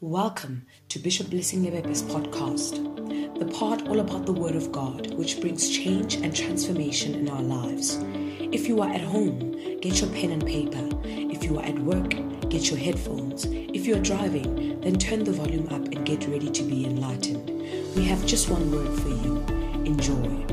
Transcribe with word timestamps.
Welcome 0.00 0.66
to 0.88 0.98
Bishop 0.98 1.30
Blessing 1.30 1.62
Lebepe's 1.62 2.02
podcast, 2.02 3.38
the 3.38 3.46
part 3.46 3.86
all 3.86 4.00
about 4.00 4.26
the 4.26 4.32
Word 4.32 4.56
of 4.56 4.72
God, 4.72 5.14
which 5.14 5.40
brings 5.40 5.70
change 5.70 6.16
and 6.16 6.34
transformation 6.34 7.14
in 7.14 7.28
our 7.28 7.40
lives. 7.40 7.98
If 8.40 8.66
you 8.66 8.82
are 8.82 8.90
at 8.90 9.00
home, 9.00 9.52
get 9.80 10.00
your 10.00 10.10
pen 10.10 10.32
and 10.32 10.44
paper. 10.44 10.88
If 11.04 11.44
you 11.44 11.58
are 11.58 11.64
at 11.64 11.78
work, 11.78 12.10
get 12.50 12.70
your 12.70 12.78
headphones. 12.78 13.44
If 13.46 13.86
you 13.86 13.94
are 13.94 14.00
driving, 14.00 14.80
then 14.80 14.98
turn 14.98 15.22
the 15.22 15.32
volume 15.32 15.68
up 15.68 15.84
and 15.84 16.04
get 16.04 16.26
ready 16.26 16.50
to 16.50 16.62
be 16.64 16.84
enlightened. 16.84 17.48
We 17.94 18.04
have 18.04 18.26
just 18.26 18.50
one 18.50 18.72
word 18.72 18.98
for 19.00 19.08
you 19.08 19.38
enjoy. 19.86 20.44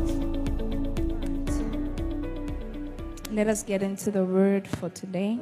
Let 3.31 3.47
us 3.47 3.63
get 3.63 3.81
into 3.81 4.11
the 4.11 4.23
word 4.23 4.67
for 4.67 4.89
today. 4.89 5.39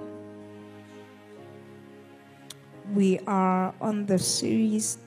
We 2.93 3.19
are 3.27 3.71
on 3.79 4.07
the 4.07 4.17
series 4.17 4.97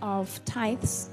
of 0.00 0.42
tithes. 0.46 1.10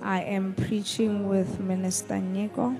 I 0.00 0.20
am 0.22 0.54
preaching 0.54 1.28
with 1.28 1.58
Minister 1.58 2.18
Nico. 2.18 2.76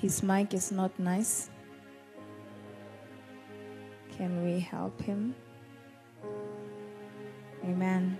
His 0.00 0.22
mic 0.22 0.54
is 0.54 0.72
not 0.72 0.98
nice. 0.98 1.50
Can 4.16 4.42
we 4.42 4.60
help 4.60 4.98
him? 5.02 5.34
Amen. 7.62 8.18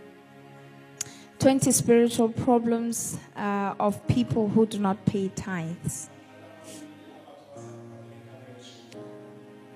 20 1.39 1.73
spiritual 1.73 2.29
problems 2.29 3.17
uh, 3.37 3.75
of 3.81 4.07
people 4.07 4.49
who 4.49 4.67
do 4.67 4.79
not 4.79 5.03
pay 5.07 5.29
tithes. 5.29 6.11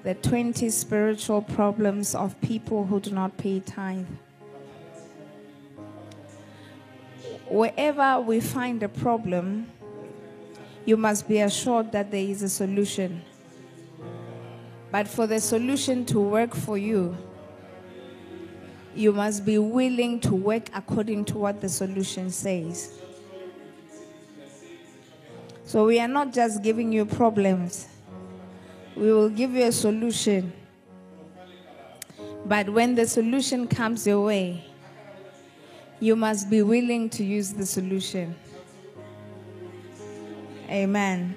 The 0.07 0.15
20 0.15 0.71
spiritual 0.71 1.43
problems 1.43 2.15
of 2.15 2.41
people 2.41 2.87
who 2.87 3.01
do 3.01 3.11
not 3.11 3.37
pay 3.37 3.59
tithe. 3.59 4.07
Wherever 7.49 8.21
we 8.21 8.39
find 8.39 8.81
a 8.85 8.89
problem, 8.89 9.67
you 10.85 10.97
must 10.97 11.27
be 11.27 11.41
assured 11.41 11.91
that 11.91 12.13
there 12.13 12.23
is 12.23 12.45
a 12.45 12.49
solution. 12.49 13.21
But 14.93 15.09
for 15.09 15.27
the 15.27 15.41
solution 15.41 16.05
to 16.05 16.21
work 16.21 16.55
for 16.55 16.79
you, 16.79 17.17
you 18.95 19.13
must 19.13 19.45
be 19.45 19.59
willing 19.59 20.21
to 20.21 20.37
work 20.37 20.71
according 20.73 21.25
to 21.25 21.39
what 21.39 21.61
the 21.61 21.69
solution 21.69 22.31
says. 22.31 22.97
So 25.65 25.85
we 25.85 25.99
are 25.99 26.07
not 26.07 26.33
just 26.33 26.63
giving 26.63 26.93
you 26.93 27.07
problems, 27.07 27.89
we 28.97 29.13
will 29.13 29.29
give 29.29 29.53
you 29.53 29.65
a 29.65 29.73
solution. 29.73 30.53
But 32.47 32.71
when 32.71 32.95
the 32.95 33.07
solution 33.07 33.67
comes 33.69 34.07
your 34.07 34.25
way, 34.25 34.65
you 36.01 36.17
must 36.17 36.49
be 36.49 36.63
willing 36.63 37.11
to 37.11 37.25
use 37.25 37.53
the 37.53 37.67
solution. 37.67 38.35
Amen. 40.69 41.37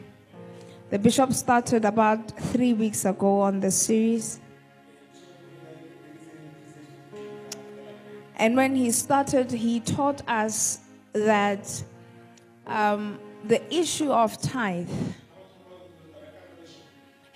The 0.90 0.98
bishop 0.98 1.34
started 1.34 1.86
about 1.86 2.32
three 2.52 2.74
weeks 2.74 3.06
ago 3.06 3.42
on 3.42 3.60
the 3.60 3.72
series. 3.72 4.40
And 8.38 8.56
when 8.56 8.76
he 8.76 8.90
started, 8.92 9.52
he 9.52 9.82
taught 9.82 10.22
us 10.28 10.80
that 11.14 11.84
um, 12.66 13.20
the 13.46 13.62
issue 13.74 14.12
of 14.12 14.42
tithe 14.42 14.90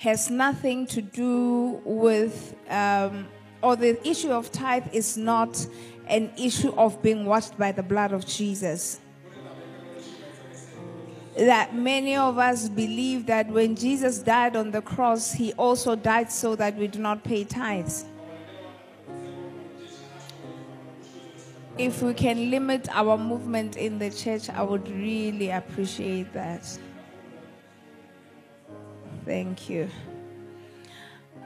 has 0.04 0.30
nothing 0.30 0.86
to 0.86 1.02
do 1.02 1.82
with, 1.86 2.56
um, 2.70 3.26
or 3.62 3.78
the 3.78 3.96
issue 4.06 4.32
of 4.32 4.52
tithe 4.52 4.86
is 4.92 5.16
not 5.16 5.66
an 6.10 6.30
issue 6.38 6.74
of 6.76 7.02
being 7.02 7.24
washed 7.24 7.58
by 7.58 7.72
the 7.72 7.82
blood 7.82 8.12
of 8.12 8.28
Jesus. 8.28 9.00
That 11.38 11.74
many 11.74 12.18
of 12.18 12.38
us 12.38 12.68
believe 12.68 13.26
that 13.28 13.48
when 13.48 13.78
Jesus 13.78 14.20
died 14.20 14.58
on 14.58 14.72
the 14.72 14.82
cross, 14.82 15.32
he 15.32 15.54
also 15.54 15.96
died 15.96 16.30
so 16.30 16.58
that 16.58 16.76
we 16.76 16.90
do 16.90 17.00
not 17.00 17.24
pay 17.24 17.46
tithes. 17.46 18.04
If 21.78 22.04
we 22.04 22.14
can 22.14 22.52
limit 22.52 22.90
our 22.92 23.18
movement 23.18 23.78
in 23.78 24.00
the 24.00 24.12
church, 24.12 24.50
I 24.50 24.64
would 24.64 24.90
really 24.92 25.50
appreciate 25.52 26.34
that. 26.34 26.78
Thank 29.26 29.70
you. 29.70 29.90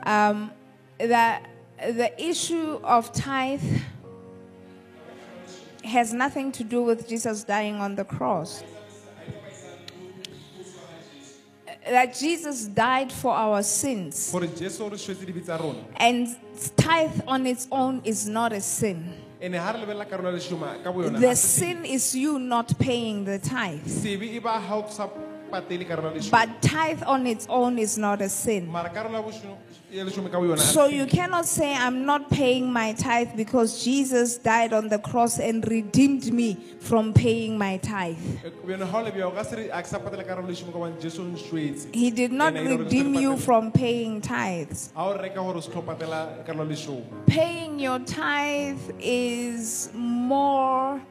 Um, 0.04 0.52
the, 0.98 1.40
the 1.80 2.12
issue 2.22 2.80
of 2.84 3.12
tithe 3.14 3.62
has 5.84 6.14
nothing 6.14 6.52
to 6.54 6.64
do 6.64 6.84
with 6.84 7.08
Jesus 7.08 7.44
dying 7.44 7.76
on 7.76 7.96
the 7.96 8.04
cross. 8.06 8.64
That 11.90 12.16
Jesus 12.16 12.66
died 12.66 13.12
for 13.14 13.32
our 13.34 13.64
sins. 13.64 14.32
gore 14.32 14.48
jesu 14.48 14.84
o 14.84 14.90
re 14.90 14.98
swetse 14.98 15.24
dibe 15.26 15.42
tsa 15.42 15.58
rona 15.58 15.80
And 15.96 16.28
tithe 16.76 17.22
on 17.28 17.46
its 17.48 17.68
own 17.72 18.02
is 18.04 18.28
not 18.28 18.52
a 18.52 18.60
sin. 18.60 19.14
ene 19.42 19.54
ga 19.58 19.72
re 19.72 19.80
lebelela 19.80 20.06
karolo 20.06 20.32
ya 20.32 20.38
leshoma 20.38 20.84
ka 20.84 20.92
bo 20.92 21.04
yona 21.04 21.20
The 21.20 21.36
sin 21.36 21.86
is 21.86 22.14
you 22.14 22.40
not 22.40 22.78
paying 22.78 23.24
the 23.24 23.40
tithe. 23.40 23.88
Sebe 25.48 25.52
ba 25.52 25.62
ga 25.62 25.68
o 25.68 25.72
sa 25.72 25.76
patele 25.76 25.88
karolo 25.88 26.10
ya 26.10 26.20
leshome 26.20 26.32
But 26.32 26.62
tithe 26.62 27.04
on 27.08 27.28
its 27.28 27.48
own 27.50 27.80
is 27.80 27.98
not 27.98 28.22
a 28.22 28.30
sin. 28.30 28.70
mara 28.72 28.90
karolo 28.90 29.14
ya 29.14 29.22
boshome- 29.24 29.58
ya 29.92 30.04
leshome 30.06 30.30
ka 30.32 30.40
bo 30.40 30.46
yona 30.46 30.58
ga 30.58 30.64
So 30.64 30.88
you 30.88 31.06
cannot 31.06 31.46
say, 31.46 31.74
I'm 31.74 32.06
not 32.06 32.30
paying 32.30 32.72
my 32.72 32.94
tithe 32.94 33.36
because 33.38 33.84
Jesus 33.84 34.38
died 34.38 34.74
on 34.74 34.90
the 34.90 35.00
cross 35.00 35.40
and 35.40 35.66
redeemed 35.68 36.34
me 36.34 36.58
from 36.80 37.14
paying 37.14 37.58
my 37.58 37.78
tithe. 37.78 38.18
bjone 38.66 38.80
ga 38.92 38.98
o 39.00 39.04
lebja 39.06 39.24
o 39.28 39.32
ka 39.32 39.44
se 39.44 39.56
re 39.56 39.70
a 39.70 39.82
ke 39.82 39.88
sa 39.88 40.00
patela 40.00 40.24
karolo 40.28 40.48
ya 40.48 40.54
leshome 40.54 40.74
ka 40.74 40.80
bane 40.80 41.00
jesu 41.00 41.22
o 41.22 41.26
nswetse 41.26 41.88
He 41.96 42.12
did 42.12 42.32
not 42.32 42.56
And 42.56 42.58
I 42.58 42.64
know 42.76 42.78
redeem 42.84 43.14
you 43.16 43.38
from 43.38 43.72
paying 43.72 44.22
tithes. 44.22 44.92
ga 44.96 45.06
o 45.06 45.14
reka 45.18 45.36
gore 45.36 45.58
o 45.58 45.62
se 45.62 45.72
tlo 45.72 45.84
patela 45.84 46.44
karolo 46.46 46.68
ya 46.70 46.76
leshome 46.76 47.04
Paying 47.28 47.80
your 47.80 48.00
tithe 48.00 48.92
is 49.00 49.90
more 49.94 51.02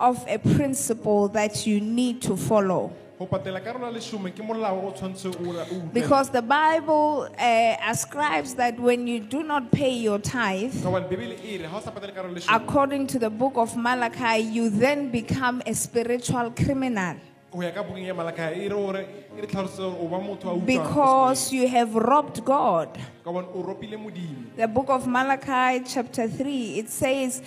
of 0.00 0.22
a 0.28 0.38
principle 0.38 1.28
that 1.28 1.66
you 1.66 1.80
need 1.80 2.22
to 2.22 2.36
follow. 2.36 2.92
Go 3.18 3.26
patela 3.26 3.60
karolo 3.60 3.86
ya 3.86 3.92
leshome 3.92 4.30
ke 4.34 4.42
molao 4.42 4.84
o 4.88 4.92
tshwanetse 4.92 5.26
o 5.26 5.30
o 5.30 5.52
utlwele. 5.52 5.92
Because 5.92 6.30
the 6.30 6.42
Bible 6.42 7.28
uh, 7.38 7.76
ascribes 7.86 8.54
that 8.54 8.78
when 8.78 9.06
you 9.06 9.20
do 9.20 9.42
not 9.42 9.70
pay 9.70 9.92
your 9.92 10.18
tithe, 10.18 10.82
ka 10.82 10.90
bane 10.90 11.08
bebele 11.08 11.36
re 11.42 11.58
ga 11.58 11.76
o 11.76 11.80
sa 11.80 11.90
patele 11.90 12.14
karolo 12.14 12.34
ya 12.34 12.40
leshome 12.40 12.56
according 12.56 13.06
to 13.06 13.18
the 13.18 13.30
book 13.30 13.56
of 13.56 13.76
Malachi, 13.76 14.38
you 14.38 14.70
then 14.70 15.10
become 15.10 15.62
a 15.66 15.74
spiritual 15.74 16.50
criminal 16.52 17.16
go 17.50 17.62
ya 17.62 17.70
ka 17.72 17.82
bukeng 17.82 18.04
ya 18.06 18.14
malaka 18.14 18.50
re 18.52 18.68
ore 18.70 19.02
re 19.34 19.46
tlhalosetse 19.46 19.80
gore 19.80 19.96
o 20.04 20.08
ba 20.08 20.18
motho 20.20 20.50
a 20.50 20.54
utlwang 20.54 20.66
because 20.66 21.52
you 21.52 21.66
have 21.66 21.94
robbed 21.94 22.44
God. 22.44 22.92
ka 23.24 23.32
bone 23.32 23.48
o 23.54 23.62
ropile 23.64 23.96
modimo 23.96 24.54
The 24.56 24.68
book 24.68 24.90
of 24.90 25.06
Malachi, 25.06 25.84
chapter 25.86 26.26
3, 26.26 26.78
it 26.80 26.88
says, 26.90 27.42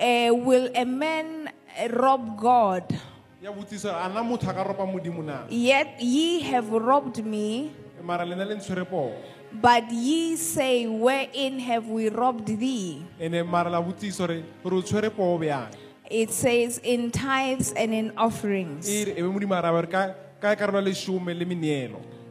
uh, 0.00 0.32
Will 0.32 0.70
a 0.74 0.86
man 0.86 1.50
rob 1.90 2.40
God? 2.40 2.98
Ya 3.42 3.52
botsiso 3.52 3.88
a 3.94 4.08
na 4.08 4.22
motho 4.22 4.48
a 4.50 4.54
ka 4.54 4.64
ropa 4.64 4.86
modimo 4.86 5.22
na 5.24 5.44
Yet 5.48 6.00
ye 6.00 6.40
have 6.40 6.70
robbed 6.70 7.24
me. 7.24 7.72
mara 8.02 8.24
lena 8.24 8.44
le 8.44 8.54
ntshwere 8.56 8.88
poo 8.88 9.12
But 9.50 9.90
ye 9.90 10.36
say, 10.36 10.86
Wherein 10.86 11.58
have 11.60 11.88
we 11.88 12.08
robbed 12.10 12.46
thee? 12.48 13.04
ene 13.20 13.42
mara 13.46 13.70
la 13.70 13.80
botsiso 13.80 14.26
re 14.28 14.42
re 14.64 14.76
o 14.76 14.82
tshwere 14.82 15.10
poo 15.14 15.38
bjang 15.38 15.68
It 16.10 16.30
says, 16.32 16.78
In 16.82 17.10
tithes 17.10 17.72
and 17.72 17.92
in 17.92 18.12
offerings. 18.16 18.88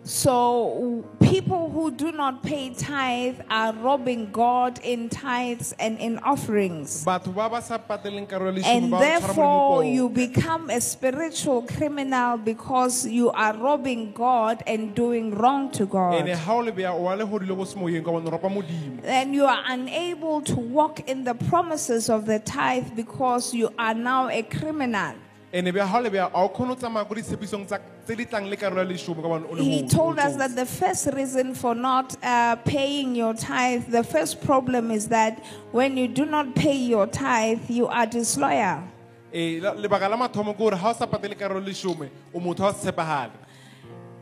So, 0.04 1.04
people 1.30 1.70
who 1.70 1.92
do 1.92 2.12
not 2.12 2.42
pay 2.44 2.70
tithe 2.70 3.40
are 3.50 3.74
robbing 3.74 4.32
God 4.32 4.80
in 4.84 5.10
tithes 5.10 5.74
and 5.80 6.00
in 6.00 6.20
offerings. 6.20 7.04
batho 7.06 7.34
ba 7.36 7.50
ba 7.50 7.62
sa 7.62 7.78
pateleng 7.78 8.28
karolo 8.28 8.56
ya 8.56 8.64
leshome 8.64 8.78
And 8.78 8.92
ba 8.92 8.98
o 8.98 9.00
tshwara 9.00 9.20
therefore, 9.20 9.84
you 9.84 10.10
become 10.10 10.70
a 10.70 10.80
spiritual 10.80 11.64
criminal 11.64 12.38
because 12.38 13.06
you 13.06 13.30
are 13.32 13.54
robbing 13.58 14.12
God 14.14 14.64
and 14.66 14.96
doing 14.96 15.36
wrong 15.36 15.72
to 15.72 15.86
God. 15.86 16.26
ga 16.26 16.52
o 16.54 16.60
le 16.60 16.72
bja 16.72 16.94
o 16.94 17.08
a 17.12 17.16
le 17.16 17.26
godile 17.26 17.56
go 17.56 17.64
se 17.66 17.76
moyeng 17.78 18.04
ka 18.06 18.12
bone 18.12 18.28
o 18.28 18.32
ropa 18.32 18.50
modimo 18.50 19.04
And 19.04 19.36
you 19.36 19.46
are 19.46 19.64
unable 19.68 20.42
to 20.42 20.56
walk 20.56 21.08
in 21.10 21.24
the 21.24 21.36
promises 21.36 22.10
of 22.10 22.26
the 22.26 22.40
tithe 22.40 22.96
because 22.96 23.54
you 23.54 23.70
are 23.78 23.94
now 23.94 24.30
a 24.30 24.44
criminal. 24.44 25.16
Ene 25.58 25.72
bja 25.74 25.86
ga 25.92 25.98
o 25.98 26.02
le 26.02 26.10
bja 26.10 26.26
a 26.34 26.44
o 26.44 26.50
kgone 26.50 26.72
o 26.72 26.76
tsamaya 26.76 27.08
ko 27.08 27.16
ditshepisong 27.16 27.66
tsa- 27.66 27.80
tse 28.06 28.16
di 28.16 28.26
tlang 28.26 28.50
le 28.50 28.56
karolo 28.58 28.82
ya 28.84 28.88
leshome 28.92 29.22
ka 29.22 29.28
bone 29.28 29.46
o 29.50 29.54
le 29.56 29.64
He 29.64 29.88
told 29.88 30.20
us 30.20 30.36
that 30.38 30.56
the 30.56 30.66
first 30.66 31.08
reason 31.14 31.54
for 31.56 31.74
not 31.74 32.16
uh, 32.24 32.56
paying 32.66 33.16
your 33.16 33.34
tithe, 33.34 33.86
the 33.90 34.04
first 34.04 34.42
problem 34.42 34.92
is 34.92 35.08
that 35.08 35.42
when 35.72 35.98
you 35.98 36.08
do 36.08 36.26
not 36.26 36.54
pay 36.56 36.76
your 36.78 37.08
tithe, 37.08 37.70
you 37.70 37.88
are 37.88 38.06
disloyal. 38.06 38.84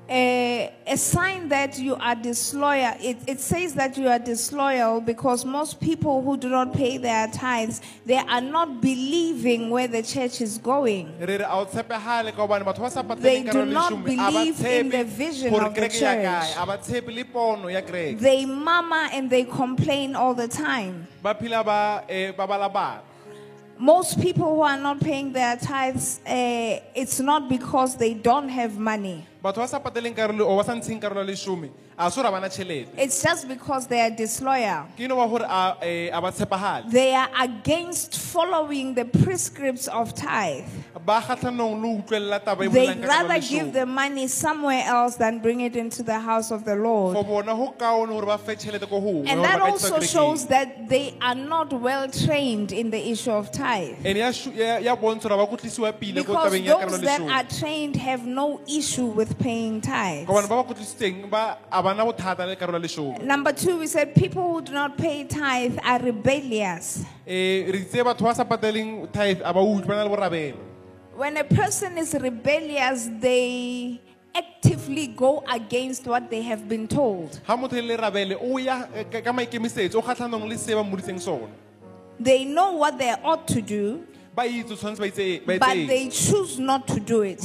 A, 0.10 0.74
a 0.86 0.98
sign 0.98 1.50
that 1.50 1.80
you 1.80 1.96
are 1.96 2.16
disloyal. 2.16 2.94
It, 3.02 3.18
it 3.28 3.40
says 3.40 3.74
that 3.76 3.98
you 3.98 4.08
are 4.08 4.20
disloyal 4.20 5.02
because 5.02 5.46
most 5.46 5.80
people 5.80 6.22
who 6.22 6.38
do 6.38 6.50
not 6.50 6.74
pay 6.74 6.98
their 6.98 7.28
tithes, 7.30 7.82
they 8.06 8.18
are 8.18 8.42
not 8.42 8.82
believing 8.82 9.70
where 9.70 9.88
the 9.88 10.04
church 10.04 10.42
is 10.42 10.58
going. 10.58 11.12
re 11.20 11.38
re 11.38 11.44
a 11.44 11.50
o 11.54 11.66
tshepegale 11.66 12.36
ka 12.36 12.48
gobane 12.48 12.64
batho 12.64 12.82
ba 12.82 12.90
sa 12.92 13.02
They 13.02 13.44
do 13.44 13.66
not 13.66 13.92
lesome 13.92 14.02
a 14.02 14.04
ba 14.04 14.32
believe 14.32 14.66
in 14.66 14.90
the 14.90 15.04
vision 15.04 15.54
of 15.54 15.74
the 15.74 15.82
kereke 15.82 16.02
ya 16.02 16.16
kae 16.16 16.42
church. 16.42 16.58
a 16.58 16.66
ba 16.66 16.78
tshepe 16.78 17.16
le 17.16 17.24
pono 17.24 17.72
ya 17.72 17.82
kereke 17.82 18.20
They 18.20 18.46
murmur 18.46 19.10
and 19.12 19.30
they 19.30 19.44
complain 19.44 20.16
all 20.16 20.34
the 20.34 20.48
time. 20.48 21.08
Most 23.78 24.22
people 24.22 24.56
who 24.56 24.62
are 24.62 24.78
not 24.78 25.02
paying 25.02 25.34
their 25.34 25.58
tithes, 25.58 26.22
uh, 26.26 26.80
it's 26.96 27.20
not 27.20 27.50
because 27.50 27.98
they 27.98 28.14
don't 28.14 28.48
have 28.48 28.78
money. 28.78 29.26
Batho 29.46 29.62
ba 29.62 29.68
sa 29.68 29.80
pateleng 29.80 30.16
karolo 30.16 30.48
o 30.50 30.58
ba 30.58 30.64
sa 30.66 30.74
ntsheng 30.74 31.00
karolo 31.00 31.22
ya 31.22 31.28
lesome 31.30 31.70
a 31.98 32.10
se 32.12 32.18
gore 32.22 32.32
bana 32.32 32.50
tšhelete 32.50 32.90
It's 32.98 33.22
just 33.22 33.48
because 33.48 33.86
they 33.88 34.02
are 34.02 34.10
disloyal. 34.10 34.88
ke 34.98 35.06
eno 35.06 35.16
wa 35.22 35.28
gore 35.28 35.46
a 35.48 35.78
eh, 35.86 36.10
a 36.12 36.20
ba 36.22 36.32
tshepagale 36.32 36.90
They 36.92 37.14
are 37.14 37.30
against 37.40 38.18
following 38.18 38.96
the 38.96 39.06
prescripts 39.06 39.88
of 39.88 40.14
tithe. 40.16 40.66
ba 41.06 41.22
kgatlhanong 41.22 41.78
le 41.84 41.88
utlwelela 42.02 42.40
taba 42.44 42.66
e 42.66 42.68
They'd 42.68 42.98
bolelang 42.98 43.02
ka 43.02 43.08
karolo 43.08 43.30
rather 43.30 43.40
give 43.48 43.72
the 43.74 43.86
money 43.86 44.28
somewhere 44.28 44.84
else 44.88 45.16
than 45.16 45.40
bring 45.40 45.62
it 45.62 45.76
into 45.76 46.02
the 46.02 46.18
house 46.20 46.50
of 46.52 46.66
the 46.66 46.76
Lord. 46.76 47.14
for 47.16 47.24
bona 47.24 47.54
go 47.56 47.72
kaone 47.78 48.10
gore 48.10 48.26
ba 48.26 48.38
fe 48.40 48.56
tšhelete 48.56 48.90
ko 48.90 49.00
gongwe 49.00 49.30
And 49.30 49.40
gore 49.40 49.48
that 49.48 49.60
ba 49.62 49.70
ka 49.70 49.76
isa 49.76 49.94
also 49.94 50.00
kerekeng. 50.02 50.12
shows 50.12 50.48
that 50.48 50.90
they 50.90 51.14
are 51.22 51.36
not 51.36 51.72
well 51.72 52.10
trained 52.10 52.72
in 52.74 52.90
the 52.90 53.00
issue 53.14 53.32
of 53.32 53.52
tithe. 53.52 53.96
and 54.04 54.18
ya 54.18 54.32
shu- 54.32 54.52
ya 54.52 54.78
ya 54.82 54.96
bontsha 54.98 55.30
gore 55.30 55.38
ba 55.38 55.48
kotlisiwa 55.48 55.94
pele 56.00 56.24
ko 56.26 56.34
Because 56.34 56.52
tabeng 56.52 56.66
ya 56.66 56.76
karolo 56.82 56.90
those 56.92 57.02
that 57.02 57.22
are 57.22 57.46
trained 57.60 57.96
have 57.96 58.26
no 58.26 58.60
issue 58.68 59.06
with 59.06 59.35
paying 59.38 59.82
tithes. 59.82 60.26
ka 60.28 60.34
bone 60.34 60.48
ba 60.48 60.64
ba 60.64 60.74
kotlisitseng 60.74 61.30
ba 61.30 61.58
a 61.72 61.84
bana 61.84 62.04
bothata 62.06 62.46
le 62.48 62.56
karolo 62.56 62.80
ya 62.80 62.88
lesome 62.88 63.22
Number 63.24 63.52
two, 63.54 63.78
we 63.80 63.88
said 63.88 64.16
people 64.16 64.44
who 64.54 64.62
do 64.62 64.74
not 64.74 64.98
pay 64.98 65.24
tithe 65.26 65.78
are 65.84 66.00
rebellious. 66.00 67.04
re 67.28 67.72
itse 67.72 68.04
batho 68.04 68.24
ba 68.24 68.36
sa 68.36 68.44
pateleng 68.44 69.12
tithe 69.12 69.42
a 69.44 69.54
ba 69.54 69.60
utlwe 69.60 69.88
ba 69.88 69.96
na 69.96 70.04
le 70.04 70.10
borabelo 70.10 70.58
When 71.16 71.38
a 71.38 71.44
person 71.46 71.98
is 71.98 72.14
rebellious, 72.14 73.08
they 73.22 74.02
actively 74.36 75.08
go 75.08 75.44
against 75.50 76.06
what 76.08 76.30
they 76.30 76.42
have 76.42 76.68
been 76.68 76.88
told. 76.88 77.40
ga 77.48 77.56
motho 77.56 77.80
le 77.82 77.96
rabele 77.98 78.36
o 78.42 78.58
ya 78.58 78.84
ka 79.12 79.22
ka 79.22 79.32
maikemisetso 79.32 79.96
o 79.96 80.02
kgatlhanong 80.02 80.48
le 80.50 80.58
se 80.58 80.74
ba 80.74 80.84
moditseng 80.84 81.20
sone 81.22 81.50
They 82.20 82.44
know 82.46 82.74
what 82.74 82.98
they 82.98 83.12
ought 83.24 83.48
to 83.50 83.62
do, 83.62 84.04
ba 84.36 84.44
itse 84.44 84.72
o 84.72 84.76
tshwanetse 84.76 85.00
ba 85.00 85.08
itse- 85.08 85.46
ba 85.46 85.60
but 85.60 85.88
they 85.88 86.10
choose 86.10 86.60
not 86.60 86.88
to 86.88 87.00
do 87.00 87.22
it. 87.24 87.40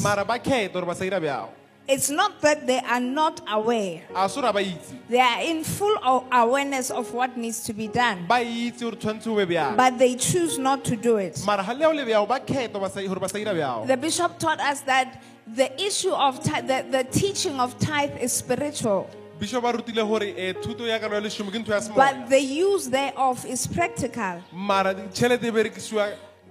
Mara 1.90 1.98
ba 1.98 1.98
kgetha 1.98 1.98
gore 1.98 1.98
ba 1.98 1.98
sa 1.98 1.98
ira 1.98 1.98
bjao 1.98 1.98
It's 1.98 2.10
not 2.10 2.40
that 2.40 2.66
they 2.66 2.80
are 2.80 3.00
not 3.00 3.40
aware. 3.50 4.02
a 4.14 4.28
se 4.28 4.40
gore 4.40 4.52
ba 4.52 4.60
itse 4.60 4.94
They 5.08 5.20
are 5.20 5.42
in 5.42 5.64
full 5.64 5.96
awareness 6.32 6.90
of 6.90 7.12
what 7.12 7.36
needs 7.36 7.62
to 7.64 7.72
be 7.72 7.88
done, 7.88 8.26
ba 8.28 8.36
itse 8.40 8.80
gore 8.80 8.96
tshwanetse 8.96 9.26
o 9.26 9.36
be 9.36 9.46
bjao 9.54 9.76
but 9.76 9.98
they 9.98 10.14
choose 10.14 10.58
not 10.58 10.84
to 10.84 10.96
do 10.96 11.16
it. 11.16 11.42
mara 11.44 11.62
ga 11.64 11.72
leo 11.72 11.92
le 11.92 12.04
bjao 12.04 12.26
ba 12.28 12.38
kgetha 12.40 12.80
ba 12.80 12.88
sa- 12.90 13.02
gore 13.02 13.20
ba 13.20 13.28
sa 13.28 13.38
ira 13.38 13.54
bjao 13.54 13.86
The 13.86 13.96
bishop 13.96 14.38
taught 14.38 14.60
us 14.60 14.80
that 14.82 15.22
the 15.52 15.68
issue 15.82 16.12
of 16.12 16.42
tithe, 16.44 16.68
the, 16.68 16.84
the 16.90 17.04
teaching 17.04 17.58
of 17.58 17.76
tithe 17.78 18.16
is 18.20 18.32
spiritual, 18.32 19.10
bishop 19.40 19.62
ba 19.62 19.72
rutile 19.72 20.06
gore 20.06 20.34
eh, 20.36 20.52
thuto 20.52 20.86
ya 20.86 20.98
karolo 20.98 21.14
ya 21.18 21.20
lesome 21.28 21.50
ke 21.50 21.58
ntho 21.58 21.70
ya 21.74 21.80
but 21.96 22.28
the 22.30 22.38
use 22.40 22.88
thereof 22.88 23.44
is 23.46 23.66
practical. 23.66 24.42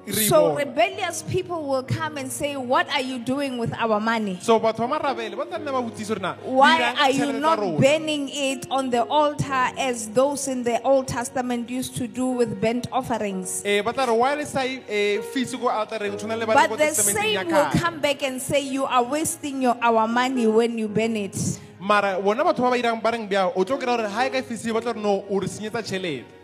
Mara 0.09 0.15
tšhelete 0.15 0.15
berekisiwa 0.15 0.15
re 0.15 0.27
So 0.29 0.55
rebellious 0.55 1.23
people 1.23 1.67
will 1.67 1.83
come 1.83 2.17
and 2.17 2.31
say, 2.31 2.55
What 2.55 2.89
are 2.89 3.01
you 3.01 3.19
doing 3.19 3.57
with 3.57 3.73
our 3.73 3.99
money? 3.99 4.37
so 4.41 4.59
batho 4.59 4.87
ba 4.89 4.99
marabele 4.99 5.35
ba 5.37 5.45
tla 5.45 5.57
nne 5.59 5.71
ba 5.71 5.81
botsise 5.81 6.07
gore 6.09 6.19
na 6.21 6.35
Why 6.43 6.93
are 6.97 7.11
you 7.11 7.33
not 7.33 7.59
burning 7.59 8.29
it 8.29 8.67
on 8.71 8.89
the 8.89 9.03
altar 9.03 9.69
as 9.77 10.09
those 10.09 10.47
in 10.47 10.63
the 10.63 10.81
Old 10.83 11.07
Testament 11.07 11.69
used 11.69 11.95
to 11.97 12.07
do 12.07 12.27
with 12.27 12.59
burnt 12.61 12.87
offerings? 12.91 13.61
Eh, 13.65 13.81
ba 13.81 13.93
tla 13.93 14.05
re 14.05 14.13
why 14.13 14.33
le 14.35 14.45
sa 14.45 14.61
e 14.63 15.19
fise 15.33 15.55
ko 15.55 15.67
altareng 15.69 16.17
tshwana 16.17 16.37
le 16.37 16.45
ba 16.45 16.53
le 16.53 16.67
ko 16.67 16.75
But 16.75 16.79
the 16.79 16.93
same 16.93 17.47
will 17.47 17.69
come 17.71 17.99
back 17.99 18.23
and 18.23 18.41
say, 18.41 18.61
You 18.61 18.85
are 18.85 19.03
wasting 19.03 19.61
your, 19.61 19.77
our 19.81 20.07
money 20.07 20.47
when 20.47 20.77
you 20.77 20.87
burn 20.87 21.15
it. 21.15 21.37
mara 21.79 22.19
bona 22.21 22.43
batho 22.43 22.59
ba 22.59 22.71
ba 22.71 22.77
irang 22.77 23.01
ba 23.01 23.11
reng 23.11 23.23
bjao 23.27 23.53
o 23.55 23.63
tlo 23.63 23.79
kry 23.79 23.87
gore 23.87 24.03
ga 24.03 24.25
e 24.27 24.29
ka 24.29 24.41
ba 24.73 24.81
tlo 24.81 24.93
re 24.93 25.01
no 25.01 25.23
o 25.29 25.39
re 25.39 25.47
senyetsa 25.47 25.79
tšhelete 25.79 26.38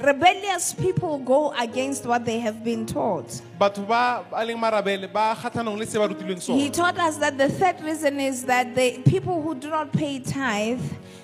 Rebellious 0.00 0.74
people 0.74 1.18
go 1.18 1.52
against 1.52 2.04
what 2.04 2.24
they 2.24 2.40
have 2.40 2.64
been 2.64 2.84
taught. 2.84 3.28
batho 3.60 3.86
ba 3.86 4.24
ba 4.28 4.38
leng 4.44 4.58
marabele 4.58 5.06
ba 5.12 5.36
kgatlhanong 5.38 5.78
le 5.78 5.86
se 5.86 5.98
ba 5.98 6.08
rutilweng 6.08 6.34
He 6.42 6.64
sone 6.66 6.72
taught 6.72 6.98
us 6.98 7.16
that 7.18 7.38
the 7.38 7.48
third 7.48 7.80
reason 7.80 8.18
is 8.18 8.44
that 8.44 8.74
the 8.74 8.98
people 9.06 9.40
who 9.40 9.54
do 9.54 9.70
not 9.70 9.92
pay 9.92 10.18
tithe, 10.18 10.82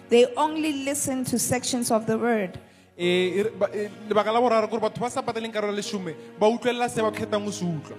they 0.08 0.26
only 0.36 0.84
listen 0.84 1.24
to 1.24 1.38
sections 1.38 1.90
of 1.90 2.06
the 2.06 2.16
word. 2.16 2.60
Eh, 2.96 3.42
e- 3.42 3.50
ba- 3.58 3.70
eh, 3.74 3.88
lebaka 4.08 4.32
la 4.32 4.40
boraro 4.40 4.68
kore 4.70 4.80
batho 4.80 5.00
ba 5.00 5.10
sa 5.10 5.20
pateleng 5.20 5.52
karolo 5.52 5.72
ya 5.74 5.78
lesome 5.82 6.14
ba 6.38 6.46
utlwelela 6.46 6.88
se 6.88 7.02
ba 7.02 7.10
kgethang 7.10 7.44
go 7.44 7.50
se 7.50 7.64
utlwa 7.64 7.96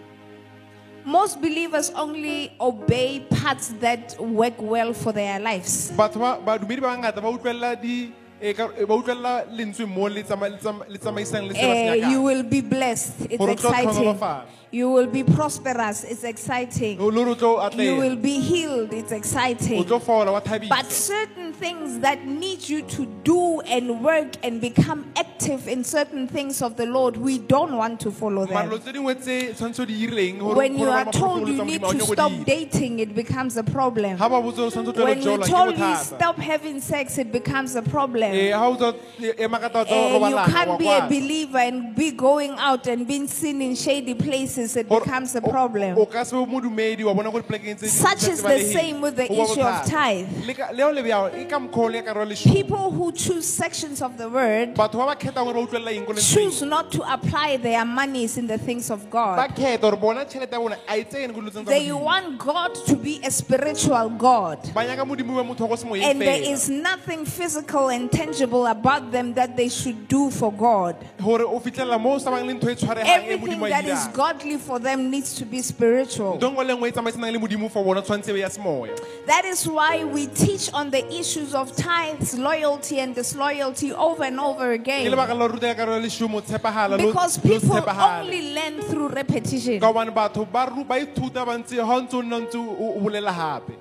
Most 1.04 1.42
believers 1.42 1.90
only 1.96 2.54
obey 2.62 3.26
parts 3.28 3.70
that 3.82 4.16
work 4.22 4.54
well 4.62 4.94
for 4.94 5.12
their 5.12 5.40
lives. 5.40 5.92
batho 5.98 6.20
ba 6.22 6.40
badumedi 6.40 6.80
ba 6.80 6.96
bangata 6.96 7.20
ba 7.22 7.28
utlwelela 7.28 7.76
di 7.82 8.14
eh, 8.42 8.54
ka- 8.56 8.72
eh, 8.80 8.86
ba 8.86 8.96
utlwelela 8.96 9.46
lentswe 9.54 9.86
mo 9.86 10.08
le 10.10 10.24
tsama- 10.24 10.50
le 10.50 10.58
tsama- 10.58 10.86
le 10.90 10.98
tsamaisang 10.98 11.48
le 11.48 11.54
se 11.54 11.62
ba 11.68 11.74
se 11.74 11.80
Eh, 11.80 11.96
you 11.96 12.02
nyakang. 12.02 12.24
will 12.24 12.44
be 12.44 12.62
blessed. 12.62 13.14
It's 13.30 13.38
Gore 13.38 13.52
o 13.52 13.56
tlo 13.56 13.70
exciting. 13.70 13.90
tlhonolofala. 13.92 14.46
You 14.74 14.90
will 14.90 15.08
be 15.08 15.22
prosperous. 15.24 16.06
It's 16.06 16.24
exciting. 16.24 16.98
Le 16.98 17.12
gore 17.12 17.28
o 17.28 17.36
tlo 17.36 17.78
You 17.84 17.98
will 17.98 18.16
be 18.16 18.40
healed. 18.40 18.94
It's 18.94 19.12
exciting. 19.12 19.84
tlo 19.84 20.00
fola 20.02 20.32
wa 20.32 20.40
But 20.70 20.90
certain 20.90 21.52
things 21.52 22.00
that 22.00 22.26
need 22.26 22.70
you 22.70 22.82
to 22.84 23.06
do 23.24 23.60
and 23.62 24.02
work 24.02 24.38
and 24.44 24.62
become 24.62 25.12
active 25.18 25.68
in 25.68 25.84
certain 25.84 26.26
things 26.26 26.62
of 26.62 26.78
the 26.78 26.86
Lord, 26.86 27.18
we 27.18 27.38
don't 27.38 27.76
want 27.76 28.00
to 28.02 28.12
follow 28.12 28.46
them. 28.46 28.70
tse 28.80 28.94
dingwe 28.94 29.16
tse 29.20 29.54
tshwanetse 29.54 29.82
o 29.82 29.86
di 29.86 30.08
ireng 30.08 30.40
gore- 30.40 30.56
When 30.56 30.78
you 30.80 30.90
are 30.90 31.12
told 31.12 31.50
you 31.50 31.66
need 31.66 31.82
Modimo, 31.82 31.92
ha 31.92 32.04
o 32.04 32.06
to 32.06 32.14
stop 32.14 32.32
dating, 32.46 33.00
it 33.00 33.14
becomes 33.14 33.58
a 33.58 33.64
problem. 33.64 34.18
ha 34.18 34.30
ba 34.30 34.42
botse 34.42 34.56
gore 34.56 34.72
tshwanetse 34.72 34.88
o 34.88 34.94
tlohele 34.94 35.04
When 35.04 35.22
you 35.22 35.38
jola, 35.38 35.44
ke 35.44 35.50
told 35.50 35.78
you 35.78 35.96
stop 35.96 36.38
having 36.38 36.80
sex, 36.80 37.18
it 37.18 37.32
becomes 37.34 37.76
a 37.76 37.82
problem. 37.82 38.32
Eh, 38.32 38.52
ha 38.54 38.68
o 38.70 38.76
tswa 38.78 38.96
ema 39.38 39.60
ka 39.60 39.68
taba 39.68 39.86
tsa 39.86 40.18
go 40.18 40.28
you 40.30 40.36
can't 40.56 40.80
be 40.80 40.88
a 40.88 41.02
believer 41.10 41.58
and 41.58 41.94
be 41.94 42.12
going 42.12 42.52
out 42.58 42.88
and 42.88 43.06
being 43.06 43.28
seen 43.28 43.62
in 43.62 43.76
shady 43.76 44.14
places. 44.14 44.61
It 44.62 44.88
becomes 44.90 45.36
a 45.36 45.42
problem. 45.42 45.98
o 45.98 46.06
ka 46.06 46.24
se 46.24 46.36
be 46.36 46.46
modumedi 46.46 47.04
wa 47.04 47.13
bona 47.13 47.31
gore 47.31 47.44
plekeng 47.44 47.75
tse 47.75 47.81
ding 47.81 47.90
Such 47.90 48.28
is 48.28 48.42
the 48.42 48.60
same 48.72 49.02
with 49.02 49.16
the 49.16 49.31
issue 49.31 49.62
of 49.62 49.86
tithe. 49.86 50.46
Le 50.46 50.54
ka- 50.54 50.69
leo 50.74 50.92
le 50.92 51.02
bjao, 51.04 51.50
ka 51.50 51.60
mokgwa 51.60 51.78
o 51.84 51.88
le 51.88 52.02
ka 52.02 52.13
karolo 52.13 52.30
ya 52.30 52.36
lesome. 52.36 52.54
People 52.54 52.91
who 52.91 53.12
choose 53.12 53.46
sections 53.48 54.01
of 54.01 54.18
the 54.18 54.30
word 54.30 54.75
batho 54.75 54.98
ba 55.00 55.06
ba 55.08 55.15
kgethang 55.15 55.46
gore 55.46 55.53
ba 55.53 55.62
utlwelela 55.68 55.96
eng 55.98 56.06
ko 56.06 56.13
lentsweng. 56.13 56.34
choose 56.34 56.62
not 56.63 56.91
to 56.91 57.01
apply 57.13 57.58
their 57.58 57.84
monies 57.86 58.38
in 58.38 58.48
the 58.48 58.58
things 58.58 58.89
of 58.89 59.10
God. 59.10 59.39
kgetha 59.56 59.82
gore 59.82 59.96
bona 59.98 60.25
tšhelete 60.25 60.51
ya 60.51 60.60
bona 60.60 60.77
a 60.88 61.03
tsene 61.03 61.34
ko 61.34 61.41
dilong 61.41 61.51
tsa 61.65 61.72
They 61.72 61.91
want 61.91 62.38
God 62.38 62.75
to 62.86 62.96
be 62.96 63.20
a 63.24 63.32
spiritual 63.32 64.10
God. 64.10 64.60
ba 64.74 64.82
nyaka 64.86 65.06
modimo 65.06 65.36
wa 65.36 65.44
motho 65.44 65.62
wa 65.62 65.68
go 65.68 65.75
semoyeng 65.75 66.03
And 66.03 66.22
there 66.22 66.41
is 66.41 66.70
nothing 66.70 67.25
physical 67.25 67.89
and 67.89 68.12
tangible 68.12 68.65
about 68.68 69.12
them 69.12 69.34
that 69.34 69.56
they 69.58 69.70
should 69.70 70.08
do 70.08 70.30
for 70.30 70.51
God. 70.51 70.96
gore 71.22 71.41
o 71.44 71.60
fitlhelela 71.60 72.00
mo 72.00 72.13
o 72.13 72.18
sa 72.18 72.32
bang 72.32 72.46
le 72.48 72.53
ntho 72.53 72.75
tshwaregang 72.75 73.06
Everything 73.06 73.60
that 73.62 73.86
is 73.86 74.00
dirang. 74.08 74.13
For 74.58 74.79
them 74.79 75.10
needs 75.10 75.36
to 75.36 75.46
be 75.46 75.62
spiritual. 75.62 76.36
ntho 76.38 76.50
nngwe 76.51 76.65
le 76.65 76.74
nngwe 76.75 76.91
tsamaisanang 76.91 77.31
le 77.31 77.39
modimo 77.39 77.70
for 77.72 77.84
bona 77.84 78.01
tshwanetse 78.01 78.34
be 78.34 78.39
ya 78.39 78.50
semoya 78.50 78.96
That 79.27 79.46
is 79.46 79.67
why 79.67 80.03
we 80.03 80.27
teach 80.27 80.70
on 80.74 80.89
the 80.91 81.05
issues 81.13 81.53
of 81.53 81.75
tithes, 81.75 82.38
loyalty, 82.38 83.00
and 83.00 83.13
disloyalty 83.15 83.93
over 83.93 84.24
and 84.24 84.39
over 84.39 84.72
again. 84.72 85.05
lebaka 85.12 85.38
la 85.38 85.46
ruta 85.48 85.74
ka 85.75 85.86
karolo 85.86 85.98
ya 86.01 86.08
lesome 86.08 86.41
tshepagala 86.41 86.98
lo- 86.98 87.08
Because 87.08 87.38
people 87.38 87.84
only 87.89 88.53
learn 88.53 88.81
through 88.81 89.08
repetition. 89.10 89.79
ka 89.79 89.91
gobane 89.91 90.12
batho 90.13 90.46
ba 90.51 90.65
ru- 90.74 90.84
ba 90.84 90.96
ithuta 91.00 91.46
ba 91.46 91.58
ntse 91.58 91.75
ga 91.77 91.84
o 91.86 92.01
ntse 92.01 92.13
o 92.17 92.22
nna 92.22 92.39
ntse 92.48 92.55
o 92.58 92.98
o 92.98 93.00
bolela 93.00 93.31
gape 93.31 93.74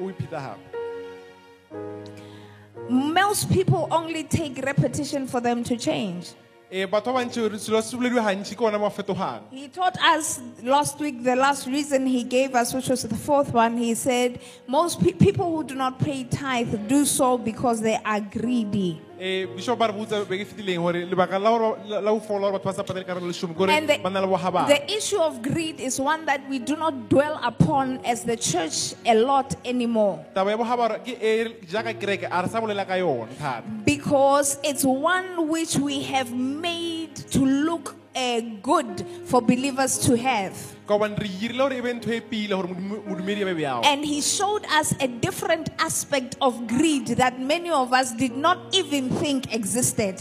o 0.00 0.10
ipheta 0.10 0.40
gape 0.40 0.64
Most 2.90 3.50
people 3.52 3.86
only 3.90 4.22
take 4.24 4.62
repetition 4.64 5.26
for 5.26 5.40
them 5.40 5.62
to 5.64 5.76
change. 5.76 6.32
Fetogang 6.70 7.30
He 9.50 9.68
taught 9.68 9.96
us 10.02 10.40
last 10.62 10.98
week, 11.00 11.22
the 11.24 11.34
last 11.34 11.66
reason 11.66 12.06
he 12.06 12.22
gave 12.22 12.54
us, 12.54 12.74
which 12.74 12.88
was 12.88 13.02
the 13.02 13.16
fourth 13.16 13.52
one, 13.52 13.76
he 13.78 13.94
said, 13.94 14.40
Most 14.66 15.00
pe- 15.00 15.12
people 15.12 15.56
who 15.56 15.64
do 15.64 15.74
not 15.74 15.98
pay 15.98 16.24
tithe 16.24 16.88
do 16.88 17.04
so 17.04 17.38
because 17.38 17.80
they 17.80 17.98
are 18.04 18.20
greedy. 18.20 19.00
Ee 19.20 19.46
bishop 19.46 19.78
ba 19.78 19.88
re 19.88 19.92
botsa 19.92 20.24
beke 20.24 20.46
fetileng 20.46 20.82
gore 20.82 21.04
lebaka 21.06 21.38
la 21.38 21.50
gore 21.50 21.78
la 21.88 22.00
la 22.00 22.10
go 22.12 22.20
fola 22.20 22.50
gore 22.50 22.58
batho 22.58 22.64
ba 22.64 22.72
sa 22.72 22.82
karolo 22.82 23.32
And 23.68 23.86
gore 23.88 23.98
ba 24.02 24.10
na 24.10 24.20
le 24.20 24.26
bogabana 24.26 24.68
the 24.68 24.92
issue 24.92 25.18
of 25.18 25.42
greed 25.42 25.80
is 25.80 26.00
one 26.00 26.24
that 26.26 26.40
we 26.48 26.58
do 26.58 26.76
not 26.76 27.08
dwell 27.08 27.40
upon 27.42 28.00
as 28.04 28.24
the 28.24 28.36
church 28.36 28.94
a 29.06 29.14
lot 29.14 29.54
anymore. 29.64 30.24
Taba 30.34 30.50
ya 30.50 30.98
ke 30.98 31.16
e 31.20 31.44
jaaka 31.66 31.94
kereke 31.94 32.28
a 32.30 32.42
re 32.42 32.48
sa 32.48 32.60
bolela 32.60 32.86
ka 32.86 32.94
yone 32.94 33.28
thata. 33.38 33.62
Because 33.84 34.58
it's 34.62 34.84
one 34.84 35.48
which 35.48 35.76
we 35.76 36.02
have 36.02 36.32
made 36.32 37.14
to 37.32 37.40
look 37.40 37.94
uh, 38.18 38.40
good 38.62 39.04
for 39.30 39.40
believers 39.52 39.98
to 40.06 40.16
have. 40.16 40.54
ka 40.88 40.94
gobane 40.96 41.16
re 41.22 41.28
irile 41.42 41.58
gore 41.64 41.82
be 41.86 41.92
ntho 41.98 42.18
pile 42.30 42.54
gore 42.56 42.68
modimo- 42.72 43.02
modumedi 43.10 43.42
a 43.42 43.48
be 43.50 43.54
bjao 43.60 43.80
And 43.92 44.04
he 44.12 44.20
showed 44.20 44.64
us 44.80 44.94
a 45.00 45.08
different 45.26 45.68
aspect 45.88 46.36
of 46.40 46.66
greed 46.74 47.06
that 47.22 47.38
many 47.52 47.70
of 47.70 47.92
us 48.00 48.12
did 48.24 48.36
not 48.46 48.58
even 48.80 49.10
think 49.22 49.52
existed. 49.60 50.16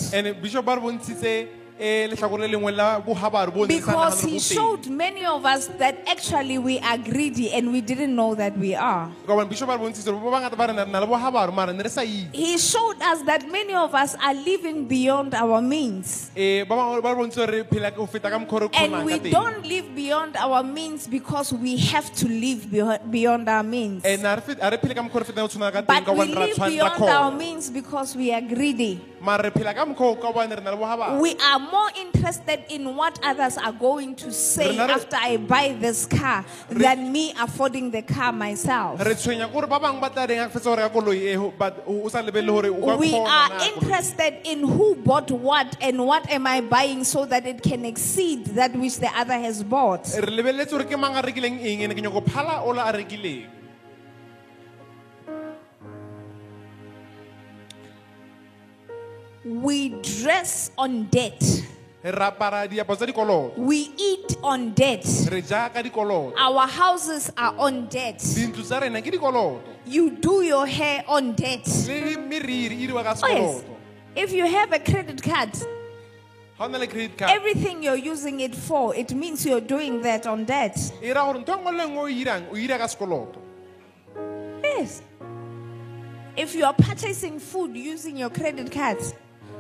Eh, 1.80 2.04
and 2.06 2.12
bishop 2.12 2.30
ba 2.32 2.38
re 2.38 2.42
bontshitse 2.42 2.42
letlhakore 2.42 2.42
le 2.42 2.48
lengwe 2.48 2.72
la 2.76 3.00
bogabaru 3.00 3.54
bo 3.54 3.66
ne 3.66 3.76
re 3.76 3.82
sa 3.82 3.92
Because 3.92 4.22
he 4.24 4.40
showed 4.40 4.88
many 4.90 5.26
of 5.26 5.46
us 5.46 5.68
that 5.78 5.96
actually 6.08 6.58
we 6.58 6.80
are 6.80 6.98
greedy 6.98 7.52
and 7.54 7.72
we 7.72 7.82
didn't 7.82 8.16
know 8.16 8.34
that 8.36 8.58
we 8.58 8.74
are. 8.74 9.10
ka 9.26 9.34
gobane 9.34 9.50
bishop 9.50 9.68
ba 9.68 9.78
re 9.78 9.84
bontshitse 9.84 10.06
gore 10.06 10.20
ba 10.26 10.32
bangata 10.38 10.58
ba 10.58 10.68
re 10.68 10.74
na 10.74 10.84
re 10.86 10.92
na 10.92 11.00
le 11.00 11.08
bogabaru 11.08 11.54
mara 11.54 11.74
ne 11.74 11.84
re 11.84 11.90
sa 11.90 12.02
itse 12.02 12.34
He 12.34 12.58
showed 12.58 13.02
us 13.02 13.22
that 13.24 13.48
many 13.52 13.74
of 13.76 13.94
us 13.94 14.16
are 14.16 14.34
living 14.34 14.86
beyond 14.88 15.34
our 15.36 15.62
means. 15.62 16.32
Eh, 16.36 16.64
ba 16.64 16.76
bangwe 16.76 17.02
ba 17.04 17.14
re 17.14 17.18
bontse 17.22 17.36
gore 17.38 17.52
re 17.52 17.64
phela 17.64 17.94
go 17.96 18.06
feta 18.08 18.30
ka 18.30 18.40
mokgwa 18.40 18.58
o 18.58 18.60
re 18.66 18.70
And 18.74 19.06
we 19.06 19.20
don't 19.30 19.66
live 19.66 19.94
beyond 19.94 20.36
our 20.38 20.64
means 20.64 21.06
because 21.08 21.54
we 21.54 21.78
have 21.94 22.10
to 22.16 22.28
live 22.28 22.66
beyond 23.12 23.48
our 23.50 23.64
means. 23.64 24.04
Eh, 24.04 24.14
and 24.16 24.24
ha 24.26 24.34
re 24.36 24.42
fet- 24.42 24.60
ha 24.62 24.70
re 24.70 24.78
phele 24.78 24.96
ka 24.96 25.02
mokgwa 25.06 25.22
o 25.22 25.26
re 25.26 25.26
fetang 25.30 25.46
go 25.46 25.48
tshwana 25.48 25.72
ka 25.72 25.82
teng 25.82 26.06
But 26.06 26.18
we 26.18 26.26
live 26.34 26.58
beyond 26.58 27.04
our 27.04 27.32
means 27.32 27.70
because 27.70 28.16
we 28.16 28.34
are 28.34 28.42
greedy. 28.42 29.00
Mara 29.22 29.50
phela 29.52 29.74
ka 29.74 29.86
mokgwa 29.86 30.12
o 30.12 30.16
ka 30.16 30.32
gobane 30.32 30.56
re 30.58 30.62
na 30.64 30.72
le 30.72 30.78
bogabaru 30.78 31.20
We 31.22 31.36
are 31.38 31.60
more 31.60 31.90
interested 32.00 32.64
in 32.70 32.96
what 32.96 33.20
others 33.24 33.58
are 33.58 33.72
going 33.72 34.16
to 34.16 34.32
say 34.32 34.78
after 34.78 35.18
I 35.20 35.38
buy 35.38 35.76
this 35.80 36.06
car 36.06 36.46
than 36.70 37.12
me 37.12 37.34
affording 37.40 37.92
the 37.92 38.02
car 38.02 38.32
myself. 38.32 39.00
re 39.04 39.14
tshwenya 39.16 39.52
kore 39.52 39.68
ba 39.68 39.80
bangwe 39.80 40.02
ba 40.02 40.10
tla 40.10 40.28
reng 40.28 40.46
a 40.46 40.50
fetsa 40.50 40.64
go 40.66 40.76
reka 40.76 40.90
koloi 40.90 41.58
but 41.58 41.84
o 41.88 42.04
o 42.06 42.08
sa 42.10 42.22
lebelele 42.22 42.48
gore 42.48 42.70
o 42.70 42.86
ka 42.86 42.96
We 42.98 43.12
kgona 43.12 43.28
are 43.28 43.50
koloi. 43.50 43.68
interested 43.74 44.34
in 44.46 44.60
who 44.68 44.96
bought 44.96 45.32
what 45.32 45.76
and 45.82 46.06
what 46.06 46.30
am 46.30 46.46
I 46.48 46.62
buying 46.62 47.04
so 47.04 47.26
that 47.26 47.46
it 47.46 47.62
can 47.64 47.86
exceed 47.86 48.46
that 48.60 48.76
which 48.76 48.98
the 49.00 49.10
other 49.18 49.34
has 49.40 49.64
bought. 49.64 50.06
re 50.16 50.32
lebeletse 50.38 50.72
gore 50.72 50.84
ke 50.86 50.98
mang 51.00 51.16
a 51.18 51.22
rekileng 51.22 51.60
eng 51.60 51.82
ene 51.82 51.94
ke 51.96 52.02
nyako 52.06 52.24
phala 52.26 52.62
ola 52.66 52.84
a 52.90 52.94
rekileng 52.94 53.46
We 59.48 59.90
dress 60.02 60.72
on 60.78 61.08
debt. 61.10 61.42
re 62.04 62.12
apara 62.12 62.68
diaparo 62.68 62.96
tsa 62.98 63.06
dikoloto 63.06 63.58
We 63.58 63.90
eat 63.98 64.36
on 64.44 64.74
debt. 64.74 65.06
re 65.32 65.42
ja 65.42 65.70
ka 65.70 65.82
dikoloto 65.82 66.34
Our 66.38 66.68
houses 66.68 67.32
are 67.38 67.54
on 67.58 67.88
debt. 67.88 68.20
dintlo 68.20 68.64
tsa 68.64 68.80
rena 68.80 69.02
ke 69.02 69.12
dikoloto 69.12 69.62
You 69.86 70.12
do 70.12 70.42
your 70.42 70.66
hair 70.68 71.04
on 71.08 71.34
debt. 71.34 71.66
le 71.88 72.18
meriri 72.18 72.76
diriwa 72.78 73.04
ka 73.04 73.16
Oh, 73.24 73.28
yes. 73.28 73.64
If 74.16 74.34
you 74.34 74.46
have 74.46 74.74
a 74.74 74.80
credit 74.80 75.22
card, 75.24 75.54
ga 75.54 76.66
o 76.66 76.68
na 76.68 76.78
le 76.78 76.88
credit 76.88 77.18
card 77.18 77.32
everything 77.32 77.84
you're 77.84 77.96
using 78.14 78.40
it 78.42 78.56
for, 78.56 78.94
it 78.96 79.14
means 79.14 79.46
you're 79.46 79.62
doing 79.62 80.02
that 80.02 80.26
on 80.28 80.44
debt. 80.46 80.76
ra 81.02 81.24
gore 81.26 81.40
ntho 81.44 81.56
nngwe 81.56 81.72
le 81.78 81.84
nngwe 81.88 82.02
o 82.04 82.08
irang 82.10 82.44
o 82.52 82.56
ira 82.58 82.78
ka 82.78 82.86
sekoloto 82.88 83.40
Yes. 84.64 85.02
If 86.36 86.54
you 86.54 86.66
are 86.66 86.74
purchasing 86.74 87.40
food 87.40 87.76
using 87.76 88.18
your 88.18 88.30
credit 88.30 88.72
card, 88.72 88.98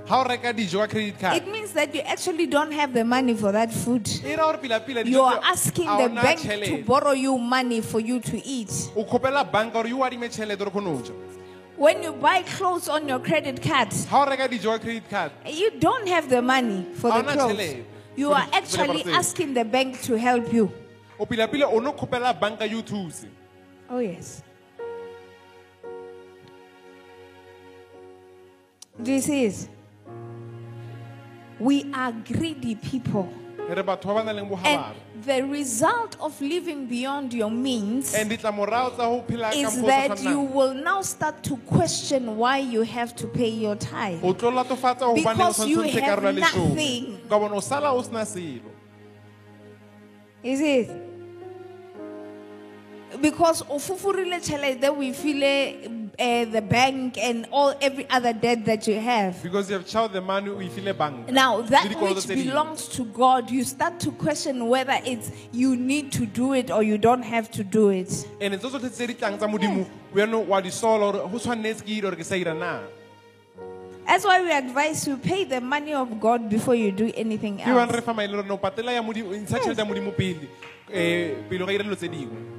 ga 0.07 0.19
o 0.19 0.23
reka 0.23 0.53
dijo 0.53 0.79
ka 0.79 0.87
credit 0.87 1.19
card 1.19 1.37
it 1.37 1.47
means 1.51 1.73
that 1.73 1.93
you 1.93 2.01
actually 2.01 2.45
don't 2.47 2.71
have 2.71 2.93
the 2.93 3.03
money 3.03 3.33
for 3.33 3.51
that 3.51 3.71
food. 3.71 4.07
e 4.23 4.35
ra 4.35 4.45
gore 4.51 4.57
pila-pila 4.57 5.01
You 5.03 5.21
are 5.21 5.39
tse- 5.39 5.51
asking 5.51 5.85
the 5.85 5.91
ona 6.09 6.21
bank 6.21 6.39
to 6.41 6.47
tšhelete. 6.47 6.85
borrow 6.85 7.11
you 7.11 7.37
money 7.37 7.81
for 7.81 7.99
you 7.99 8.19
to 8.21 8.37
eat. 8.45 8.71
o 8.95 9.03
kgopela 9.03 9.43
banka 9.51 9.73
gore 9.73 9.89
yo 9.89 9.97
adime 10.03 10.29
tšhelete 10.29 10.57
gore 10.59 10.71
kgone 10.71 10.87
o 10.87 11.03
ja 11.03 11.13
When 11.77 12.01
you 12.01 12.11
buy 12.13 12.41
clothes 12.41 12.89
on 12.89 13.07
your 13.07 13.19
credit 13.19 13.61
card, 13.61 13.89
ga 14.09 14.17
o 14.23 14.25
reka 14.25 14.47
dijo 14.47 14.71
ka 14.71 14.79
credit 14.79 15.09
card 15.09 15.31
you 15.45 15.71
don't 15.79 16.07
have 16.07 16.29
the 16.29 16.41
money 16.41 16.85
for 16.95 17.11
the 17.11 17.23
clothes. 17.23 17.75
You 18.15 18.31
are 18.31 18.47
actually 18.51 19.03
asking 19.13 19.53
the 19.53 19.63
bank 19.63 20.01
to 20.03 20.17
help 20.17 20.51
you. 20.53 20.71
o 21.19 21.25
pila-pila 21.25 21.67
o 21.67 21.79
ne 21.79 21.91
kgopela 21.91 22.33
banka 22.39 22.65
yo 22.65 22.81
thuse 22.81 23.25
Oh, 23.89 23.99
yes. 23.99 24.43
This 28.99 29.29
is. 29.29 29.69
We 31.59 31.91
are 31.93 32.11
greedy 32.11 32.75
people. 32.75 33.29
re 33.67 33.83
batho 33.83 34.07
ba 34.15 34.23
ba 34.23 34.33
nang 34.33 34.47
leng 34.47 34.65
And 34.65 35.25
the 35.25 35.43
result 35.43 36.15
of 36.21 36.39
living 36.39 36.85
beyond 36.87 37.33
your 37.33 37.51
means 37.51 38.13
and 38.13 38.31
ditlamorago 38.31 38.95
tsa 38.95 39.03
go 39.03 39.23
phela 39.27 39.51
ka 39.51 39.57
is 39.57 39.75
mokgwa 39.75 39.83
o 39.83 40.07
sa 40.07 40.15
that 40.15 40.23
you 40.23 40.39
will 40.39 40.73
now 40.73 41.01
start 41.01 41.43
to 41.43 41.57
question 41.67 42.37
why 42.37 42.57
you 42.59 42.83
have 42.83 43.13
to 43.15 43.27
pay 43.27 43.49
your 43.49 43.75
tithe. 43.75 44.23
o 44.23 44.33
tlo 44.33 44.51
latofatsa 44.55 44.99
go 44.99 45.15
Because 45.15 45.67
you 45.67 45.77
tshwanetse 45.79 45.83
o 45.83 45.99
ntshe 45.99 46.01
have 46.01 46.35
nothing. 46.35 47.19
ka 47.29 47.39
bone 47.39 47.51
o 47.51 47.59
sala 47.59 47.91
o 47.91 48.01
sena 48.01 48.25
selo 48.25 48.71
Is 50.43 50.61
it? 50.61 50.89
Because 53.19 53.63
ufufurile 53.63 54.39
tšhelete 54.39 54.95
we 54.95 55.11
feel 55.11 55.43
uh, 56.19 56.45
the 56.45 56.61
bank 56.61 57.17
and 57.17 57.47
all 57.51 57.75
every 57.81 58.09
other 58.09 58.33
debt 58.33 58.65
that 58.65 58.87
you 58.87 58.99
have. 58.99 59.41
because 59.43 59.69
you 59.69 59.75
have 59.77 59.85
child 59.85 60.13
the 60.13 60.21
money 60.21 60.49
o 60.49 60.59
e 60.61 60.67
file 60.69 60.93
bank. 60.93 61.29
Now 61.29 61.61
that 61.61 61.93
which 62.01 62.27
belongs 62.27 62.87
to 62.89 63.05
God, 63.05 63.51
you 63.51 63.63
start 63.63 63.99
to 64.01 64.11
question 64.11 64.67
whether 64.67 64.97
it's 65.05 65.31
you 65.51 65.75
need 65.75 66.11
to 66.13 66.25
do 66.25 66.53
it 66.53 66.71
or 66.71 66.81
you 66.83 66.97
don't 66.97 67.23
have 67.23 67.51
to 67.51 67.63
do 67.63 67.89
it. 67.89 68.09
and 68.41 68.53
tso 68.59 68.69
tsotlhe 68.69 68.89
tse 68.89 69.07
di 69.07 69.13
tlang 69.13 69.37
tsa 69.37 69.47
modimo 69.47 69.85
wena 70.13 70.37
wa 70.47 70.59
di 70.61 70.69
sola 70.71 71.11
gore 71.11 71.29
go 71.29 71.37
tshwanetse 71.37 71.83
ke 71.85 71.97
ire 72.01 72.15
ke 72.15 72.25
sa 72.25 72.35
ira 72.35 72.53
na 72.53 72.79
That's 74.07 74.23
why 74.23 74.41
we 74.41 74.51
advise 74.51 75.05
you 75.05 75.17
pay 75.17 75.43
the 75.43 75.59
money 75.59 75.93
of 75.93 76.19
God 76.21 76.49
before 76.49 76.75
you 76.75 76.91
do 76.91 77.11
anything 77.13 77.57
ke 77.57 77.67
else. 77.67 77.93
re 77.93 78.01
fa 78.01 78.13
maele 78.13 78.33
gore 78.39 78.47
no 78.47 78.57
patela 78.57 78.91
ya 78.91 79.01
modimo 79.03 79.29
o 79.29 79.37
ntsha 79.37 79.59
tšhelete 79.59 79.79
ya 79.85 79.85
modimo 79.85 80.11
pele 80.11 80.47
pele 81.49 81.63
o 81.63 81.71
ira 81.71 81.83
dilo 81.83 81.95
tse 81.95 82.07
dingwe 82.07 82.56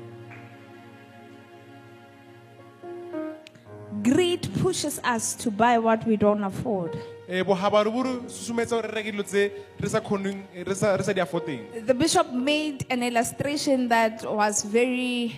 Greed 4.02 4.49
pushes 4.61 5.00
us 5.05 5.35
to 5.35 5.50
buy 5.50 5.78
what 5.78 6.07
we 6.07 6.17
don't 6.17 6.43
afford. 6.43 6.97
Eh, 7.28 7.43
bogabaru 7.45 7.93
bo 7.93 8.02
re 8.02 8.12
susumetsa 8.26 8.81
gore 8.81 8.88
re 8.88 9.02
reke 9.02 9.12
dilo 9.12 9.25
tse 9.25 9.52
re 9.81 9.88
sa 9.88 10.00
kgoneng 10.00 10.45
eh, 10.55 10.64
re 10.64 10.75
sa 10.75 10.97
re 10.97 11.02
sa 11.02 11.12
di 11.12 11.21
affordeng 11.21 11.61
The 11.87 11.93
bishop 11.93 12.33
made 12.33 12.87
an 12.88 13.02
illustration 13.02 13.88
that 13.88 14.25
was 14.25 14.64
very 14.64 15.37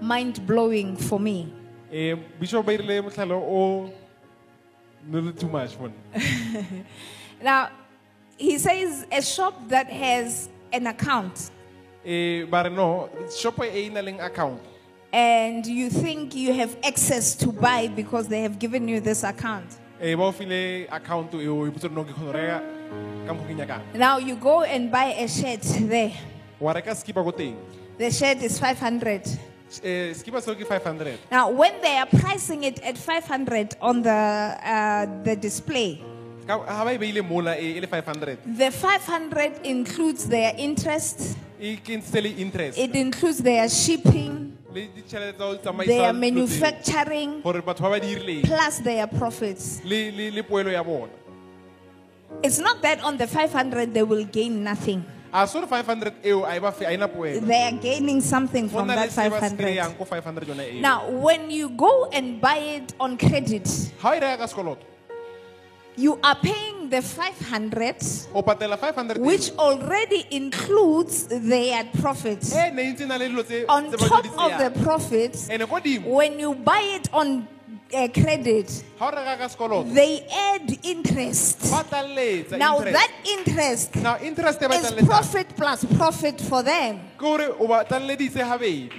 mind 0.00 0.46
blowing 0.46 0.96
for 0.96 1.18
me. 1.18 1.52
Eh, 1.90 2.14
bishop 2.38 2.64
ba 2.66 2.78
irile 2.78 3.02
motlhale 3.02 3.34
o 3.34 3.90
not 5.06 5.36
too 5.36 5.48
much 5.48 5.74
for 5.74 5.90
Now, 7.42 7.70
he 8.38 8.58
says 8.58 9.06
a 9.10 9.20
shop 9.20 9.68
that 9.68 9.90
has 9.90 10.48
an 10.72 10.86
account 10.86 11.50
um 12.04 12.46
ba 12.50 12.62
re 12.64 12.70
no 12.70 13.08
shopo 13.26 13.64
e 13.64 13.86
e 13.86 13.88
na 13.88 14.00
leng 14.00 14.20
account 14.20 14.60
and 15.14 15.64
you 15.64 15.90
think 15.90 16.34
you 16.34 16.52
have 16.52 16.76
access 16.82 17.36
to 17.36 17.52
buy 17.52 17.86
because 17.86 18.26
they 18.26 18.42
have 18.42 18.58
given 18.58 18.88
you 18.88 18.98
this 19.00 19.22
account. 19.22 19.78
um 20.02 20.18
ba 20.18 20.24
o 20.26 20.32
file 20.32 20.86
account 20.90 21.32
eo 21.34 21.66
e 21.66 21.70
botse 21.70 21.88
no 21.88 22.02
ke 22.04 22.10
kgone 22.10 22.32
go 22.32 22.32
reka 22.34 22.58
ka 23.26 23.32
mokgwa 23.32 23.46
ke 23.46 23.54
nyakang. 23.60 23.82
Now 23.94 24.18
you 24.18 24.34
go 24.34 24.62
and 24.62 24.90
buy 24.90 25.14
a 25.24 25.28
shirt 25.28 25.62
there. 25.62 26.12
wa 26.58 26.72
reka 26.72 26.90
skipa 26.90 27.22
ko 27.22 27.30
teng. 27.30 27.54
The 27.96 28.10
shirt 28.10 28.42
is 28.42 28.58
500. 28.58 29.22
um 29.82 30.14
skipa 30.18 30.42
seo 30.42 30.58
ke 30.58 30.66
five 30.66 30.82
hundred. 30.82 31.18
Now, 31.30 31.50
when 31.50 31.80
they 31.80 31.96
are 31.96 32.06
pricing 32.10 32.64
it 32.64 32.80
at 32.82 32.98
500 32.98 33.76
on 33.80 34.02
the, 34.02 34.10
uh, 34.10 35.06
the 35.22 35.36
display, 35.36 36.02
ga 36.46 36.58
ba 36.58 36.98
beile 36.98 37.22
mola 37.22 37.54
le 37.54 37.86
five 37.86 38.04
hundred. 38.04 38.38
the 38.44 38.70
500 38.70 39.62
includes 39.64 40.26
their 40.26 40.52
interest, 40.58 41.36
kentse 41.86 42.18
le 42.20 42.30
interest. 42.34 42.78
It 42.78 42.94
includes 42.94 43.38
their 43.38 43.68
shipping, 43.68 44.53
le 44.74 44.88
ditšhelete 44.94 45.36
tsa 45.38 45.44
go 45.46 45.56
tsamaisa 45.56 45.86
their 45.88 46.12
dilo 46.12 46.20
manufacturing, 46.20 47.30
gore 47.42 47.62
batho 47.62 47.82
ba 47.86 47.90
ba 47.94 47.98
di 48.00 48.08
irileng 48.14 48.42
plus 48.44 48.78
their 48.82 49.06
profits. 49.06 49.80
le 49.84 50.10
le 50.10 50.30
le 50.30 50.42
poelo 50.42 50.70
ya 50.72 50.82
bona 50.82 51.12
It's 52.42 52.58
not 52.58 52.82
that 52.82 52.98
on 53.04 53.16
the 53.16 53.26
500 53.30 53.94
they 53.94 54.02
will 54.02 54.24
gain 54.26 54.64
nothing. 54.64 55.04
a 55.32 55.46
so 55.46 55.64
five 55.66 55.86
hundred 55.86 56.14
eo 56.22 56.42
a 56.44 56.56
e 56.56 56.58
ba 56.58 56.70
fe 56.72 56.84
a 56.86 56.90
ena 56.94 57.06
poelo 57.08 57.40
They 57.46 57.62
are 57.70 57.78
gaining 57.78 58.20
something 58.20 58.66
go 58.66 58.78
from 58.78 58.86
na 58.90 58.94
le 58.94 59.06
that 59.06 59.10
se 59.14 59.28
ba 59.30 59.38
se 59.42 59.54
500. 59.54 59.58
kry-yang 59.62 59.92
ko 59.98 60.04
five 60.04 60.24
hundred 60.24 60.46
yona 60.50 60.62
eo 60.66 60.80
Now, 60.82 61.10
when 61.10 61.50
you 61.50 61.70
go 61.70 62.06
and 62.10 62.40
buy 62.40 62.58
it 62.82 62.94
on 62.98 63.16
credit, 63.18 63.66
ga 64.02 64.10
o 64.10 64.14
e 64.14 64.20
reka 64.22 64.38
ka 64.42 64.46
sekoloto 64.50 64.82
you 65.96 66.18
are 66.26 66.34
paying 66.42 66.73
the 66.90 67.02
500, 67.02 67.96
o 68.34 68.42
patela 68.42 68.78
five 68.78 68.94
hundred 68.94 69.18
which 69.18 69.50
already 69.58 70.26
includes 70.30 71.26
their 71.28 71.84
profits. 72.00 72.54
e 72.54 72.70
ne 72.70 72.92
ntse 72.92 73.02
e 73.02 73.06
na 73.06 73.16
le 73.16 73.28
dilo 73.28 73.42
tse 73.44 73.64
On 73.68 73.90
tse 73.90 73.96
ba 73.98 74.08
top 74.08 74.22
di 74.22 74.28
of 74.36 74.52
the 74.58 74.70
profits, 74.82 75.48
ene 75.50 75.66
ko 75.66 75.80
dimo 75.80 76.06
when 76.08 76.38
you 76.38 76.54
buy 76.54 76.80
it 76.98 77.08
on 77.12 77.46
uh, 77.94 78.08
credit, 78.12 78.66
ga 78.98 79.06
o 79.06 79.10
reka 79.10 79.36
ka 79.38 79.46
sekoloto 79.48 79.94
they 79.94 80.26
add 80.30 80.66
interest. 80.82 81.70
ba 81.70 81.84
Now, 82.58 82.78
interest. 82.78 82.92
that 82.92 83.12
interest 83.24 83.94
now 83.96 84.16
interest 84.18 84.62
e 84.62 84.66
ba 84.66 84.74
is 84.74 84.90
profit 85.06 85.48
plus 85.56 85.84
profit 85.96 86.40
for 86.40 86.62
them. 86.62 87.00
ke 87.16 87.18
gore 87.18 87.48
o 87.58 87.66
ba 87.66 87.84
tlaleditse 87.84 88.40
gabedi 88.42 88.90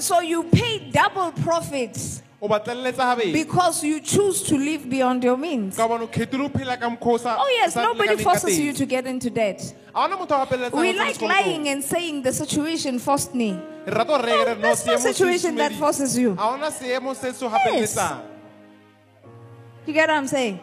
So 0.00 0.20
you 0.20 0.44
pay 0.44 0.88
double 0.90 1.30
profits 1.44 2.22
o 2.42 2.48
batleletsa 2.48 3.04
gabedi 3.04 3.32
because 3.32 3.84
you 3.84 4.00
choose 4.00 4.42
to 4.42 4.56
live 4.56 4.88
beyond 4.88 5.22
your 5.22 5.36
means. 5.36 5.76
ka 5.76 5.86
gobane 5.86 6.02
o 6.04 6.08
kgethile 6.08 6.44
o 6.44 6.48
phela 6.48 6.78
ka 6.80 6.88
mokgwa 6.88 7.14
o 7.14 7.16
sa- 7.18 7.36
Oh, 7.38 7.48
yes, 7.60 7.74
sa 7.74 7.82
nobody 7.82 8.08
lekaneng 8.14 8.24
ka 8.24 8.30
forces 8.30 8.56
teng. 8.56 8.64
you 8.64 8.72
to 8.72 8.86
get 8.86 9.06
into 9.06 9.28
debt. 9.30 9.74
a 9.94 9.98
gona 10.08 10.16
motho 10.18 10.34
a 10.42 10.46
gapeletsang 10.46 10.80
We 10.80 10.92
like 10.94 11.20
lying 11.20 11.68
and 11.68 11.84
saying 11.84 12.22
the 12.22 12.32
situation 12.32 12.98
forced 12.98 13.34
me. 13.34 13.52
gore 13.86 14.06
oh, 14.08 14.22
re 14.22 14.32
No, 14.32 14.44
re 14.44 14.54
no 14.54 14.60
there's 14.60 14.86
no 14.86 14.92
seemo 14.94 14.98
se 15.00 15.12
situation 15.12 15.54
that 15.56 15.72
forces 15.72 16.16
you. 16.18 16.32
a 16.32 16.36
gona 16.36 16.70
seemo 16.72 17.14
se 17.14 17.32
se 17.32 17.46
o 17.46 18.22
You 19.86 19.92
get 19.94 20.08
what 20.08 20.16
I'm 20.16 20.26
saying? 20.28 20.60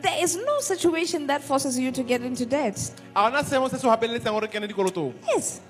There 0.00 0.22
is 0.22 0.36
no 0.36 0.60
situation 0.60 1.26
that 1.26 1.42
forces 1.42 1.78
you 1.78 1.90
to 1.92 2.02
get 2.02 2.20
into 2.22 2.44
debt. 2.44 2.76
a 3.16 3.30
gona 3.30 3.42
seemo 3.42 3.70
se 3.70 3.78
se 3.78 3.88
o 3.88 3.96
gore 3.96 4.48
kene 4.48 4.68
dikolotong 4.68 5.14
Yes. 5.26 5.60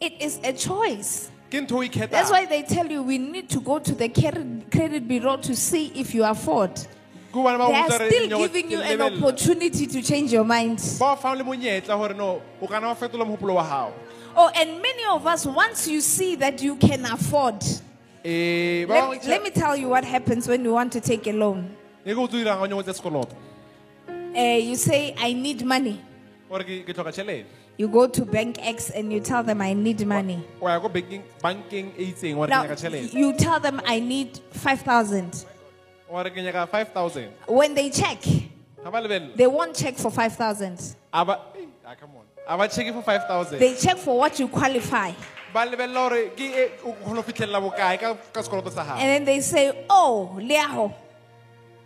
It 0.00 0.20
is 0.20 0.40
a 0.42 0.52
choice. 0.52 1.30
That's 1.54 2.30
why 2.30 2.46
they 2.46 2.62
tell 2.62 2.86
you 2.90 3.02
we 3.02 3.18
need 3.18 3.48
to 3.50 3.60
go 3.60 3.78
to 3.78 3.94
the 3.94 4.08
credit 4.08 5.06
bureau 5.08 5.36
to 5.36 5.54
see 5.54 5.92
if 5.94 6.14
you 6.14 6.24
afford. 6.24 6.74
ke 6.74 7.36
gobane 7.36 7.58
ba 7.58 7.66
They 7.68 7.74
are 7.74 8.08
still 8.10 8.38
giving 8.38 8.70
you 8.70 8.80
an 8.80 9.00
opportunity 9.00 9.86
to 9.86 10.02
change 10.02 10.32
your 10.32 10.44
mind. 10.44 10.78
ba 10.98 11.12
o 11.12 11.16
fang 11.16 11.36
le 11.38 11.44
monyetla 11.44 11.96
gore 11.98 12.14
no 12.14 12.42
o 12.62 12.66
kana 12.66 12.88
wa 12.88 12.94
fetola 12.94 13.24
mogopolo 13.26 13.54
wa 13.54 13.64
gago 13.64 13.92
Oh, 14.36 14.50
and 14.56 14.82
many 14.82 15.04
of 15.10 15.24
us, 15.28 15.46
once 15.46 15.86
you 15.86 16.00
see 16.00 16.34
that 16.36 16.60
you 16.60 16.74
can 16.76 17.04
afford, 17.06 17.62
Eh, 18.24 18.84
let, 18.88 19.24
let 19.28 19.42
me 19.44 19.50
tell 19.50 19.76
you 19.76 19.88
what 19.88 20.02
happens 20.04 20.48
when 20.48 20.64
you 20.64 20.72
want 20.72 20.90
to 20.92 21.00
take 21.00 21.26
a 21.28 21.32
loan. 21.32 21.70
ke 22.04 22.16
o 22.18 22.26
tlo 22.26 22.38
dirang 22.42 22.58
ga 22.62 22.66
nyako 22.66 22.82
tsa 22.82 22.94
sekoloto 23.00 23.34
Uh, 24.36 24.58
you 24.58 24.74
say, 24.74 25.14
I 25.16 25.32
need 25.32 25.64
money. 25.64 26.00
Gore 27.78 27.82
ke 27.82 27.82
ke 27.82 27.82
tlhoka 27.82 27.82
tšhelete 27.82 27.82
You 27.82 27.88
go 27.88 28.06
to 28.06 28.24
Bank 28.24 28.58
X 28.62 28.90
and 28.90 29.12
you 29.12 29.20
tell 29.20 29.42
them, 29.42 29.60
I 29.60 29.72
need 29.74 30.06
money. 30.06 30.42
o 30.60 30.68
ya 30.68 30.78
ko 30.80 30.88
banking- 30.88 31.22
bankeng 31.42 31.92
e 31.98 32.12
itseng 32.12 32.36
wa 32.36 32.46
re 32.46 32.50
ke 32.50 32.54
Now, 32.54 32.62
nyaka 32.64 32.76
tšhelete 32.76 33.12
you 33.14 33.32
tell 33.32 33.60
them, 33.60 33.80
I 33.84 34.00
need 34.00 34.38
5,000. 34.52 35.44
wa 36.08 36.22
re 36.22 36.30
ke 36.30 36.36
nyaka 36.36 36.68
five 36.68 36.88
thousand 36.92 37.28
When 37.46 37.74
they 37.74 37.90
check, 37.90 38.22
ga 38.82 38.90
ba 38.90 39.00
lebelela 39.00 39.36
they 39.36 39.46
won't 39.46 39.74
check 39.74 39.96
for 39.96 40.10
5,000. 40.10 40.96
a 41.12 41.24
ba 41.24 41.40
eh, 41.56 41.66
ah, 41.86 41.94
come 41.98 42.10
on 42.16 42.24
a 42.46 42.56
ba 42.58 42.68
checke 42.68 42.92
for 42.92 43.02
five 43.02 43.26
thousand 43.26 43.58
They 43.58 43.74
check 43.74 43.96
for 43.98 44.18
what 44.18 44.38
you 44.38 44.46
qualify. 44.48 45.12
ba 45.52 45.66
lebelela 45.66 46.08
gore 46.08 46.30
ke 46.36 46.40
e 46.44 46.68
o 46.84 46.92
kgona 46.92 47.16
go 47.16 47.22
fitlhelela 47.22 47.60
bokae 47.60 47.98
ka 47.98 48.14
ka 48.32 48.40
sekoloto 48.42 48.70
sa 48.70 48.82
And 48.82 48.90
gago 48.90 48.98
then 49.00 49.24
they 49.24 49.40
say, 49.40 49.72
oh, 49.90 50.36
Leaho, 50.38 50.92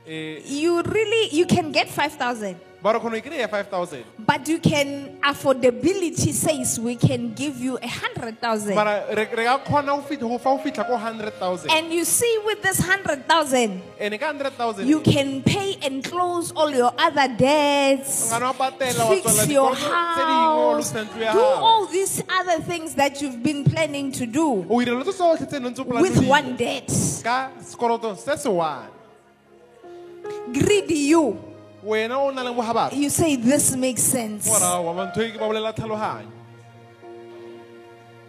Eh, 0.06 0.40
you 0.46 0.82
really, 0.82 1.28
you 1.36 1.44
can 1.44 1.70
get 1.70 1.88
5,000. 1.88 2.56
Ba 2.82 2.92
re 2.92 2.98
kgona 3.00 3.20
go 3.22 3.28
ikry-a 3.28 3.48
five 3.48 3.66
thousand 3.68 4.04
But 4.18 4.46
you 4.48 4.58
can, 4.60 5.18
affordability 5.22 6.32
says 6.32 6.78
we 6.78 6.94
can 6.94 7.34
give 7.34 7.58
you 7.58 7.76
a 7.78 7.88
100,000. 7.88 8.74
mara 8.74 9.04
re 9.14 9.26
re 9.34 9.44
ka 9.44 9.58
kgona 9.58 9.98
go 10.20 10.28
go 10.28 10.38
fa 10.38 10.50
o 10.50 10.58
fitlha 10.58 10.86
ko 10.86 10.96
hundred 10.96 11.34
thousand 11.34 11.70
And 11.70 11.92
you 11.92 12.04
see, 12.04 12.38
with 12.44 12.62
this 12.62 12.78
100,000, 12.78 13.82
and 13.98 14.20
ka 14.20 14.26
hundred 14.26 14.52
thousand 14.52 14.86
you 14.86 15.00
can 15.00 15.42
pay 15.42 15.76
and 15.82 16.04
close 16.04 16.52
all 16.52 16.70
your 16.70 16.92
other 16.98 17.26
debts, 17.34 18.30
ngana 18.30 18.52
wa 18.52 18.52
patela 18.70 19.04
wa 19.06 19.14
fix 19.14 19.48
your 19.48 19.74
dikoloto 19.74 20.14
tse 20.14 20.22
dingwe 20.22 20.38
o 20.38 20.74
house, 20.74 20.92
lokisa 20.92 21.04
ntlo 21.04 21.22
ya 21.24 21.32
do 21.32 21.40
all 21.42 21.86
these 21.86 22.22
other 22.30 22.60
things 22.62 22.94
that 22.94 23.20
you've 23.20 23.42
been 23.42 23.64
planning 23.64 24.12
to 24.12 24.24
do 24.26 24.64
o 24.70 24.78
ira 24.80 24.94
tse 25.02 25.12
tsotlhe 25.18 25.46
tse 25.50 25.58
tse 25.58 25.80
o 25.80 25.84
plan-a 25.84 26.02
with 26.02 26.18
one 26.28 26.54
debt. 26.56 26.86
ka 27.24 27.50
sekoloto 27.58 28.14
se 28.16 28.36
se 28.36 28.48
one 28.48 28.86
Greedy 30.52 30.94
you. 31.12 31.36
Wena 31.84 32.18
o 32.18 32.30
na 32.30 32.42
leng 32.44 32.54
bogabara 32.56 32.92
You 32.94 33.10
say 33.10 33.36
this 33.36 33.74
makes 33.76 34.02
sense. 34.02 34.48
morago 34.48 34.94
wa 34.94 35.06
ntho 35.06 35.32
ke 35.32 35.38
ba 35.38 35.46
bolela 35.48 35.72
tlhaloganyo 35.74 36.32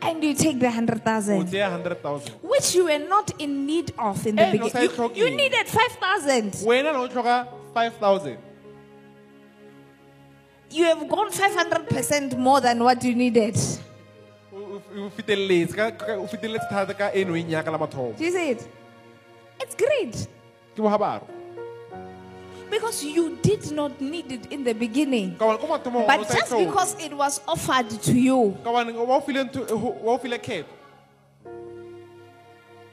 And 0.01 0.23
you 0.23 0.33
take 0.33 0.59
the 0.59 0.67
100,000, 0.67 1.43
tseya 1.47 1.69
hundred 1.69 2.01
thousand 2.01 2.31
which 2.41 2.73
you 2.73 2.85
were 2.85 2.99
not 2.99 3.31
in 3.37 3.65
need 3.65 3.91
of 3.99 4.25
in 4.25 4.35
the 4.37 4.43
Eh, 4.43 4.51
beginning. 4.53 4.89
You, 5.13 5.25
you 5.25 5.29
needed 5.35 5.67
5,000. 5.67 6.51
wena 6.65 6.93
ne 6.93 6.99
o 6.99 7.07
tlhoka 7.09 7.47
five 7.73 7.93
thousand 7.97 8.37
You 10.71 10.85
have 10.85 11.07
gone 11.09 11.31
500% 11.31 12.37
more 12.37 12.61
than 12.61 12.83
what 12.83 13.03
you 13.03 13.15
needed. 13.15 13.57
o 14.53 14.79
o 15.05 15.09
feteleletse 15.17 15.75
ka- 15.75 15.91
ka- 15.91 16.15
o 16.15 16.27
feteleletse 16.27 16.69
thata 16.69 16.93
ka 16.97 17.09
eno 17.13 17.33
nyaka 17.33 17.71
la 17.71 17.77
mathomo 17.77 18.15
Do 18.17 18.23
you 18.23 18.31
see 18.31 18.49
it? 18.51 18.67
It's 19.59 19.75
greed. 19.75 20.15
Because 22.69 23.03
you 23.03 23.37
did 23.41 23.71
not 23.71 23.99
need 23.99 24.31
it 24.31 24.51
in 24.53 24.63
the 24.63 24.73
beginning. 24.73 25.35
ka 25.37 25.47
bane 25.47 25.57
ko 25.57 25.67
mathomong 25.67 26.03
o 26.03 26.07
But 26.07 26.29
just 26.29 26.53
because 26.55 26.95
it 27.01 27.13
was 27.13 27.41
offered 27.47 27.89
to 27.89 28.13
you, 28.13 28.55
ka 28.63 28.71
bane 28.71 28.93
wa 28.95 29.17
o 29.17 29.21
file 29.21 29.43
ntho- 29.45 29.69
wa 30.01 30.13
o 30.13 30.17
file 30.17 30.37
kgetho 30.37 30.65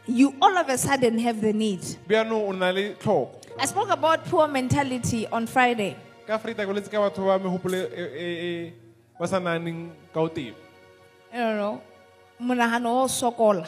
you 0.07 0.33
all 0.41 0.57
of 0.57 0.69
a 0.69 0.79
sudden 0.79 1.19
have 1.19 1.41
the 1.41 1.53
need. 1.53 1.81
bjaanong 2.09 2.49
o 2.49 2.53
na 2.53 2.71
le 2.71 2.95
tlhoko 2.95 3.31
I 3.59 3.67
spoke 3.67 3.89
about 3.91 4.25
poor 4.27 4.47
mentality 4.49 5.27
on 5.29 5.47
Friday. 5.47 5.97
ka 6.27 6.39
freetime 6.39 6.69
o 6.69 6.75
letse 6.75 6.91
ka 6.91 6.99
batho 6.99 7.27
ba 7.27 7.39
megopolo 7.39 7.81
ba 9.19 9.27
sa 9.27 9.39
naneng 9.41 9.91
ka 10.13 10.21
o 10.21 10.31
I 10.37 11.39
don't 11.39 11.57
know. 11.59 11.83
Monahano 12.41 13.03
o 13.03 13.07
sokola. 13.09 13.67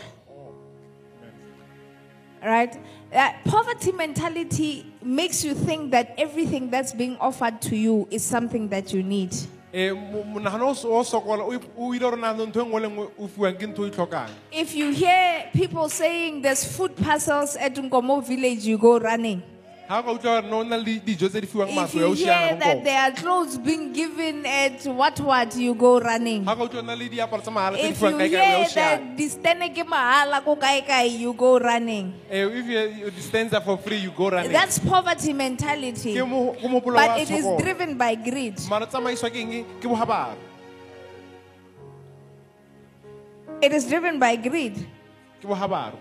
Right? 2.42 2.79
Uh, 3.12 3.33
poverty 3.44 3.92
mentality 3.92 4.87
makes 5.09 5.42
you 5.42 5.55
think 5.55 5.90
that 5.92 6.12
everything 6.18 6.68
that's 6.71 6.92
being 6.92 7.16
offered 7.18 7.61
to 7.62 7.75
you 7.77 8.07
is 8.11 8.23
something 8.23 8.68
that 8.68 8.92
you 8.92 9.03
need. 9.03 9.33
Mo- 9.73 10.25
monagano 10.25 10.68
o 10.68 10.71
s- 10.73 10.85
o 10.85 11.03
sokola 11.03 11.44
o 11.44 11.53
ip- 11.53 11.71
o 11.77 11.92
ile 11.94 12.01
gore 12.01 12.16
nagano 12.16 12.47
ntho 12.47 12.64
nngwe 12.64 12.81
le 12.81 12.88
nngwe 12.88 13.09
o 13.18 13.29
fiwang 13.29 13.55
ke 13.59 13.66
ntho 13.66 13.83
o 13.85 13.90
tlhokang 13.90 14.29
If 14.53 14.75
you 14.75 14.90
hear 14.92 15.44
people 15.53 15.88
saying 15.88 16.42
there's 16.42 16.64
food 16.64 16.94
parcels 16.97 17.57
at 17.57 17.75
Nkomo 17.77 18.23
village, 18.25 18.66
you 18.66 18.79
go 18.79 18.99
running. 18.99 19.42
Ga 19.88 20.03
o 20.05 20.14
utlwa 20.14 20.42
gore 20.42 20.51
no 20.51 20.62
na 20.62 20.77
le 20.77 21.01
dijo 21.01 21.29
tse 21.29 21.40
di 21.40 21.46
fiwang 21.46 21.68
If 21.70 21.94
ya 21.94 22.01
you 22.01 22.07
o 22.07 22.12
hear 22.12 22.57
that 22.61 22.85
there 22.85 23.01
are 23.01 23.12
clothes 23.12 23.57
being 23.57 23.92
given 23.92 24.44
at 24.44 24.85
what 24.85 25.18
what, 25.20 25.57
you 25.57 25.74
go 25.74 25.98
running. 25.98 26.44
ga 26.44 26.55
utlwa 26.64 26.85
na 26.85 26.94
le 26.94 27.09
diaparo 27.09 27.40
tsa 27.42 27.51
mahala 27.51 27.77
tse 27.79 27.83
di 27.83 27.88
If 27.88 28.01
you 28.03 28.09
fiwang 28.09 28.18
kae 28.20 28.29
kae 28.29 28.33
ya 28.33 28.57
o 28.57 28.59
hear 28.61 28.68
siana 28.68 28.98
that 29.01 29.16
distene 29.16 29.68
ke 29.74 29.87
mahala 29.88 30.44
ko 30.44 30.59
you 31.09 31.33
go 31.33 31.59
running. 31.59 32.12
Eh, 32.31 32.44
if 32.44 32.66
you- 32.66 33.12
you 33.55 33.61
for 33.61 33.79
free 33.79 33.96
you 33.96 34.11
go 34.11 34.29
running 34.31 34.53
That's 34.53 34.79
poverty 34.79 35.33
mentality. 35.33 36.14
ke 36.14 36.27
mo- 36.29 36.53
ke 36.53 36.68
mopolo 36.68 36.94
wa 36.94 37.07
But 37.07 37.20
it 37.20 37.31
is 37.31 37.46
driven 37.62 37.96
by 37.96 38.14
greed. 38.14 38.61
mara 38.68 38.87
tsamaiswa 38.87 39.31
ke 39.33 39.37
eng 39.37 39.64
ke 39.81 39.88
bogabaro 39.88 40.37
It 43.62 43.72
is 43.72 43.88
driven 43.88 44.18
by 44.18 44.37
greed. 44.37 44.77
ke 45.40 45.46
bogabaro 45.48 45.96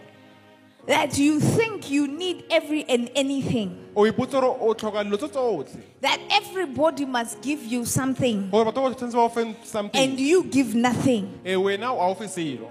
That 0.87 1.17
you 1.19 1.41
think 1.41 1.91
you 1.91 2.07
need 2.07 2.45
every 2.49 2.85
and 2.87 3.11
anything. 3.13 3.75
o 3.95 4.05
ipotse 4.05 4.31
gore 4.31 4.55
o 4.59 4.73
tlhoka 4.73 5.03
dilo 5.03 5.17
tse 5.17 5.27
tsotlhe 5.27 5.81
That 6.01 6.19
everybody 6.31 7.03
must 7.05 7.41
give 7.41 7.63
you 7.65 7.83
something. 7.85 8.49
gore 8.49 8.63
batho 8.65 8.83
ba 8.87 8.95
tshwanetse 8.95 9.13
ba 9.13 9.19
o 9.19 9.31
And 9.41 9.55
something 9.65 10.17
you 10.17 10.43
give 10.45 10.73
nothing. 10.75 11.39
Wena 11.43 11.91
o 11.91 11.99
a 11.99 12.07
o 12.09 12.13
fe 12.15 12.25
selo 12.27 12.69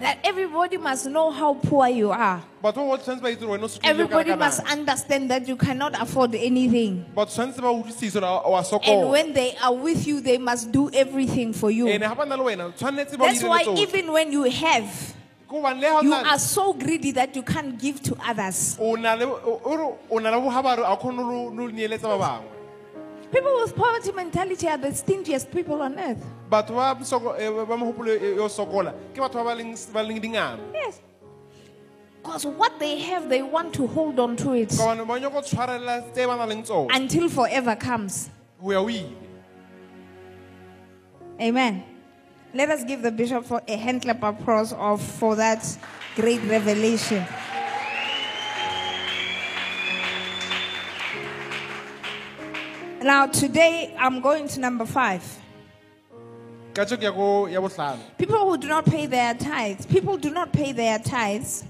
That 0.00 0.16
everybody 0.24 0.78
must 0.78 1.04
know 1.06 1.30
how 1.30 1.52
poor 1.54 1.86
you 1.88 2.10
are. 2.10 2.42
batho 2.62 2.84
ba 2.88 2.98
tshwanetse 2.98 3.22
ba 3.22 3.28
itse 3.32 3.40
gore 3.40 3.56
wena 3.58 3.64
o 3.64 3.68
sotlehile 3.68 3.90
Everybody 3.90 4.34
must 4.36 4.60
understand 4.70 5.30
that 5.30 5.48
you 5.48 5.56
cannot 5.56 5.94
afford 6.00 6.34
anything. 6.34 7.04
batho 7.16 7.32
tshwanetse 7.32 7.60
ba 7.60 7.68
utlwisise 7.72 8.20
gore 8.20 8.42
o 8.44 8.54
a 8.54 8.58
And 8.58 8.66
sokola 8.66 9.10
when 9.10 9.32
they 9.32 9.56
are 9.62 9.74
with 9.74 10.06
you, 10.06 10.20
they 10.20 10.36
must 10.38 10.70
do 10.72 10.90
everything 10.92 11.52
for 11.54 11.70
you. 11.70 11.88
ene 11.88 12.00
ga 12.00 12.14
ba 12.14 12.26
na 12.26 12.34
le 12.36 12.44
wena 12.44 12.72
tshwanetse 12.76 13.16
ba 13.16 13.24
o 13.24 13.26
That's 13.26 13.42
why 13.42 13.64
tsotlhe. 13.64 13.78
even 13.78 14.12
when 14.12 14.32
you 14.32 14.44
have, 14.44 15.14
Ke 15.50 15.54
gobane 15.58 15.80
le 15.80 15.88
ha 15.88 15.98
o 15.98 16.02
you 16.02 16.14
are 16.14 16.38
so 16.38 16.72
greedy 16.72 17.10
that 17.10 17.34
you 17.34 17.42
can't 17.42 17.76
give 17.76 18.00
to 18.02 18.16
others. 18.24 18.76
o 18.80 18.94
na 18.94 19.14
le 19.14 19.24
o- 19.26 19.60
o 19.64 19.76
re 19.76 19.98
o 20.10 20.18
na 20.18 20.30
le 20.30 20.36
bogabaro 20.40 20.84
a 20.86 20.96
kgone 20.96 21.18
lo 21.18 21.50
lo 21.50 21.68
nieletsa 21.70 22.06
ba 22.06 22.18
bangwe 22.18 22.46
People 23.32 23.60
with 23.62 23.74
poverty 23.76 24.10
mentality 24.12 24.66
are 24.68 24.76
the 24.78 24.88
stingiest 24.94 25.50
people 25.50 25.82
on 25.82 25.98
earth. 25.98 26.22
batho 26.48 26.74
ba 26.74 26.96
soko- 27.04 27.34
ba 27.66 27.76
mogopolo 27.76 28.38
o 28.40 28.48
sokola 28.48 28.94
ke 29.12 29.18
batho 29.18 29.34
ba 29.34 29.44
ba 29.44 29.54
leng 29.56 29.74
ba 29.92 30.00
leng 30.04 30.20
dingano 30.22 30.60
Yes. 30.72 31.00
Because 32.22 32.44
what 32.44 32.78
they 32.78 32.98
have, 32.98 33.30
they 33.30 33.40
want 33.40 33.72
to 33.74 33.86
hold 33.86 34.20
on 34.20 34.36
to 34.36 34.52
it 34.52 34.68
ka 34.70 34.86
bane 34.94 35.04
ba 35.06 35.18
nyako 35.18 35.42
tshwarelela 35.42 36.12
tse 36.12 36.26
ba 36.26 36.36
na 36.36 36.46
leng 36.46 36.62
tsone 36.62 36.88
until 36.94 37.28
forever 37.28 37.74
comes. 37.74 38.30
go 38.62 38.70
ya 38.70 38.80
o 38.80 38.88
Amen. 41.40 41.82
Let 42.52 42.68
us 42.70 42.82
give 42.82 43.02
the 43.02 43.12
bishop 43.12 43.44
for 43.44 43.62
a 43.68 43.76
hand 43.76 44.02
clap 44.02 44.22
applause 44.22 44.72
of 44.72 45.00
for 45.00 45.36
that 45.36 45.64
great 46.16 46.42
revelation. 46.42 47.24
Now 53.02 53.26
today 53.26 53.94
I'm 53.98 54.20
going 54.20 54.48
to 54.48 54.60
number 54.60 54.84
five. 54.84 55.22
ka 56.74 56.84
tso 56.84 56.96
ke 56.96 57.02
ya 57.02 57.10
ko 57.10 57.46
ya 57.46 57.58
botlhano 57.60 57.98
People 58.18 58.38
who 58.46 58.56
do 58.56 58.68
not 58.68 58.86
pay 58.86 59.06
their 59.06 59.34
tithes. 59.34 59.86
People 59.86 60.16
do 60.16 60.30
not 60.30 60.52
pay 60.52 60.72
their 60.72 60.98
tithes. 60.98 61.64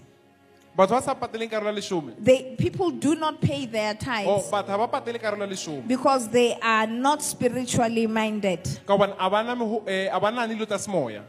Batho 0.80 0.94
ba 0.96 1.02
sa 1.02 1.14
pateleng 1.14 1.50
karolo 1.50 1.68
ya 1.68 1.76
lesome 1.76 2.14
They 2.18 2.56
people 2.56 2.90
do 2.90 3.14
not 3.14 3.40
pay 3.40 3.66
their 3.66 3.92
o 3.92 3.98
tithes 4.00 4.48
batho 4.50 4.66
ga 4.72 4.78
ba 4.78 4.88
patele 4.88 5.18
karolo 5.20 5.44
ya 5.44 5.50
lesome 5.52 5.86
because 5.86 6.28
they 6.28 6.56
are 6.62 6.86
not 6.86 7.20
spiritually 7.22 8.06
minded. 8.06 8.64
ka 8.86 8.96
gobane 8.96 9.14
a 9.18 9.28
bana 9.30 9.54
meho- 9.56 9.84
eh, 9.86 10.08
a 10.08 10.18
ba 10.20 10.30
nane 10.30 10.56
tsa 10.66 10.78
semoya 10.78 11.22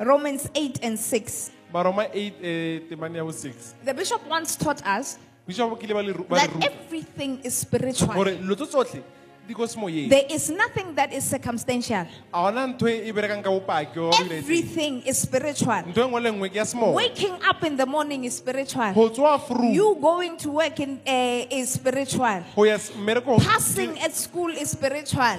Romans 0.00 0.48
8 0.54 0.80
and 0.82 0.98
6. 0.98 1.50
baroma 1.72 2.08
8 2.10 2.34
eh, 2.42 2.80
temane 2.90 3.14
ya 3.16 3.24
bo 3.24 3.30
6 3.30 3.74
The 3.84 3.94
bishop 3.94 4.26
once 4.28 4.56
taught 4.56 4.82
us 4.86 5.18
bishop 5.46 5.70
kile 5.78 5.94
ba 5.94 6.02
le 6.02 6.12
ru- 6.12 6.24
ba 6.26 6.34
le 6.34 6.40
that 6.40 6.50
ruta 6.54 6.66
everything 6.66 7.38
is 7.44 7.54
spiritual. 7.54 8.10
gore 8.14 8.34
dilo 8.34 8.56
tsotlhe 8.56 8.66
di 8.66 8.66
ko 8.66 9.06
semoyeng 9.06 9.19
There 9.48 10.26
is 10.30 10.48
nothing 10.48 10.94
that 10.94 11.12
is 11.12 11.24
circumstantial. 11.24 12.06
a 12.32 12.38
gona 12.38 12.66
ntho 12.70 12.86
berekang 13.12 13.42
ka 13.42 13.50
bopaki 13.50 13.96
wa 13.98 14.10
go 14.10 14.10
dira 14.22 14.36
etseng. 14.36 14.38
Everything 14.38 15.02
is 15.02 15.18
spiritual. 15.18 15.82
ntho 15.90 16.06
nngwe 16.06 16.22
le 16.22 16.30
nngwe 16.30 16.48
ke 16.50 16.54
ya 16.54 16.62
semoya 16.64 16.94
Waking 16.94 17.34
up 17.42 17.64
in 17.64 17.76
the 17.76 17.86
morning 17.86 18.24
is 18.24 18.36
spiritual. 18.36 18.92
go 18.94 19.08
tswa 19.10 19.40
fru 19.40 19.72
You 19.72 19.96
going 20.00 20.36
to 20.38 20.50
work 20.50 20.78
in, 20.78 21.00
uh, 21.04 21.46
is 21.50 21.70
spiritual. 21.74 22.44
go 22.54 22.62
ya 22.64 22.74
s- 22.74 22.92
Passing 23.42 23.98
at 23.98 24.14
school 24.14 24.50
is 24.50 24.70
spiritual. 24.70 25.34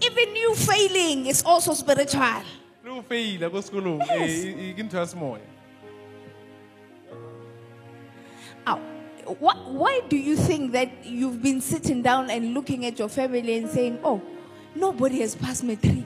Even 0.00 0.36
you 0.36 0.54
failing 0.54 1.26
is 1.26 1.42
also 1.44 1.74
spiritual. 1.74 2.40
le 2.82 2.88
go 2.88 3.02
feila 3.02 3.50
ko 3.50 3.60
sekolong 3.60 4.00
Yes. 4.08 4.44
eh, 4.56 4.72
ke 4.72 4.80
ntho 4.88 4.96
ya 4.96 5.04
semoya 5.04 5.44
Ow. 8.66 8.99
What, 9.38 9.70
why 9.70 10.00
do 10.08 10.16
you 10.16 10.36
think 10.36 10.72
that 10.72 10.90
you've 11.04 11.40
been 11.42 11.60
sitting 11.60 12.02
down 12.02 12.30
and 12.30 12.52
looking 12.54 12.84
at 12.86 12.98
your 12.98 13.08
family 13.08 13.58
and 13.58 13.70
saying, 13.70 14.00
oh, 14.02 14.20
nobody 14.74 15.20
has 15.20 15.34
passed 15.34 15.62
matric? 15.62 16.04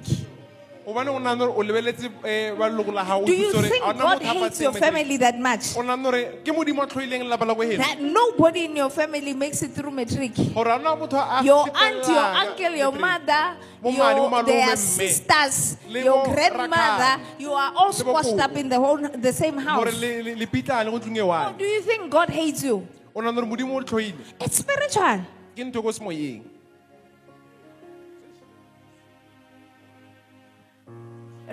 obane 0.87 1.09
o 1.09 1.19
nagane 1.19 1.49
o 1.49 1.63
lebeletse 1.63 2.11
eh, 2.25 2.53
ba 2.53 2.69
la 2.69 3.05
gago 3.05 3.25
Do 3.27 3.33
you 3.33 3.53
think 3.53 3.83
God 3.83 4.23
hates 4.23 4.61
your 4.61 4.73
family 4.73 5.17
that 5.17 5.39
much? 5.39 5.77
o 5.77 5.83
nagane 5.83 6.45
ke 6.45 6.53
modimo 6.53 6.83
a 6.83 6.87
tlhoileng 6.87 7.25
lelapa 7.25 7.47
la 7.47 7.55
ko 7.55 7.63
heno 7.63 7.79
That 7.79 8.01
nobody 8.01 8.67
in 8.67 8.77
your 8.77 8.91
family 8.91 9.33
makes 9.33 9.63
it 9.63 9.73
through 9.73 9.91
matric? 9.91 10.35
gore 10.53 10.69
a 10.69 10.79
nna 10.79 10.93
motho 10.99 11.17
a 11.17 11.43
Your 11.43 11.65
aunt, 11.75 12.07
your 12.07 12.27
uncle, 12.45 12.75
your 12.77 12.93
mother, 12.93 13.57
Bo 13.81 13.91
mane, 13.91 14.17
bo 14.17 14.37
your, 14.37 14.43
their 14.45 14.77
sisters, 14.77 15.77
your 15.89 16.25
grandmother, 16.25 17.23
you 17.39 17.53
are 17.53 17.73
all 17.77 17.93
squashed 17.93 18.39
up 18.39 18.53
in 18.57 18.69
the 18.69 18.77
whole 18.79 18.99
the 18.99 19.33
same 19.33 19.57
house. 19.59 19.85
le 19.89 20.23
le- 20.23 20.37
le 20.37 20.47
go 20.47 20.99
tlong 20.99 21.17
e 21.17 21.23
one 21.23 21.57
do 21.57 21.65
you 21.65 21.81
think 21.81 22.11
God 22.11 22.29
hates 22.29 22.63
you? 22.63 22.87
O 23.15 23.21
nagane 23.23 23.41
gore 23.41 23.47
modimo 23.47 23.77
o 23.77 23.83
tlhoile 23.83 24.15
It's 24.41 24.59
spiritual. 24.59 25.21
ke 25.57 25.63
ntho 25.65 25.83
ko 25.83 25.91
semoyeng 25.93 26.43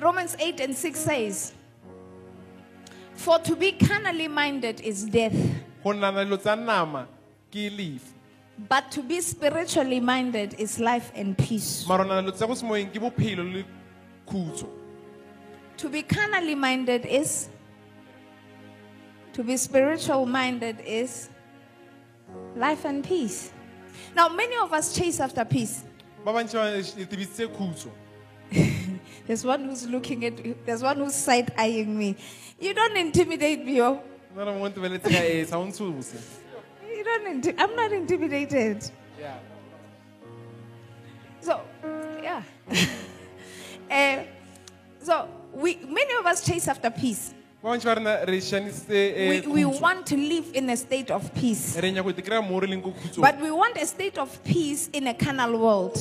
Romans 0.02 0.36
8 0.39 0.60
and 0.62 0.76
6 0.76 1.00
says, 1.00 1.54
For 3.13 3.38
to 3.39 3.56
be 3.56 3.74
carnally 3.74 4.28
minded 4.28 4.82
is 4.82 5.06
death, 5.06 5.36
go 5.84 5.91
nana 5.91 6.26
dilo 6.26 6.39
tsa 6.39 6.56
nama 6.56 7.08
ke 7.52 7.69
lefu 7.69 8.10
but 8.69 8.91
to 8.91 9.02
be 9.02 9.19
spiritually 9.21 10.00
minded 10.00 10.54
is 10.60 10.78
life 10.80 11.12
and 11.15 11.38
peace. 11.38 11.86
mara 11.88 12.04
o 12.04 12.08
nana 12.08 12.21
dilo 12.32 12.36
tsa 12.36 12.47
ko 12.47 12.54
semoyeng 12.54 12.89
ke 12.93 12.97
bophelo 13.02 13.43
le 13.54 13.63
khutso 14.28 14.67
To 15.78 15.89
be 15.89 16.04
carnally 16.04 16.54
minded 16.54 17.08
is, 17.10 17.50
to 19.34 19.43
be 19.43 19.58
spiritual 19.58 20.28
minded 20.28 20.78
is 20.86 21.30
life 22.56 22.86
and 22.86 23.04
peace. 23.04 23.52
Now, 24.16 24.30
many 24.30 24.56
of 24.58 24.74
us 24.74 24.94
chase 24.94 25.20
after 25.20 25.46
peace. 25.46 25.84
ba 26.26 26.32
bantši 26.34 26.54
ba 26.54 27.06
tebisitse 27.06 27.48
khutso 27.48 27.90
There's 29.28 29.46
one 29.46 29.64
who's 29.66 29.88
looking 29.88 30.26
at, 30.26 30.66
there's 30.66 30.84
one 30.84 30.98
who's 30.98 31.16
side 31.16 31.54
eyeing 31.58 31.98
me. 31.98 32.16
You 32.60 32.74
don't 32.74 32.98
intimidate 32.98 33.66
me, 33.66 33.82
oh. 33.82 34.02
nna 34.36 34.46
re 34.46 34.60
mo 34.60 34.70
ntebeletse 34.70 35.08
ka 35.10 35.22
sa 35.50 35.58
o 35.58 35.66
ntshose 35.66 36.20
You 36.88 37.04
don't, 37.04 37.42
inti- 37.42 37.56
I'm 37.58 37.76
not 37.76 37.92
intimidated. 37.92 38.92
Yeah. 39.20 39.38
So, 41.42 41.62
yeah. 42.22 42.44
Eh, 43.92 44.24
so, 45.04 45.28
we, 45.54 45.76
many 45.86 46.14
of 46.16 46.26
us 46.26 46.46
chase 46.46 46.70
after 46.70 46.90
peace. 46.90 47.34
Ba 47.63 47.69
bantši 47.69 47.86
ba 47.86 47.93
rena 47.95 48.13
re 48.26 48.38
šanisitse 48.41 48.89
We, 49.30 49.38
eh, 49.38 49.47
we 49.47 49.65
want 49.65 50.06
to 50.08 50.17
live 50.17 50.45
in 50.54 50.69
a 50.69 50.78
state 50.78 51.12
of 51.12 51.34
peace. 51.34 51.78
re 51.78 51.91
nyako 51.91 52.15
te 52.15 52.21
kry-a 52.21 52.41
mo 52.41 52.60
re 52.60 52.67
leng 52.67 52.82
ko 52.84 52.91
khutsong 52.91 53.21
But 53.21 53.39
we 53.41 53.52
want 53.52 53.78
a 53.78 53.86
state 53.86 54.17
of 54.17 54.43
peace 54.43 54.89
in 54.93 55.08
a 55.08 55.13
carnal 55.13 55.58
world. 55.60 55.97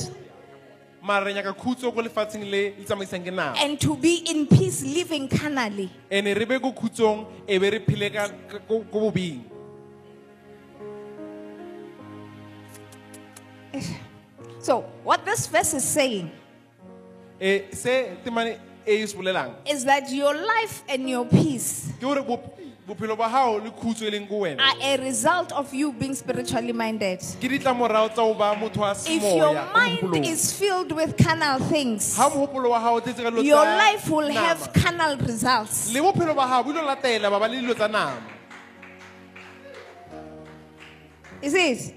mara 1.03 1.25
re 1.25 1.33
nyaka 1.33 1.53
khutso 1.53 1.93
ko 1.93 2.01
lefatsheng 2.01 2.43
le 2.49 2.73
le 2.77 2.83
tsamaisang 2.85 3.23
ke 3.25 3.33
nama 3.33 3.57
And 3.59 3.79
to 3.81 3.95
be 3.97 4.15
in 4.29 4.47
peace 4.47 4.81
living 4.83 5.27
carnally. 5.27 5.89
ande 6.11 6.33
re 6.37 6.45
be 6.45 6.59
ko 6.59 6.71
khutsong 6.73 7.25
be 7.47 7.69
re 7.69 7.79
phele 7.79 8.09
ka 8.13 8.27
ka- 8.49 8.59
ko 8.67 8.81
ko 8.91 8.99
bobeng 9.11 9.41
So, 14.61 14.81
what 15.03 15.25
this 15.25 15.47
verse 15.47 15.73
is 15.73 15.83
saying 15.83 16.29
se 18.85 18.91
temane 18.91 19.07
se 19.07 19.17
bolelang 19.17 19.51
is 19.65 19.85
that 19.85 20.09
your 20.11 20.33
life 20.33 20.83
and 20.89 21.09
your 21.09 21.25
peace 21.25 21.89
ke 21.97 22.01
gore 22.01 22.21
bop- 22.23 22.57
bophelo 22.87 23.15
ba 23.17 23.29
gago 23.29 23.63
le 23.63 23.71
khutso 23.71 24.09
leng 24.09 24.27
ko 24.27 24.39
wena 24.41 24.59
are 24.59 24.75
a 24.81 24.97
result 24.97 25.51
of 25.53 25.71
you 25.73 25.91
being 25.93 26.15
spiritually 26.15 26.73
minded. 26.73 27.19
ke 27.19 27.47
ditlamorago 27.47 28.09
tsa 28.09 28.21
go 28.25 28.33
ba 28.33 28.55
motho 28.55 28.77
wa 28.81 28.91
If 28.91 29.21
your 29.35 29.53
mind 29.73 30.25
is 30.25 30.51
filled 30.51 30.91
with 30.91 31.15
carnal 31.15 31.59
things, 31.69 32.17
ga 32.17 32.29
mogopolo 32.29 32.69
wa 32.71 32.79
gago 32.81 32.97
o 32.97 33.01
tletse 33.01 33.21
ka 33.23 33.29
dilo 33.29 33.43
your 33.43 33.63
life 33.65 34.09
will 34.09 34.29
have 34.31 34.73
carnal 34.73 35.15
results. 35.17 35.93
le 35.93 36.01
bophelo 36.01 36.35
ba 36.35 36.47
gago 36.49 36.65
bo 36.65 36.71
ilo 36.71 36.81
latela 36.87 37.29
ba 37.29 37.39
ba 37.39 37.47
le 37.47 37.61
dilo 37.61 37.75
tsa 37.75 37.87
nama 37.87 38.17
Is 41.41 41.53
it? 41.55 41.95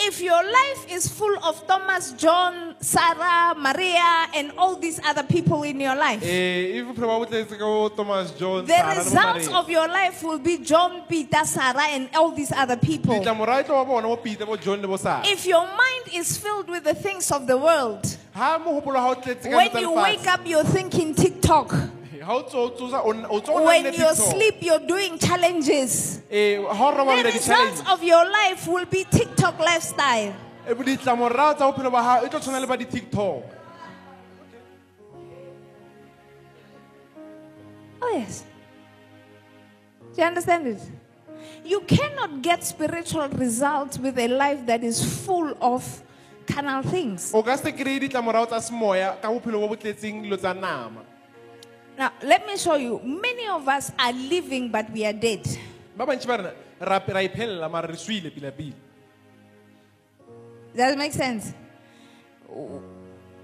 If 0.00 0.20
your 0.20 0.42
life 0.42 0.92
is 0.92 1.08
full 1.08 1.36
of 1.42 1.66
Thomas, 1.66 2.12
John, 2.12 2.76
Sarah, 2.80 3.54
Maria, 3.56 4.28
and 4.34 4.52
all 4.56 4.76
these 4.76 5.00
other 5.04 5.24
people 5.24 5.64
in 5.64 5.80
your 5.80 5.96
life, 5.96 6.22
eh 6.22 6.80
bophelo 6.86 7.08
ba 7.08 7.18
bo 7.18 7.26
tletse 7.26 7.58
ka 7.58 7.64
bo 7.64 7.88
thomas 7.88 8.30
john 8.32 8.64
the 8.64 8.72
Sarah 8.72 8.88
le 8.88 8.94
bo 8.94 9.00
results 9.02 9.48
of 9.48 9.68
your 9.68 9.88
life 9.88 10.22
will 10.22 10.38
be 10.38 10.58
John, 10.58 11.02
Peter, 11.08 11.44
Sarah, 11.44 11.88
and 11.90 12.08
all 12.14 12.30
these 12.30 12.52
other 12.52 12.76
people. 12.76 13.14
ditlamorago 13.18 13.66
tlo 13.66 13.84
ba 13.84 13.84
bona 13.84 14.08
bo 14.08 14.16
peter 14.16 14.46
bo 14.46 14.56
john 14.56 14.80
le 14.80 14.86
bo 14.88 14.96
sara 14.96 15.22
If 15.26 15.46
your 15.46 15.66
mind 15.66 16.14
is 16.14 16.36
filled 16.38 16.68
with 16.68 16.84
the 16.84 16.94
things 16.94 17.30
of 17.32 17.46
the 17.46 17.58
world, 17.58 18.04
ga 18.34 18.58
mogopolo 18.58 18.94
wa 19.02 19.14
gago 19.14 19.18
o 19.18 19.20
tletse 19.20 19.50
ka 19.50 19.56
when 19.56 19.76
you 19.82 19.92
wake 19.92 20.26
up, 20.26 20.46
you're 20.46 20.64
thinking 20.64 21.14
TikTok. 21.14 21.74
Ga 22.28 22.34
o 22.34 22.42
tso- 22.42 22.70
tsosa 22.76 23.00
o 23.04 23.12
nna- 23.12 23.28
o 23.30 23.40
tso 23.40 23.52
o 23.56 23.64
When 23.64 23.84
you 23.94 24.14
sleep, 24.14 24.56
you're 24.60 24.84
doing 24.86 25.18
challenges. 25.18 26.20
The 26.28 26.58
results 27.24 27.82
of 27.88 28.02
your 28.04 28.24
life 28.30 28.68
will 28.68 28.84
be 28.84 29.04
TikTok 29.04 29.58
lifestyle. 29.58 30.34
ditlamorago 30.66 31.56
tsa 31.56 31.64
bophelo 31.72 31.90
ba 31.90 32.02
gago 32.04 32.28
tlo 32.28 32.38
tshwana 32.40 32.60
le 32.60 32.66
ba 32.66 32.76
di-tiktok 32.76 33.42
Oh, 38.00 38.12
yes. 38.16 38.44
Do 40.14 40.20
you 40.22 40.26
understand 40.28 40.66
it? 40.68 40.78
You 41.64 41.80
cannot 41.80 42.42
get 42.42 42.62
spiritual 42.62 43.28
results 43.30 43.98
with 43.98 44.18
a 44.18 44.28
life 44.28 44.64
that 44.66 44.84
is 44.84 45.02
full 45.24 45.56
of 45.60 45.82
carnal 46.46 46.82
things. 46.82 47.32
Now, 51.98 52.12
let 52.22 52.46
me 52.46 52.56
show 52.56 52.76
you. 52.76 53.00
Many 53.02 53.48
of 53.48 53.66
us 53.66 53.90
are 53.98 54.12
living, 54.12 54.70
but 54.70 54.86
we 54.94 55.04
are 55.04 55.12
dead. 55.12 55.42
ba 55.98 56.06
bantši 56.06 56.26
ba 56.30 56.36
rena 56.38 56.52
ra 56.78 57.02
ra 57.02 57.20
iphelela 57.26 57.66
mara 57.68 57.88
re 57.90 57.98
swile 57.98 58.30
pila-pila 58.30 58.78
Does 60.70 60.94
that 60.94 60.98
make 60.98 61.10
sense? 61.12 61.50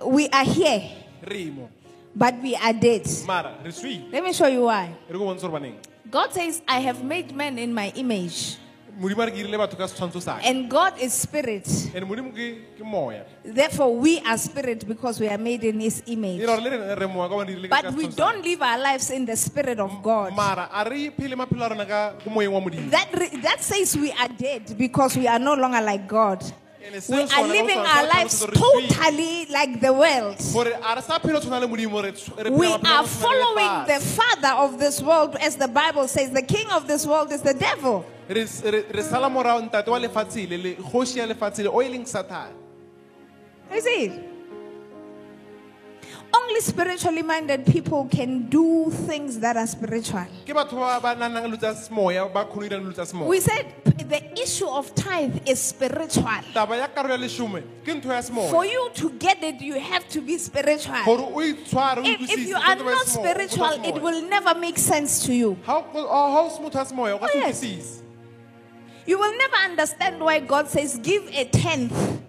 We 0.07 0.29
are 0.31 0.45
here, 0.47 0.83
re 1.27 1.51
mo 1.51 1.67
but 2.15 2.39
we 2.41 2.55
are 2.55 2.73
dead. 2.73 3.03
mara 3.27 3.59
re 3.59 3.73
swile 3.75 4.07
Let 4.15 4.23
me 4.23 4.31
show 4.33 4.47
you 4.47 4.63
why. 4.71 4.95
re 5.11 5.19
ko 5.19 5.27
bontshe 5.27 5.43
gore 5.43 5.59
baneng 5.59 5.75
God 6.09 6.31
says, 6.31 6.63
I 6.69 6.79
have 6.79 7.03
made 7.03 7.35
man 7.35 7.59
in 7.59 7.75
my 7.75 7.91
image, 7.99 8.55
modimo 9.01 9.23
a 9.23 9.27
re 9.27 9.33
ke 9.33 9.39
irile 9.43 9.59
batho 9.59 9.77
ka 9.77 9.85
setshwantsho 9.87 10.21
sake 10.23 10.45
and 10.47 10.69
God 10.71 10.95
is 11.01 11.13
spirit. 11.13 11.67
and 11.95 12.05
modimo 12.07 12.31
ke 12.33 12.79
ke 12.79 12.85
moya 12.85 13.25
Therefore, 13.45 13.95
we 13.97 14.21
are 14.21 14.39
spirit 14.39 14.87
because 14.89 15.21
we 15.21 15.29
are 15.29 15.39
made 15.39 15.65
in 15.65 15.81
his 15.81 16.03
image. 16.07 16.41
ra 16.43 16.57
gore 16.57 16.65
le 16.65 16.71
rena 16.71 16.95
re 16.97 17.07
moya 17.07 17.29
ka 17.29 17.37
bane 17.37 17.49
dirile 17.53 17.69
ka 17.71 17.83
But 17.83 17.95
we 17.95 18.07
don't 18.09 18.43
live 18.45 18.63
our 18.63 18.79
lives 18.79 19.11
in 19.11 19.25
the 19.27 19.37
spirit 19.37 19.79
of 19.81 20.03
God. 20.03 20.29
sake. 20.29 20.37
mara 20.37 20.69
a 20.73 20.89
re 20.89 21.11
phele 21.11 21.35
maphelo 21.37 21.67
a 21.67 21.69
rona 21.71 21.87
ka 21.87 22.13
ko 22.25 22.31
moyeng 22.31 22.53
wa 22.53 22.61
modimo 22.61 22.91
That, 22.91 23.09
re- 23.15 23.37
that 23.43 23.63
says 23.63 23.97
we 23.97 24.13
are 24.13 24.29
dead 24.29 24.77
because 24.79 25.17
we 25.17 25.27
are 25.27 25.39
no 25.39 25.55
longer 25.55 25.81
like 25.81 26.07
God. 26.09 26.43
We 27.09 27.23
are 27.23 27.49
living 27.49 27.79
our 27.79 28.07
lives 28.09 28.45
totally 28.45 29.47
like 29.47 29.81
the 29.81 29.91
world. 29.93 30.37
gore 30.53 30.69
a 30.69 30.95
re 30.97 31.01
sa 31.03 31.19
phelo 31.19 31.41
tshwana 31.41 31.61
le 31.61 31.67
modimo 31.67 32.03
re 32.03 32.13
tsh- 32.13 32.29
re 32.37 32.51
phela 32.51 32.59
We 32.59 32.67
are 32.67 32.79
go 32.79 32.85
tshwana 32.85 33.03
le 33.03 33.09
following 33.09 33.87
the 33.89 34.01
father 34.05 34.53
of 34.65 34.79
this 34.79 35.01
world, 35.01 35.35
as 35.41 35.57
the 35.57 35.67
Bible 35.69 36.07
says, 36.09 36.31
the 36.31 36.43
king 36.43 36.69
of 36.71 36.87
this 36.87 37.07
world 37.07 37.33
is 37.33 37.41
the 37.41 37.55
devil. 37.55 38.05
Re 38.29 38.47
re 38.93 39.03
sala 39.03 39.29
morago 39.31 39.61
ntate 39.69 39.89
wa 39.91 39.99
lefatshe 39.99 40.49
le 40.49 40.57
le 40.57 40.75
kgoši 40.77 41.19
ya 41.19 41.27
lefatshe 41.27 41.63
le 41.65 41.69
o 41.71 41.81
e 41.83 41.89
leng 41.89 42.05
satane 42.07 42.53
You 43.73 43.81
see? 43.81 44.13
Only 46.37 46.61
spiritually 46.61 47.23
minded 47.23 47.65
people 47.65 48.07
can 48.07 48.49
do 48.51 48.91
things 48.91 49.39
that 49.39 49.57
are 49.57 49.67
spiritual. 49.67 50.27
ke 50.45 50.51
batho 50.53 50.75
ba 50.83 50.99
ba 51.01 51.15
nanang 51.15 51.47
dilo 51.47 51.57
tsa 51.59 51.73
semoya 51.75 52.27
ba 52.33 52.45
kgone 52.45 52.69
go 52.85 52.91
tsa 52.93 53.07
semoya 53.07 53.27
We 53.29 53.39
said 53.41 53.67
p- 53.85 54.03
the 54.03 54.21
issue 54.43 54.67
of 54.69 54.93
tithe 54.95 55.41
is 55.49 55.61
spiritual. 55.63 56.43
taba 56.53 56.77
ya 56.77 56.89
karolo 56.89 57.15
ya 57.15 57.19
leshome 57.23 57.63
ke 57.87 57.95
ntho 57.95 58.11
ya 58.11 58.21
For 58.51 58.65
you 58.67 58.91
to 58.95 59.11
get 59.13 59.43
it, 59.45 59.61
you 59.63 59.79
have 59.79 60.09
to 60.09 60.21
be 60.21 60.37
spiritual. 60.39 60.99
gore 61.07 61.23
o 61.23 61.39
itshware 61.41 61.99
o 61.99 62.03
If, 62.03 62.21
if 62.21 62.31
utlwisise, 62.31 62.47
you 62.49 62.57
are 62.57 62.77
not 62.77 63.07
semoya, 63.07 63.07
spiritual, 63.07 63.73
it 63.73 63.95
semoya. 63.95 64.03
will 64.03 64.23
never 64.29 64.55
make 64.59 64.77
sense 64.79 65.25
to 65.27 65.33
you. 65.33 65.57
Ha 65.65 65.79
o- 65.79 66.09
ha 66.09 66.41
o 66.43 66.49
se 66.51 66.59
motho 66.61 66.75
wa 66.75 66.85
semoya 66.85 67.15
o 67.15 67.19
ka 67.19 67.27
Oh, 67.27 67.33
se 67.33 67.39
yes. 67.39 67.63
utlwisise 67.63 68.01
You 69.07 69.19
will 69.19 69.37
never 69.37 69.57
understand 69.57 70.21
why 70.21 70.41
God 70.41 70.69
says, 70.69 70.99
give 71.03 71.29
a 71.29 71.45
tenth 71.45 72.23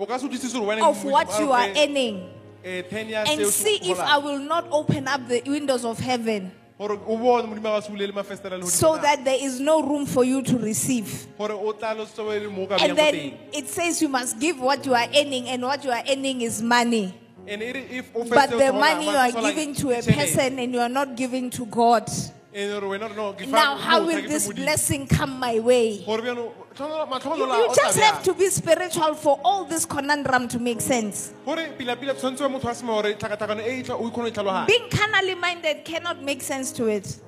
o 0.00 0.06
ka 0.06 0.16
se 0.18 0.26
utlwisise 0.26 0.54
gore 0.54 0.76
wena 0.76 0.88
of 0.88 1.04
what 1.04 1.28
you 1.38 1.52
are 1.52 1.68
earning 1.76 2.30
10 2.64 3.08
ya 3.08 3.24
and 3.28 3.46
see 3.46 3.78
if. 3.82 3.98
I 3.98 4.18
will 4.18 4.38
not 4.38 4.66
open 4.70 5.08
up 5.08 5.28
the 5.28 5.42
windows 5.46 5.84
of 5.84 5.98
heaven 5.98 6.50
gore 6.78 6.98
o 7.06 7.16
bone 7.18 7.46
modimo 7.46 7.68
a 7.68 7.76
ka 7.76 7.80
se 7.80 7.92
bulele 7.92 8.12
mafesetere 8.12 8.58
le 8.58 8.66
so 8.66 8.96
that 8.96 9.24
there 9.24 9.38
is 9.38 9.60
no 9.60 9.82
room 9.82 10.06
for 10.06 10.24
you 10.24 10.42
to 10.42 10.56
receive. 10.58 11.26
gore 11.36 11.52
o 11.52 11.72
tla 11.72 11.94
le 11.94 12.06
se 12.06 12.22
be 12.22 12.40
le 12.40 12.50
mo 12.50 12.62
o 12.62 12.66
ka 12.66 12.78
And 12.80 12.96
then 12.96 13.34
it 13.52 13.68
says 13.68 14.00
you 14.00 14.08
must 14.08 14.40
give 14.40 14.58
what 14.58 14.86
you 14.86 14.94
are 14.94 15.08
earning, 15.14 15.48
and 15.48 15.62
what 15.62 15.84
you 15.84 15.90
are 15.90 16.02
earning 16.08 16.40
is 16.40 16.62
money. 16.62 17.14
and 17.46 17.60
re 17.60 17.86
if 17.90 18.16
o 18.16 18.24
But 18.24 18.50
the 18.50 18.72
money 18.72 19.04
you 19.04 19.16
are 19.16 19.32
giving 19.32 19.74
to 19.74 19.90
a 19.90 20.02
person 20.02 20.58
and 20.58 20.72
you 20.72 20.80
are 20.80 20.88
not 20.88 21.14
giving 21.16 21.50
to 21.50 21.66
God. 21.66 22.08
And 22.52 22.80
gore 22.80 22.98
wena 22.98 23.14
no, 23.14 23.32
ke 23.32 23.44
fa 23.44 23.50
Now, 23.50 23.76
how 23.76 24.04
will 24.04 24.22
this 24.22 24.52
blessing 24.52 25.06
come 25.06 25.38
my 25.38 25.60
way? 25.60 26.02
Gore 26.04 26.18
bjano, 26.18 26.52
tshwanela- 26.74 27.08
matlhogonolo 27.08 27.56
You, 27.56 27.68
you 27.68 27.74
just 27.76 28.00
have 28.00 28.22
to 28.24 28.34
be 28.34 28.48
spiritual 28.48 29.14
for 29.14 29.38
all 29.44 29.64
this 29.64 29.84
conundrum 29.86 30.48
to 30.48 30.58
make 30.58 30.80
sense. 30.80 31.32
gore 31.46 31.68
pila-pila 31.78 32.14
tshwanetse 32.14 32.40
wa 32.40 32.48
motho 32.48 32.64
wa 32.64 32.74
semoya 32.74 33.02
gore 33.02 33.14
tlhakatlhakano 33.14 33.84
tla- 33.84 34.00
o 34.00 34.10
kgone 34.10 34.34
go 34.34 34.42
tlhaloganya 34.42 34.66
Being 34.66 34.90
carnally 34.90 35.34
minded 35.36 35.84
cannot 35.84 36.22
make 36.22 36.42
sense 36.42 36.72
to 36.72 36.86
it. 36.88 37.20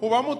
Because 0.00 0.38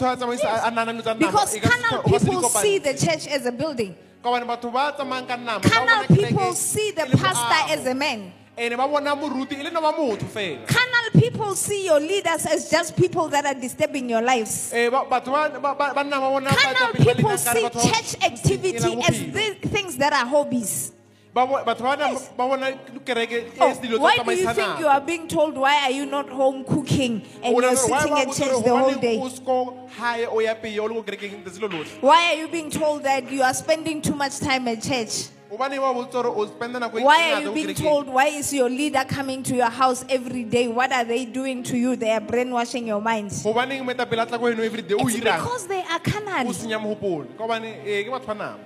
carnal 1.61 2.03
o 2.05 2.11
ka 2.11 2.19
se 2.19 2.25
di 2.25 2.31
people 2.31 2.49
see 2.49 2.79
the 2.79 2.95
church 2.95 3.27
as 3.29 3.47
a 3.47 3.53
building. 3.53 3.95
Ka 4.23 4.31
hobane 4.31 4.47
batho 4.47 4.73
ba 4.73 4.95
tsamayang 4.97 5.29
ka 5.29 5.37
nama, 5.37 5.61
ba 5.61 5.69
Carnal 5.69 6.07
people 6.07 6.53
see 6.55 6.93
the 6.93 7.05
pastor 7.17 7.61
ah, 7.61 7.69
as 7.71 7.87
a 7.87 7.95
man. 7.95 8.33
And 8.57 8.77
ba 8.77 8.87
bona 8.87 9.17
moruti 9.17 9.59
e 9.59 9.63
le 9.65 9.71
nama 9.71 9.93
motho 9.93 10.25
fela 10.27 10.65
Carnal 10.67 11.11
people 11.21 11.55
see 11.57 11.87
your 11.87 11.99
leaders 11.99 12.47
as 12.47 12.71
just 12.71 12.97
people 12.97 13.29
that 13.29 13.45
are 13.45 13.55
disturbing 13.61 14.09
your 14.09 14.23
lives. 14.23 14.73
Eh, 14.73 14.89
ba- 14.91 15.05
batho 15.11 15.33
ba- 15.33 15.51
ba- 15.61 15.75
ba- 15.75 15.93
banna 15.95 16.21
ba 16.21 16.31
bona 16.31 16.51
Carnal 16.51 16.93
baetapele 16.93 17.05
ba 17.05 17.15
people 17.15 17.37
see 17.39 17.63
le 17.63 17.69
batho 17.71 17.83
ba- 17.83 17.93
church 17.95 18.23
activity 18.23 19.03
as 19.09 19.19
the 19.33 19.69
things 19.69 19.97
that 19.97 20.13
are 20.13 20.25
hobbies. 20.27 20.93
Ba 21.35 21.45
bo- 21.49 21.65
batho 21.65 21.83
ba 21.83 21.97
bona- 21.97 22.11
Yes. 22.13 22.29
ba 22.37 22.47
bona 22.47 22.73
kereke 23.05 23.33
e 23.33 23.51
Oh, 23.61 23.73
se 23.75 23.81
dilo 23.81 23.97
tsa 23.97 24.03
why 24.03 24.17
do 24.19 24.31
you 24.33 24.55
think 24.55 24.79
you 24.79 24.87
are 24.87 25.01
being 25.01 25.27
told 25.27 25.59
why 25.59 25.75
are 25.83 25.91
you 25.91 26.07
not 26.07 26.29
home 26.29 26.63
cooking 26.63 27.23
and 27.43 27.57
O 27.57 27.61
you're 27.61 27.71
why 27.71 27.75
sitting 27.75 28.15
ba 28.15 28.21
at 28.21 28.27
church 28.29 28.37
the 28.37 28.71
whole 28.71 28.93
hobaneng 28.93 29.01
day? 29.01 29.19
o 29.49 29.89
hae 29.99 30.27
o 30.27 30.39
ya 30.39 30.55
pele 30.55 30.79
o 30.79 30.85
le 30.87 30.95
ko 30.95 31.03
kerekeng 31.03 31.43
letsatsi 31.43 31.61
lo 31.61 31.69
lotlhe? 31.71 32.01
Why 32.01 32.35
are 32.35 32.37
you 32.39 32.47
being 32.47 32.71
told 32.71 33.03
that 33.03 33.33
you 33.33 33.43
are 33.43 33.53
spending 33.55 34.01
too 34.01 34.15
much 34.15 34.39
time 34.39 34.69
at 34.69 34.81
church? 34.81 35.27
Hobaneng 35.55 35.81
wa 35.83 35.95
botsa 35.95 36.13
gore 36.13 36.29
o 36.35 36.47
spend-a 36.47 36.81
nako 36.81 37.01
Why 37.03 37.33
are 37.33 37.43
you 37.43 37.53
being 37.53 37.75
told 37.75 38.09
why 38.09 38.27
is 38.27 38.53
your 38.53 38.69
leader 38.69 39.05
coming 39.07 39.43
to 39.45 39.55
your 39.55 39.71
house 39.71 40.05
every 40.09 40.43
day? 40.43 40.67
What 40.67 40.91
are 40.93 41.05
they 41.05 41.25
doing 41.25 41.63
to 41.65 41.77
you? 41.79 41.95
They 41.95 42.11
are 42.11 42.21
brainwashing 42.21 42.87
your 42.87 43.01
minds. 43.01 43.45
Hobaneng 43.45 43.85
moetapele 43.87 44.23
a 44.23 44.27
tla 44.27 44.39
ko 44.39 44.47
eno 44.47 44.63
everyday 44.63 44.95
o 44.95 45.07
It's 45.07 45.21
because 45.21 45.67
they 45.69 45.83
are 45.83 46.01
carnal. 46.01 46.53
senya 46.53 46.81
mogopolo 46.83 47.27
ka 47.39 47.45
hobane 47.47 47.87
eh, 47.87 48.03
ke 48.03 48.11
batho 48.11 48.27
ba 48.27 48.35
nama 48.35 48.59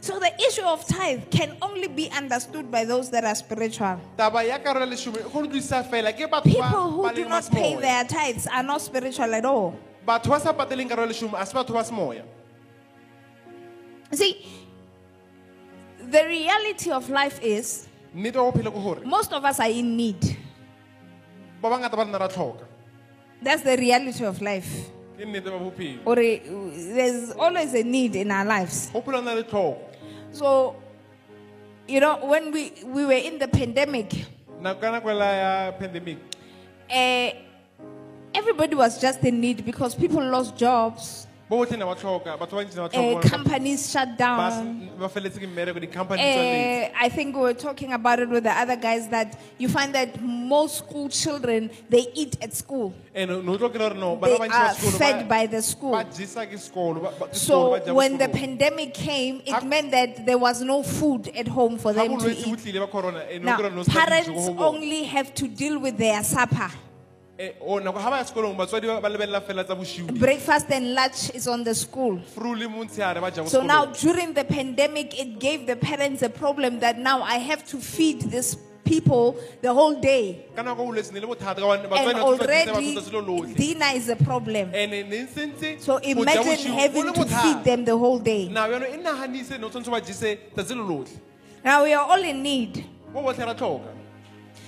So 0.00 0.18
the 0.18 0.32
issue 0.48 0.62
of 0.64 0.84
tithe 0.88 1.30
can 1.30 1.56
only 1.62 1.86
be 1.88 2.10
understood 2.10 2.70
by 2.70 2.84
those 2.84 3.10
that 3.10 3.24
are 3.24 3.34
spiritual. 3.34 4.00
taba 4.16 4.40
ya 4.46 4.58
karolo 4.58 4.86
ya 4.88 4.92
leshome 4.96 5.20
kgone 5.20 5.32
go 5.32 5.48
utlwisisa 5.48 5.84
fela 5.84 6.12
ke 6.16 6.24
batho 6.30 6.44
People 6.48 6.90
who 6.90 7.12
do 7.12 7.28
not 7.28 7.44
pay 7.50 7.76
their 7.76 8.04
tithes 8.04 8.46
are 8.46 8.62
not 8.62 8.80
spiritual 8.80 9.34
at 9.34 9.44
all. 9.44 9.76
batho 10.06 10.30
ba 10.30 10.40
sa 10.40 10.52
pateleng 10.52 10.88
karolo 10.88 11.06
ya 11.06 11.12
leshome 11.12 11.34
a 11.38 11.44
se 11.44 11.52
batho 11.52 11.74
ba 11.74 11.84
semoya 11.84 12.22
See, 14.12 14.46
the 16.10 16.24
reality 16.26 16.90
of 16.90 17.08
life 17.10 17.38
is 17.42 17.88
nnete 18.14 18.36
wa 18.38 18.50
bophelo 18.50 18.70
ke 18.70 18.80
gore 18.82 19.00
most 19.04 19.32
of 19.32 19.44
us 19.44 19.60
are 19.60 19.70
in 19.70 19.96
need. 19.96 20.36
ba 21.62 21.68
bangata 21.70 21.96
ba 21.96 22.04
nna 22.04 22.18
ra 22.18 22.28
tlhoka 22.28 22.64
That's 23.42 23.62
the 23.62 23.76
reality 23.76 24.24
of 24.24 24.40
life. 24.40 24.90
ke 25.18 25.24
nnete 25.26 25.50
ba 25.50 25.58
bophelo 25.58 25.98
Or 26.04 26.16
there's 26.16 27.32
always 27.32 27.74
a 27.74 27.82
need 27.82 28.16
in 28.16 28.30
our 28.30 28.44
lives. 28.44 28.90
bophelo 28.92 29.22
na 29.24 29.32
le 29.34 29.42
tlhoko 29.44 29.78
So, 30.32 30.74
you 31.86 32.00
know, 32.00 32.16
when 32.26 32.50
we, 32.50 32.72
we 32.86 33.06
were 33.06 33.12
in 33.30 33.38
the 33.38 33.46
pandemic, 33.46 34.10
nako 34.60 34.80
ka 34.80 34.90
nako 34.90 35.10
ela 35.10 35.28
ya 35.36 35.72
pandemic 35.72 36.18
uh, 36.90 37.30
everybody 38.34 38.74
was 38.74 39.00
just 39.00 39.22
in 39.24 39.40
need 39.40 39.64
because 39.64 39.94
people 39.94 40.22
lost 40.22 40.56
jobs, 40.56 41.26
bo 41.54 41.62
botlhe 41.64 41.78
ne 41.78 41.84
ba 41.84 41.94
tlhoka 41.94 42.36
batho 42.42 42.56
ba 42.58 42.64
ntsi 42.64 42.76
ne 42.76 42.82
ba 42.82 43.18
uh, 43.18 43.20
companies 43.30 43.90
shut 43.92 44.16
down. 44.18 44.40
s- 44.40 44.98
ba 44.98 45.08
feletse 45.08 45.38
ke 45.38 45.46
mmereko 45.46 45.80
di-company 45.80 46.18
tswaletse 46.18 46.90
Uh, 46.94 47.04
I 47.06 47.08
think 47.08 47.36
we 47.36 47.42
were 47.42 47.54
talking 47.54 47.92
about 47.92 48.18
it 48.18 48.28
with 48.28 48.44
the 48.44 48.52
other 48.62 48.76
guys 48.76 49.08
that 49.08 49.38
you 49.58 49.68
find 49.68 49.94
that 49.94 50.20
most 50.22 50.78
school 50.78 51.08
children 51.08 51.70
they 51.88 52.06
eat 52.14 52.36
at 52.42 52.52
school. 52.54 52.92
and 53.14 53.30
no 53.46 53.56
tlo 53.56 53.70
kry-a 53.70 53.88
gore 53.90 53.94
no 54.04 54.10
They 54.16 54.36
bana 54.36 54.38
ba 54.38 54.46
ntsi 54.48 54.82
ba 54.82 54.88
are 54.90 54.98
fed 55.02 55.28
by 55.28 55.46
the 55.46 55.62
school. 55.62 55.92
ba 55.92 56.04
jesa 56.04 56.46
ke 56.50 56.58
sekolo 56.58 57.02
ba- 57.02 57.14
ba- 57.20 57.28
ke 57.28 57.34
sekolo, 57.34 57.46
So 57.46 57.70
ba 57.70 57.78
ja 57.78 57.92
ko 57.92 57.94
when 57.94 58.18
the 58.18 58.28
pandemic 58.28 58.94
came, 58.94 59.40
it 59.46 59.62
meant 59.64 59.90
that 59.92 60.24
there 60.26 60.38
was 60.38 60.62
no 60.62 60.82
food 60.82 61.28
at 61.36 61.46
home 61.48 61.78
for 61.78 61.92
them 61.92 62.18
to 62.18 62.30
eat. 62.30 62.58
tlile 62.64 62.80
ba 62.80 62.88
corona 62.96 63.22
eh, 63.30 63.38
no 63.38 63.50
Now, 63.52 63.56
kry-a 63.58 63.70
no 63.70 63.82
se 63.84 63.92
na 63.92 63.94
dijo 63.94 64.04
parents 64.04 64.28
ko 64.28 64.34
go 64.34 64.52
bona. 64.54 64.68
only 64.78 65.02
have 65.04 65.32
to 65.34 65.46
deal 65.48 65.78
with 65.78 65.96
their 65.98 66.22
supper. 66.24 66.70
Eh, 67.36 67.50
o 67.60 67.80
nako 67.80 67.98
ga 67.98 68.10
ba 68.10 68.16
ya 68.18 68.24
sekolong 68.24 68.54
batswadi 68.56 68.86
ba 68.86 69.00
ba 69.00 69.08
lebelela 69.10 69.40
fela 69.42 69.64
tsa 69.64 69.74
bosiudi 69.74 70.18
Breakfast 70.20 70.70
and 70.70 70.94
lunch 70.94 71.30
is 71.34 71.48
on 71.48 71.64
the 71.64 71.74
school. 71.74 72.20
fru 72.34 72.54
le 72.54 72.68
montshehare 72.68 73.20
ba 73.20 73.30
ja 73.34 73.44
So 73.46 73.60
now 73.62 73.86
sekolong 73.86 74.00
during 74.00 74.34
the 74.34 74.44
pandemic, 74.44 75.18
it 75.18 75.40
gave 75.40 75.66
the 75.66 75.74
parents 75.74 76.22
a 76.22 76.28
problem 76.30 76.78
that 76.78 76.96
now 76.98 77.22
I 77.22 77.38
have 77.38 77.66
to 77.70 77.78
feed 77.78 78.22
these 78.30 78.56
people 78.84 79.36
the 79.62 79.72
whole 79.74 79.98
day. 79.98 80.46
ka 80.54 80.62
nako 80.62 80.86
bolwetse 80.86 81.10
ne 81.12 81.18
le 81.18 81.26
bothata 81.26 81.56
ka 81.56 81.62
hobane 81.66 81.88
batswadi 81.90 82.06
And 82.06 82.14
ba 82.14 82.22
tshwanetse 82.22 82.38
ba 82.38 82.44
already 82.44 82.94
tshotse 82.94 83.10
selo 83.10 83.22
lotlhe 83.26 83.56
dinner 83.56 83.90
is 83.96 84.08
a 84.10 84.16
problem. 84.16 84.70
and-e 84.72 85.02
ne 85.02 85.26
sentse 85.26 85.80
So 85.80 85.98
go 85.98 86.04
ja 86.04 86.10
imagine 86.20 86.72
having 86.72 87.12
to 87.14 87.24
feed 87.24 87.64
them 87.64 87.84
the 87.84 87.96
whole 87.98 88.20
day. 88.20 88.46
na 88.48 88.66
yone 88.66 88.84
e 88.94 88.96
naganise 89.02 89.58
ne 89.58 89.64
o 89.66 89.70
tshwanetse 89.70 89.90
ba 89.90 90.00
jese 90.00 90.38
tsatsi 90.54 90.76
lo 90.76 90.84
lotlhe 90.86 91.18
Now 91.64 91.82
we 91.82 91.94
are 91.94 92.06
all 92.06 92.22
in 92.22 92.44
need. 92.44 92.84
bo 93.12 93.22
botlhe 93.22 93.44
ra 93.44 93.54
tlhoka 93.54 93.90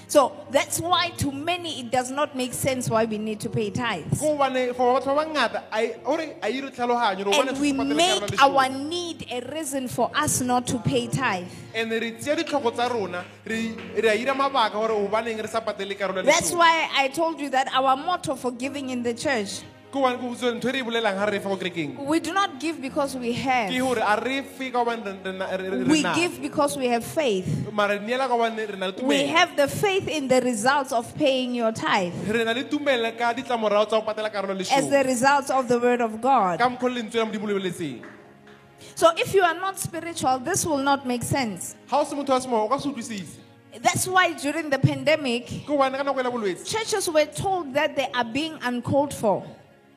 So 0.08 0.32
that's 0.52 0.78
why 0.80 1.08
to 1.18 1.32
many 1.32 1.80
it 1.80 1.90
does 1.90 2.10
not 2.12 2.36
make 2.36 2.52
sense 2.54 2.88
why 2.88 3.06
we 3.06 3.18
need 3.18 3.40
to 3.40 3.48
pay 3.50 3.70
tithes. 3.70 4.20
ko 4.20 4.36
gobane 4.38 4.72
for 4.74 5.00
batho 5.00 5.16
ba 5.16 5.24
bangata 5.24 5.62
a- 5.72 5.96
ore 6.04 6.36
a 6.42 6.46
ire 6.48 6.70
tlhaloganyo 6.70 7.24
gore 7.24 7.48
And 7.48 7.58
we 7.60 7.72
make 7.72 8.40
our 8.40 8.68
need 8.68 9.26
a 9.32 9.40
reason 9.52 9.88
for 9.88 10.10
us 10.14 10.40
not 10.40 10.66
to 10.68 10.78
pay 10.78 11.08
tithe. 11.08 11.48
and 11.74 11.90
re 11.90 12.12
tseya 12.12 12.36
ditlhoko 12.36 12.72
tsa 12.72 12.88
rona 12.94 13.24
re 13.44 13.74
re 13.96 14.08
a 14.08 14.14
ira 14.16 14.32
mabaka 14.34 14.72
gore 14.74 14.94
gobaneng 15.08 15.40
re 15.42 15.48
sa 15.48 15.60
patele 15.60 15.98
karolo 15.98 16.16
ya 16.18 16.22
That's 16.22 16.52
why 16.52 16.88
I 16.94 17.08
told 17.08 17.40
you 17.40 17.50
that 17.50 17.66
our 17.74 17.96
motto 17.96 18.36
for 18.36 18.52
giving 18.52 18.90
in 18.90 19.02
the 19.02 19.12
church, 19.12 19.62
Ke 19.90 19.98
hobane 19.98 20.18
ke 20.18 20.26
botse 20.26 20.50
ntho 20.50 20.72
re 20.72 20.82
bolelang 20.82 21.14
ga 21.14 21.26
re 21.30 21.38
fa 21.38 21.48
ko 21.48 21.56
kerekeng 21.56 21.96
we 22.04 22.18
do 22.18 22.32
not 22.32 22.58
give 22.58 22.82
because 22.82 23.14
we 23.14 23.32
have. 23.32 23.70
We 23.70 23.78
give 26.02 26.42
because 26.42 26.76
we 26.76 26.86
have 26.86 27.04
faith. 27.04 27.72
mara 27.72 27.94
re 27.94 28.00
neela 28.00 28.26
ka 28.26 28.34
gobane 28.34 28.68
re 28.68 28.76
na 28.76 28.86
le 28.86 29.04
We 29.04 29.26
have 29.26 29.56
the 29.56 29.68
faith 29.68 30.08
in 30.08 30.26
the 30.26 30.40
results 30.40 30.92
of 30.92 31.14
paying 31.14 31.54
your 31.54 31.70
tithe. 31.70 32.12
Re 32.28 32.44
na 32.44 32.52
le 32.52 32.64
tumelo 32.64 33.16
ka 33.16 33.32
ditlamorago 33.32 33.86
tsa 33.86 34.00
go 34.00 34.02
patela 34.02 34.32
karolo 34.32 34.58
ya 34.58 34.76
as 34.76 34.90
the 34.90 35.04
results 35.04 35.50
of 35.50 35.68
the 35.68 35.78
word 35.78 36.00
of 36.00 36.20
God. 36.20 36.58
ka 36.58 36.68
mokgwa 36.68 36.92
le 36.92 37.02
lentswe 37.02 37.22
la 37.22 37.26
modimo 37.26 37.46
lebeletseng 37.46 38.02
So 38.94 39.10
if 39.16 39.34
you 39.34 39.42
are 39.42 39.54
not 39.54 39.78
spiritual, 39.78 40.38
this 40.38 40.66
will 40.66 40.78
not 40.78 41.06
make 41.06 41.22
sense. 41.22 41.76
ga 41.88 42.00
o 42.00 42.04
se 42.04 42.16
motho 42.16 42.30
wa 42.34 42.40
semoya 42.40 42.64
o 42.64 42.68
ka 42.68 42.78
se 42.78 42.88
utlwisise 42.90 43.38
That's 43.78 44.08
why 44.08 44.32
during 44.32 44.70
the 44.70 44.78
pandemic, 44.78 45.46
ke 45.46 45.66
gobane 45.66 45.96
ka 45.96 46.02
nako 46.02 46.18
ela 46.20 46.30
bolwetse 46.30 46.66
churches 46.66 47.08
were 47.08 47.26
told 47.26 47.72
that 47.74 47.94
they 47.94 48.08
are 48.12 48.24
being 48.24 48.58
uncalled 48.62 49.14
for 49.14 49.44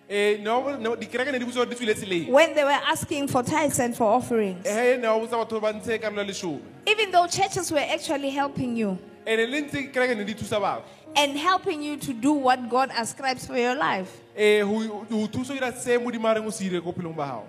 Eh, 0.09 0.39
ne 0.41 0.49
wa 0.49 0.61
bo- 0.61 0.75
ne- 0.77 0.95
dikereke 0.95 1.31
ne 1.31 1.37
di 1.37 1.45
botsa 1.45 1.55
gore 1.55 1.69
di 1.69 1.75
tswile 1.75 1.93
tseleng. 1.93 2.29
When 2.29 2.55
they 2.55 2.63
were 2.63 2.71
asking 2.71 3.27
for 3.27 3.43
tithes 3.43 3.79
and 3.79 3.95
for 3.95 4.07
offerings. 4.11 4.65
Eh, 4.65 4.95
ehe 4.95 4.99
ne 4.99 5.07
wa 5.07 5.19
botsa 5.19 5.37
batho 5.37 5.61
ba 5.61 5.71
ntshe 5.71 6.01
karolo 6.01 6.17
ya 6.17 6.23
leshome. 6.23 6.61
Even 6.87 7.11
though 7.11 7.27
churches 7.27 7.71
were 7.71 7.77
actually 7.79 8.31
helping 8.31 8.75
you. 8.75 8.97
And 9.27 9.51
le 9.51 9.61
ntse 9.61 9.93
kereke 9.93 10.17
ne 10.17 10.23
di 10.23 10.33
thusa 10.33 10.59
batho. 10.59 10.81
And 11.15 11.37
helping 11.37 11.83
you 11.83 11.97
to 11.97 12.13
do 12.13 12.33
what 12.33 12.69
God 12.69 12.89
ascribes 12.97 13.45
for 13.45 13.55
your 13.57 13.75
life. 13.75 14.09
Eh, 14.35 14.61
go 14.61 15.27
thusa 15.27 15.49
go 15.49 15.53
dira 15.53 15.77
se 15.77 15.97
modimo 15.97 16.25
a 16.25 16.33
reng 16.39 16.45
o 16.47 16.49
se 16.49 16.65
ire 16.65 16.81
ko 16.81 16.91
phelong 16.91 17.15
ba 17.15 17.23
gago 17.23 17.43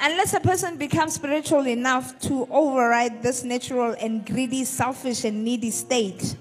Unless 0.00 0.34
a 0.34 0.40
person 0.40 0.76
becomes 0.76 1.14
spiritual 1.14 1.68
enough 1.68 2.18
to 2.20 2.48
override 2.50 3.22
this 3.22 3.44
natural 3.44 3.94
and 4.00 4.26
greedy, 4.26 4.64
selfish, 4.64 5.22
and 5.24 5.44
needy 5.44 5.70
state, 5.70 6.34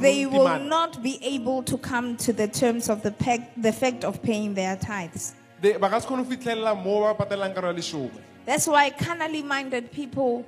they 0.00 0.26
will 0.26 0.58
not 0.58 1.02
be 1.02 1.18
able 1.22 1.62
to 1.62 1.76
come 1.78 2.16
to 2.16 2.32
the 2.32 2.48
terms 2.48 2.88
of 2.88 3.02
the, 3.02 3.10
pec- 3.10 3.48
the 3.56 3.72
fact 3.72 4.04
of 4.04 4.22
paying 4.22 4.54
their 4.54 4.76
tithes. 4.76 5.34
De- 5.60 5.76
ba 5.78 5.90
ka 5.90 5.98
se 5.98 6.08
kgone 6.08 6.24
go 6.24 6.34
fitlhelela 6.34 6.74
mo 6.82 7.12
ba 7.12 7.24
patelang 7.26 7.54
karolo 7.54 7.72
ya 7.74 7.80
leshome 7.80 8.10
That's 8.46 8.66
why 8.66 8.88
carnally 8.90 9.42
minded 9.42 9.92
people 9.92 10.46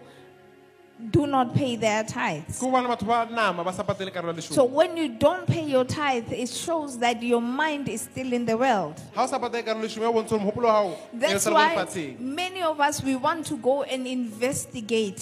do 1.11 1.27
not 1.27 1.55
pay 1.55 1.77
their 1.77 2.03
tithes. 2.05 2.59
ke 2.59 2.63
gobane 2.65 2.89
batho 2.89 3.07
ba 3.07 3.29
nama 3.31 3.63
ba 3.63 3.73
sa 3.75 3.83
patele 3.83 4.11
karolo 4.11 4.33
ya 4.35 4.41
So 4.41 4.65
when 4.65 4.97
you 4.97 5.09
don't 5.11 5.47
pay 5.47 5.65
your 5.65 5.85
tithe, 5.85 6.33
it 6.33 6.49
shows 6.49 6.97
that 7.01 7.23
your 7.23 7.43
mind 7.43 7.89
is 7.91 8.01
still 8.03 8.33
in 8.33 8.47
the 8.47 8.57
world. 8.57 8.97
ga 9.15 9.25
o 9.25 9.27
sa 9.27 9.39
patele 9.39 9.63
karolo 9.63 9.83
ya 9.85 9.89
leshome 9.89 10.09
ya 10.09 10.13
bontsha 10.13 10.31
gore 10.31 10.41
mogopolo 10.41 10.65
wa 10.65 10.81
gago 10.81 10.97
That's 11.13 11.45
sa 11.45 11.51
le 11.51 11.57
mo 11.77 11.85
why 11.85 12.17
many 12.19 12.63
of 12.63 12.81
us 12.81 13.03
we 13.03 13.17
want 13.17 13.45
to 13.53 13.59
go 13.59 13.83
and 13.83 14.07
investigate 14.07 15.21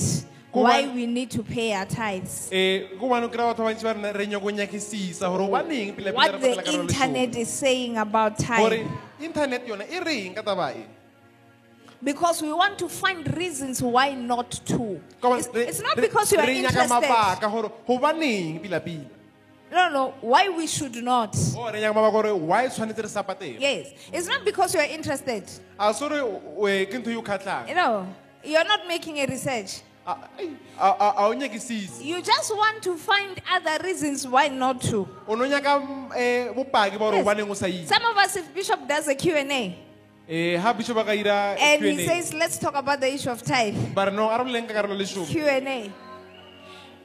why 0.52 0.86
we 0.94 1.06
need 1.06 1.30
to 1.30 1.42
pay 1.42 1.72
our 1.74 1.86
tithes. 1.86 2.48
Eh, 2.52 2.88
ke 2.90 2.98
gobane 2.98 3.24
o 3.24 3.28
kry-a 3.28 3.54
batho 3.54 3.58
ba 3.64 3.70
bantsi 3.72 3.82
ba 3.82 3.94
rena 3.94 4.12
re 4.12 4.26
nyako 4.26 4.50
nyakisisa 4.50 5.28
gore 5.30 5.46
gobaneng 5.46 5.94
pele 5.96 6.12
pele 6.12 6.12
re 6.12 6.14
What 6.14 6.40
the 6.40 6.72
internet 6.80 7.36
is 7.36 7.48
saying 7.48 7.96
about 7.98 8.38
tithe. 8.38 8.86
internet 9.20 9.66
yone 9.66 9.84
reng 10.04 10.34
ka 10.34 10.42
taba 10.42 10.74
Because 12.02 12.40
we 12.42 12.50
want 12.52 12.78
to 12.78 12.88
find 12.88 13.28
reasons 13.36 13.82
why 13.82 14.14
not 14.14 14.50
to. 14.72 14.98
It's, 15.22 15.48
it's 15.52 15.82
not 15.82 15.96
because 15.96 16.32
you 16.32 16.38
are 16.38 16.48
interested. 16.48 16.88
mabaka 16.88 17.50
gore 17.50 17.70
gobaneng 17.86 18.62
pila-pila 18.62 19.04
No, 19.72 19.88
no, 19.88 20.14
why 20.20 20.48
we 20.48 20.66
should 20.66 20.96
not. 20.96 21.36
o 21.56 21.70
re 21.70 21.78
nyaka 21.80 21.94
mabaka 21.94 22.12
gore 22.12 22.34
why 22.34 22.66
tshwanetse 22.66 23.02
re 23.02 23.08
sa 23.08 23.22
patele 23.22 23.60
Yes. 23.60 23.92
It's 24.12 24.26
not 24.26 24.44
because 24.44 24.74
you 24.74 24.80
are 24.80 24.86
interested. 24.90 25.44
a 25.78 25.94
se 25.94 26.08
gore 26.08 26.24
we 26.56 26.86
ke 26.86 26.98
ntho 26.98 27.14
o 27.16 27.22
kgatlhang 27.22 27.68
You 27.68 27.74
know, 27.76 28.06
you're 28.42 28.64
not 28.64 28.88
making 28.88 29.18
a 29.20 29.26
research. 29.26 29.82
You 32.03 32.23
just 32.23 32.57
want 32.57 32.83
to 32.83 32.96
find 32.96 33.37
other 33.53 33.85
reasons 33.85 34.27
why 34.27 34.49
not 34.49 34.81
to. 34.88 35.07
o 35.29 35.35
no 35.35 35.44
nyaka 35.44 35.77
bopaki 36.55 36.96
ba 36.96 36.99
gore 36.99 37.16
Yes. 37.20 37.27
gobaneng 37.27 37.51
o 37.51 37.55
sa 37.55 37.66
itse 37.66 37.88
Some 37.88 38.05
of 38.05 38.16
us, 38.16 38.37
if 38.37 38.55
Bishop 38.55 38.88
does 38.88 39.09
a 39.09 39.14
Q&A 39.14 39.77
ga 40.31 40.73
bishop 40.73 40.96
a 40.96 41.05
ka 41.05 41.11
ira 41.11 41.57
and 41.59 41.83
he 41.85 41.96
Q&A, 41.96 42.07
says, 42.07 42.33
let's 42.33 42.57
talk 42.57 42.75
about 42.75 43.01
the 43.01 43.12
issue 43.12 43.31
of 43.31 43.42
tithe, 43.42 43.77
ba 43.94 44.07
re 44.07 44.12
no 44.14 44.31
a 44.31 44.38
re 44.42 44.62
ka 44.62 44.73
karolo 44.73 44.96
leshome 44.96 45.27
Q&A, 45.27 45.90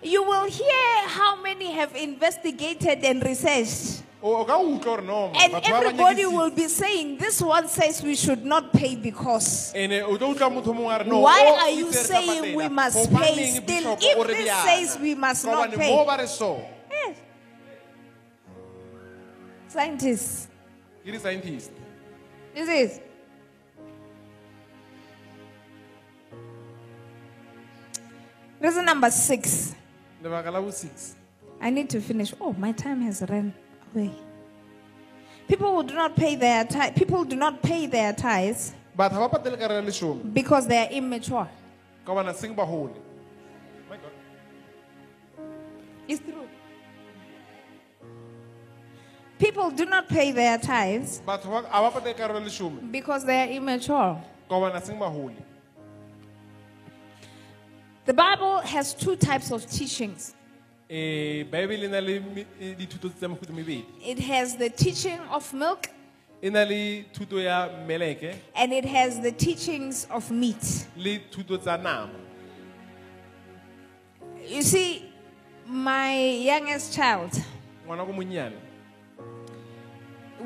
you 0.03 0.21
will 0.23 0.45
hear 0.45 1.09
how 1.09 1.41
many 1.41 1.71
have 1.73 1.95
investigated 1.95 3.03
and 3.03 3.23
researched. 3.25 4.04
O 4.25 4.41
o 4.41 4.45
ka 4.45 4.57
utlwa 4.57 4.81
gore 4.81 5.01
no 5.03 5.31
And 5.37 5.53
batho 5.53 5.69
ba 5.69 5.69
ba 5.69 5.77
everybody 5.85 6.25
will 6.25 6.49
be 6.49 6.67
saying, 6.67 7.17
this 7.17 7.39
one 7.41 7.67
says 7.67 8.01
we 8.01 8.15
should 8.15 8.43
not 8.43 8.73
pay 8.73 8.95
because. 8.95 9.71
ene 9.75 10.01
o 10.01 10.17
tlo 10.17 10.33
utlwa 10.33 10.49
motho 10.49 10.73
mongwe 10.73 10.95
a 10.95 11.03
re 11.03 11.09
no 11.09 11.19
Why 11.19 11.45
are 11.61 11.69
you 11.69 11.85
itse 11.87 11.93
re 11.93 12.03
sa 12.09 12.13
saying 12.17 12.57
we 12.57 12.67
must 12.67 13.13
pay 13.13 13.51
still 13.61 13.97
if 14.01 14.27
this 14.27 14.51
says 14.65 14.97
we 14.99 15.13
must 15.13 15.45
not 15.45 15.69
pay? 15.73 15.93
mo 15.95 16.05
ba 16.05 16.27
so 16.27 16.57
eh. 16.57 17.13
Yes. 17.13 17.17
Scientists, 19.67 20.47
ke 21.05 21.11
di-scientist 21.13 21.71
this 22.55 22.69
is. 22.69 22.99
Reason 28.57 28.85
number 28.85 29.11
six. 29.11 29.75
lebaka 30.23 30.49
la 30.49 30.61
bo 30.61 30.71
six 30.71 31.13
I 31.61 31.69
need 31.69 31.89
to 31.91 32.01
finish. 32.01 32.33
Oh, 32.41 32.51
my 32.53 32.73
time 32.73 33.01
has 33.01 33.23
run 33.29 33.53
away. 33.95 34.11
People 35.47 35.83
do 35.83 35.93
not 35.93 36.15
pay 36.15 36.35
their 36.35 36.65
tithe, 36.65 36.95
people 36.95 37.23
do 37.23 37.35
not 37.35 37.61
pay 37.61 37.85
their 37.85 38.13
tithes 38.13 38.73
batho 38.97 39.11
ga 39.19 39.27
ba 39.27 39.37
patele 39.39 39.57
karolo 39.57 39.81
ya 39.83 39.87
leshome 39.89 40.33
because 40.33 40.67
they 40.67 40.77
are 40.77 40.91
immature. 40.91 41.47
ka 42.05 42.13
gobana 42.13 42.33
seng 42.33 42.55
bagole 42.55 42.95
My 43.89 43.97
God. 43.97 44.11
It's 46.07 46.21
true. 46.21 46.47
People 49.37 49.69
do 49.71 49.85
not 49.85 50.07
pay 50.07 50.31
their 50.31 50.57
tithes 50.57 51.21
batho 51.27 51.49
ba- 51.51 51.61
ga 51.69 51.89
ba 51.89 51.99
patele 52.01 52.15
karolo 52.17 52.39
ya 52.39 52.45
leshome 52.47 52.91
because 52.91 53.23
they 53.25 53.41
are 53.43 53.51
immature. 53.51 54.17
ka 54.49 54.55
gobana 54.55 54.81
seng 54.81 54.97
bagole 54.99 55.35
The 58.05 58.13
Bible 58.13 58.59
has 58.61 58.93
two 58.93 59.15
types 59.15 59.49
of 59.51 59.65
teachings. 59.69 60.35
Baebele 60.89 61.85
e 61.85 61.87
na 61.87 61.99
le 62.01 62.19
me- 62.19 62.45
eh, 62.61 62.75
dithuto 62.77 63.09
tsa 63.09 63.27
mefuta 63.27 63.51
e 63.51 63.55
mebedi 63.55 63.85
It 64.05 64.19
has 64.19 64.55
the 64.57 64.69
teaching 64.69 65.19
of 65.31 65.51
milk 65.53 65.87
e 66.41 66.49
na 66.49 66.63
le 66.63 67.05
thuto 67.13 67.39
ya 67.41 67.69
meleke 67.87 68.35
and 68.55 68.71
it 68.73 68.85
has 68.85 69.19
the 69.21 69.31
teachings 69.31 70.07
of 70.11 70.29
meat. 70.31 70.87
le 70.97 71.19
thuto 71.31 71.57
tsa 71.57 71.77
nama 71.77 72.09
You 74.47 74.61
see, 74.61 75.01
my 75.65 76.13
youngest 76.45 76.93
child, 76.93 77.31
ngwana 77.85 78.05
ko 78.05 78.13
monnyane 78.13 78.53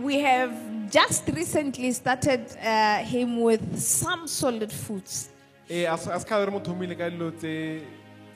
we 0.02 0.20
have 0.20 0.54
just 0.90 1.28
recently 1.28 1.92
started 1.92 2.46
uh, 2.64 3.00
him 3.04 3.42
with 3.42 3.78
some 3.78 4.26
solid 4.28 4.72
foods. 4.72 5.30
ee 5.70 5.84
a 5.86 5.98
se 5.98 6.10
a 6.12 6.20
se 6.20 6.26
kgale 6.26 6.46
re 6.46 6.52
mo 6.52 6.60
thomile 6.60 6.96
ka 6.98 7.10
dilo 7.10 7.32
tse 7.32 7.82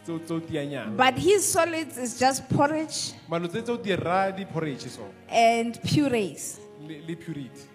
tseo 0.03 0.19
tseo 0.19 0.39
tianyana 0.41 0.95
But 0.97 1.17
his 1.17 1.45
solids 1.45 1.97
is 1.97 2.19
just 2.19 2.47
porridge 2.49 3.13
malo 3.29 3.47
tse 3.47 3.61
tseo 3.61 3.77
di 3.81 3.95
ra 3.95 4.31
di-porage 4.31 4.89
so. 4.89 5.01
and 5.29 5.79
purees. 5.81 6.59
le 6.87 7.01
le 7.07 7.15
purity. 7.15 7.67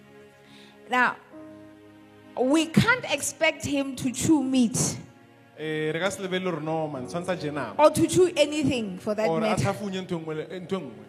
Now, 0.89 1.15
we 2.39 2.65
can't 2.67 3.05
expect 3.11 3.65
him 3.65 3.95
to 3.95 4.11
chew 4.11 4.41
meat. 4.43 4.77
Um 5.59 5.65
re 5.93 5.99
ka 5.99 6.09
se 6.09 6.21
lebelele 6.23 6.43
gore 6.51 6.61
no 6.61 6.87
man 6.87 7.05
tshwanetse 7.07 7.39
je 7.41 7.51
nama. 7.51 7.73
Or 7.77 7.89
to 7.91 8.07
chew 8.07 8.31
anything 8.37 8.97
for 8.99 9.13
that 9.15 9.27
a 9.29 9.39
matter. 9.39 9.63
tlhafonye 9.63 10.01
ntho 10.07 10.15
e 10.15 10.19
nngwe 10.23 10.35
le- 10.35 10.47
eh, 10.55 10.61
ntho 10.61 10.77
e 10.77 10.79
nngwe. 10.81 11.05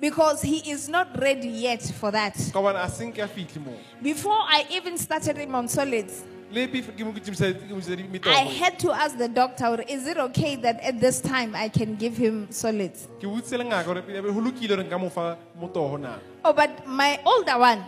Because 0.00 0.42
he 0.42 0.70
is 0.70 0.88
not 0.88 1.08
ready 1.20 1.48
yet 1.48 1.82
for 1.82 2.10
that. 2.12 2.34
ka 2.34 2.60
gobane 2.60 2.78
a 2.82 2.88
senke 2.88 3.18
a 3.18 3.28
fitlhe 3.28 3.64
moo. 3.64 3.76
Before 4.02 4.38
I 4.48 4.64
even 4.70 4.96
started 4.96 5.36
him 5.36 5.54
on 5.54 5.68
solids, 5.68 6.22
le 6.50 6.66
beef 6.66 6.88
ke 6.96 7.04
mo 7.04 7.12
ke 7.12 7.20
tšhimiša- 7.20 7.68
ke 7.68 7.74
mo 7.74 7.80
tšhimiša 7.80 8.26
I 8.32 8.44
had 8.60 8.78
to 8.80 8.92
ask 8.92 9.16
the 9.18 9.28
doctor, 9.28 9.82
is 9.88 10.06
it 10.06 10.16
okay 10.18 10.56
that 10.56 10.80
at 10.82 10.98
this 11.00 11.20
time 11.20 11.54
I 11.54 11.68
can 11.68 11.94
give 11.96 12.16
him 12.16 12.46
solids? 12.50 13.06
ke 13.20 13.24
botsitse 13.28 13.58
le 13.58 13.64
ngaka 13.64 13.84
gore 13.84 14.02
pele 14.02 14.22
go 14.22 14.40
lokile 14.40 14.68
gore 14.76 14.84
nka 14.84 14.98
mo 15.00 15.08
fa 15.10 15.36
motogo 15.60 15.98
na 16.00 16.16
Oh, 16.44 16.52
but 16.52 16.86
my 16.86 17.20
older 17.26 17.58
one, 17.58 17.84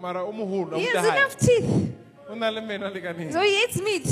mara 0.00 0.22
o 0.24 0.32
mogolo 0.32 0.76
he 0.76 0.86
has 0.86 1.06
enough 1.06 1.36
teeth. 1.38 1.92
o 2.28 2.34
na 2.34 2.50
le 2.50 2.60
meno 2.60 2.86
a 2.86 2.90
lekaneng 2.90 3.32
So 3.32 3.40
he 3.40 3.62
eats 3.64 3.80
meat. 3.80 4.06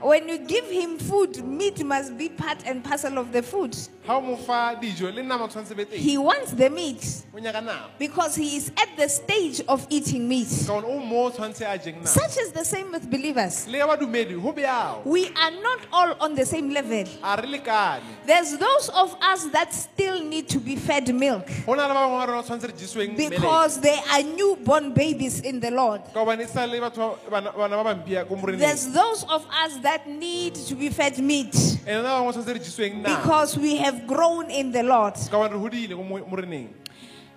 When 0.00 0.28
you 0.28 0.38
give 0.38 0.64
him 0.66 0.98
food, 0.98 1.44
meat 1.44 1.84
must 1.84 2.16
be 2.16 2.28
part 2.30 2.64
and 2.66 2.82
parcel 2.82 3.18
of 3.18 3.32
the 3.32 3.42
food. 3.42 3.76
ga 4.06 4.16
o 4.16 4.20
mo 4.20 4.34
fa 4.36 4.74
dijo 4.80 5.14
le 5.14 5.22
nama 5.22 5.44
o 5.44 5.48
tshwanetse 5.48 5.76
be 5.76 5.84
He 5.96 6.16
wants 6.16 6.52
the 6.52 6.70
meat 6.70 7.04
o 7.34 7.38
nyaka 7.38 7.62
nama 7.62 7.90
because 7.98 8.34
he 8.34 8.56
is 8.56 8.72
at 8.76 8.88
the 8.96 9.06
stage 9.08 9.60
of 9.68 9.86
eating 9.90 10.26
meat. 10.26 10.48
ka 10.66 10.80
gone 10.80 10.84
o 10.88 10.98
mo 10.98 11.26
o 11.26 11.30
tshwanetse 11.30 11.60
a 11.62 11.78
jeng 11.78 11.94
nama 11.96 12.06
Such 12.06 12.38
is 12.38 12.50
the 12.50 12.64
same 12.64 12.90
with 12.92 13.08
believers. 13.10 13.68
le 13.68 13.78
ya 13.78 13.86
badumedi 13.86 14.40
go 14.42 14.52
bjao 14.52 15.04
We 15.04 15.28
are 15.36 15.50
not 15.50 15.80
all 15.92 16.14
on 16.18 16.34
the 16.34 16.46
same 16.46 16.70
level. 16.70 17.04
a 17.22 17.36
re 17.42 17.58
lekane 17.58 18.00
There's 18.26 18.56
those 18.56 18.88
of 18.88 19.14
us 19.20 19.44
that 19.52 19.72
still 19.74 20.24
need 20.24 20.48
to 20.48 20.58
be 20.58 20.76
fed 20.76 21.14
milk 21.14 21.46
go 21.66 21.74
na 21.74 21.86
le 21.86 21.94
ba 21.94 22.00
bangwe 22.00 22.18
ba 22.18 22.26
rona 22.32 22.40
o 22.40 22.42
tshwanetse 22.42 22.66
re 22.66 22.72
jesweng 22.72 23.14
meleke 23.16 23.30
because 23.36 23.80
they 23.80 24.00
are 24.10 24.22
newborn 24.22 24.92
babies 24.94 25.40
in 25.40 25.60
the 25.60 25.70
Lord. 25.70 26.00
ka 26.14 26.24
gobane 26.24 26.48
sa 26.48 26.64
le 26.64 26.80
batho 26.80 27.18
ba- 27.28 27.30
bana 27.30 27.52
bana 27.52 27.76
ba 27.84 27.94
bampia 27.94 28.26
ko 28.26 28.34
moreneng 28.34 28.58
There's 28.58 28.88
those 28.88 29.24
of 29.28 29.44
us 29.52 29.76
that 29.82 29.89
need 30.06 30.54
to 30.54 30.74
be 30.74 30.88
fed 30.90 31.18
meat 31.18 31.54
ene 31.86 32.02
na 32.02 32.18
bangwe 32.20 32.28
o 32.28 32.32
tshwanetse 32.32 32.52
re 32.54 32.60
jesweng 32.60 32.94
nama 33.02 33.16
because 33.16 33.56
we 33.58 33.76
have 33.76 34.06
grown 34.06 34.50
in 34.50 34.72
the 34.72 34.82
Lord. 34.82 35.14
ka 35.14 35.36
gobane 35.38 35.52
re 35.52 35.58
godile 35.58 35.94
ko 35.96 36.02
mo- 36.02 36.26
moreneng 36.30 36.68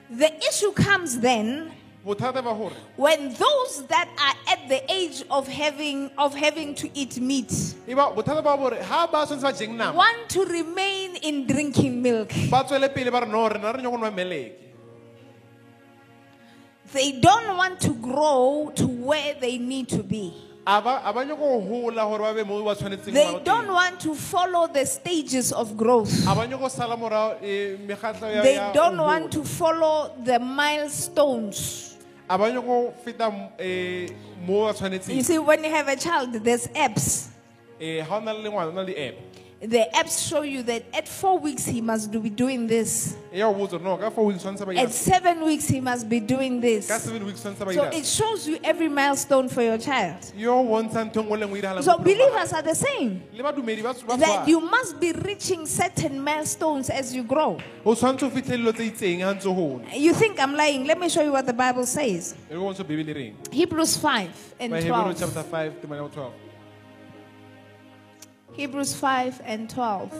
The 0.10 0.30
issue 0.50 0.72
comes 0.74 1.20
then 1.20 1.72
bothata 2.06 2.44
ba 2.44 2.54
gore 2.54 2.76
when 2.98 3.34
those 3.34 3.88
that 3.88 4.10
are 4.20 4.36
at 4.54 4.68
the 4.68 4.80
age 4.92 5.24
of 5.32 5.48
having 5.48 6.12
of 6.18 6.36
having 6.36 6.76
to 6.76 6.90
eat 6.94 7.18
meat 7.20 7.50
ba 7.88 8.12
bothata 8.12 8.44
ba 8.44 8.58
gore 8.58 8.76
ga 8.78 9.08
ba 9.08 9.24
tshwanetse 9.26 9.42
ba 9.42 9.54
jeng 9.54 9.76
nama 9.78 9.96
want 9.96 10.28
to 10.30 10.44
remain 10.46 11.16
in 11.24 11.48
drinking 11.48 12.02
milk. 12.02 12.30
ba 12.52 12.64
tswele 12.68 12.94
pele 12.94 13.10
ba 13.10 13.22
re 13.24 13.28
no 13.32 13.48
rena 13.48 13.72
re 13.72 13.82
nyako 13.82 13.98
nwa 14.04 14.12
meleke 14.14 14.60
They 16.94 17.14
don't 17.20 17.58
want 17.58 17.80
to 17.82 17.94
grow 17.96 18.72
to 18.76 18.86
where 18.86 19.34
they 19.40 19.58
need 19.58 19.90
to 19.90 20.04
be. 20.04 20.34
A 20.66 20.82
ba 20.82 21.02
a 21.04 21.12
ba 21.14 21.26
nyako 21.26 21.38
go 21.38 21.60
gola 21.92 22.06
gore 22.06 22.20
ba 22.20 22.34
be 22.34 22.44
mo 22.44 22.64
ba 22.64 22.74
tshwanetseng 22.76 23.14
They 23.14 23.40
don't 23.44 23.68
want 23.68 24.00
to 24.02 24.16
follow 24.16 24.68
the 24.68 24.86
stages 24.86 25.52
of 25.52 25.76
growth. 25.76 26.12
a 26.28 26.34
ba 26.36 26.48
nyako 26.48 26.70
sala 26.72 26.96
morago 26.96 27.36
mekgatlho 27.86 28.34
ya- 28.34 28.42
They 28.44 28.56
don't 28.74 28.98
want 28.98 29.32
to 29.34 29.44
follow 29.44 30.12
the 30.24 30.40
milestones. 30.40 31.98
a 32.30 32.38
ba 32.38 32.46
nyako 32.52 32.94
feta 33.04 33.30
mo 33.30 33.50
ba 34.72 34.90
You 35.14 35.24
see, 35.24 35.38
when 35.40 35.64
you 35.64 35.70
have 35.70 35.88
a 35.90 35.96
child, 35.96 36.34
there's 36.34 36.68
apps. 36.68 37.28
Ga 39.64 39.70
o 39.70 39.80
na 39.80 39.80
le 39.80 39.90
ngwana 39.90 39.94
o 39.94 39.94
na 39.94 39.94
le 39.94 39.94
app 39.94 39.94
The 39.94 39.98
apps 39.98 40.28
show 40.28 40.42
you 40.42 40.64
that 40.64 40.84
at 40.94 41.08
four 41.08 41.40
weeks 41.40 41.66
he 41.66 41.82
must 41.82 42.12
be 42.12 42.30
doing 42.30 42.68
this. 42.68 43.16
ya 43.32 43.52
go 43.52 43.60
botsa 43.60 43.72
gore 43.80 43.84
no 43.84 43.98
ka 43.98 44.10
four 44.10 44.26
weeks 44.26 44.44
tshwanetse 44.44 44.66
ba 44.66 44.74
At 44.80 44.92
seven 44.92 45.46
weeks 45.46 45.68
he 45.68 45.80
must 45.82 46.10
be 46.10 46.20
doing 46.20 46.60
this. 46.62 46.88
seven 46.88 47.26
weeks 47.26 47.42
tshwanetse 47.42 47.66
ba 47.66 47.74
So 47.74 47.84
it 47.86 48.06
shows 48.06 48.48
you 48.48 48.60
every 48.64 48.90
milestone 48.90 49.48
for 49.50 49.62
your 49.64 49.78
child. 49.78 50.18
yo 50.36 50.64
bontsha 50.64 51.04
ntho 51.10 51.24
nngwe 51.24 51.40
le 51.40 51.46
nngwe 51.48 51.62
diragalang 51.62 51.84
So 51.84 51.92
mo 51.92 51.98
bophelong 51.98 52.04
ba 52.04 52.04
gae. 52.04 52.14
believers 52.14 52.54
are 52.54 52.62
the 52.62 52.76
same. 52.76 53.22
le 53.34 53.44
badumedi 53.44 53.82
ba 53.84 53.94
ba 54.08 54.18
That 54.18 54.48
you 54.48 54.60
must 54.60 55.00
be 55.00 55.12
reaching 55.14 55.66
certain 55.66 56.20
milestones 56.22 56.90
as 56.90 57.16
you 57.16 57.24
grow. 57.24 57.58
o 57.86 57.96
tshwanetse 57.96 58.24
o 58.24 58.30
fitlhe 58.30 58.58
dilo 58.58 58.74
tse 58.74 58.92
itseng 58.92 59.20
ga 59.20 59.34
ntse 59.34 59.48
o 59.48 59.54
gola 59.54 59.86
You 59.96 60.14
think 60.14 60.40
I'm 60.40 60.56
lying? 60.56 60.86
Let 60.86 61.00
me 61.00 61.10
show 61.10 61.24
you 61.24 61.32
what 61.32 61.46
the 61.46 61.54
Bible 61.54 61.86
says. 61.86 62.36
go 62.50 62.60
bontsha 62.60 62.84
bebele 62.84 63.14
reng 63.16 63.34
Hebrews 63.52 63.98
5 63.98 64.56
and 64.60 64.74
ba 64.74 64.82
12. 64.82 66.43
Hebrews 68.54 68.94
5 68.96 69.42
and 69.46 69.70
12. 69.70 70.14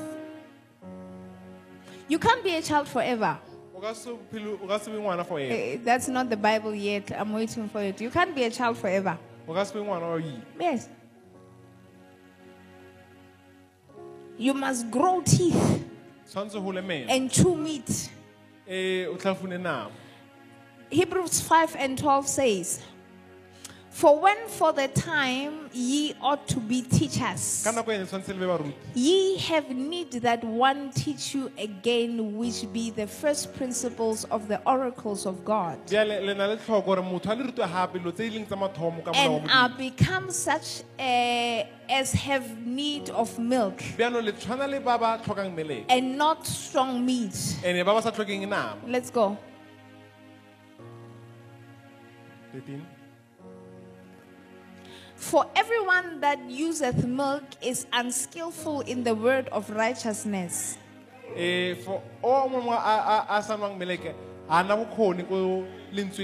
You 2.08 2.20
can't 2.20 2.44
be 2.44 2.56
a 2.56 2.62
child 2.62 2.88
forever. 2.88 3.38
o 3.76 3.80
ka 3.80 3.94
se 3.94 4.12
phele- 4.32 4.60
o 4.62 4.68
ka 4.68 4.78
se 4.78 4.92
be 4.92 4.98
ngwana 4.98 5.26
forever 5.26 5.54
Eh, 5.54 5.78
That's 5.84 6.08
not 6.08 6.30
the 6.30 6.38
Bible 6.38 6.74
yet. 6.76 7.12
I'm 7.12 7.34
waiting 7.34 7.68
for 7.70 7.82
it. 7.82 8.00
You 8.02 8.10
can't 8.10 8.34
be 8.36 8.44
a 8.44 8.50
child 8.52 8.78
forever. 8.78 9.18
o 9.48 9.54
ka 9.54 9.64
se 9.64 9.74
be 9.74 9.80
ngwana 9.80 10.10
wa 10.10 10.16
yi 10.18 10.42
Yes. 10.60 10.90
You 14.38 14.54
must 14.54 14.90
grow 14.90 15.22
teeth 15.22 15.84
tshwanetse 16.28 16.54
go 16.54 16.70
le 16.72 16.82
and 17.10 17.32
chew 17.32 17.56
meat. 17.56 18.10
e 18.68 19.06
o 19.06 19.16
nama 19.48 19.92
Hebrews 20.90 21.42
5 21.42 21.76
and 21.76 21.98
12 21.98 22.28
says, 22.28 22.80
For 23.94 24.20
when 24.20 24.48
for 24.48 24.74
the 24.74 24.88
time 24.88 25.70
ye 25.72 26.16
ought 26.20 26.48
to 26.48 26.60
be 26.60 26.82
teachers, 26.82 27.62
ka 27.64 27.72
nako 27.72 27.94
ene 27.94 28.06
tshwanetse 28.10 28.34
le 28.34 28.40
be 28.42 28.48
baruti 28.52 28.74
ye 28.96 29.38
have 29.38 29.70
need 29.70 30.12
that 30.26 30.44
one 30.44 30.90
teach 30.92 31.36
you 31.36 31.52
again, 31.60 32.36
which 32.36 32.66
be 32.74 32.90
the 32.90 33.06
first 33.06 33.54
principles 33.56 34.24
of 34.26 34.48
the 34.48 34.60
oracles 34.66 35.28
of 35.28 35.46
God, 35.46 35.78
bjale 35.86 36.26
le 36.26 36.34
na 36.34 36.48
le 36.48 36.58
tlhoko 36.58 36.84
gore 36.86 37.04
motho 37.04 37.32
a 37.32 37.36
le 37.36 37.44
rutwe 37.52 37.68
gape 37.74 37.94
dilo 38.00 38.12
tse 38.12 38.26
e 38.26 38.30
leng 38.32 38.48
tsa 38.48 38.56
mathomo 38.56 39.06
ka 39.06 39.12
molao 39.12 39.30
wa 39.30 39.38
and 39.38 39.52
are 39.52 39.70
Modimo. 39.70 39.78
become 39.78 40.32
such 40.32 40.82
uh, 41.00 41.64
as 42.00 42.14
have 42.14 42.50
need 42.66 43.12
of 43.12 43.38
milk, 43.38 43.78
bjano 44.02 44.24
le 44.24 44.32
tshwana 44.34 44.68
le 44.68 44.80
ba 44.80 44.98
ba 44.98 45.22
tlhokang 45.24 45.54
meleng 45.56 45.86
and 45.90 46.18
not 46.18 46.48
strong 46.48 47.06
meat. 47.06 47.38
ene 47.64 47.86
ba 47.86 47.94
ba 47.94 48.02
sa 48.02 48.10
tlhokeng 48.12 48.50
nama 48.50 48.76
Let's 48.88 49.12
go. 49.12 49.38
13 52.54 52.82
For 55.24 55.46
everyone 55.56 56.20
that 56.20 56.38
useth 56.52 57.06
milk 57.06 57.44
is 57.62 57.88
unskillful 57.94 58.82
in 58.82 59.04
the 59.04 59.16
word 59.16 59.48
of 59.50 59.70
righteousness. 59.70 60.78
Eh, 61.36 61.76
for 61.86 62.04
a 62.20 62.28
a- 62.76 63.26
meleke 63.80 64.14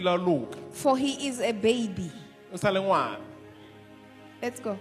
la 0.04 0.18
he 0.98 1.28
is 1.28 1.40
a 1.40 1.54
baby. 1.54 2.12
ngwana 2.82 3.18
Let's 4.42 4.60
go. 4.60 4.78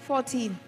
14. 0.00 0.58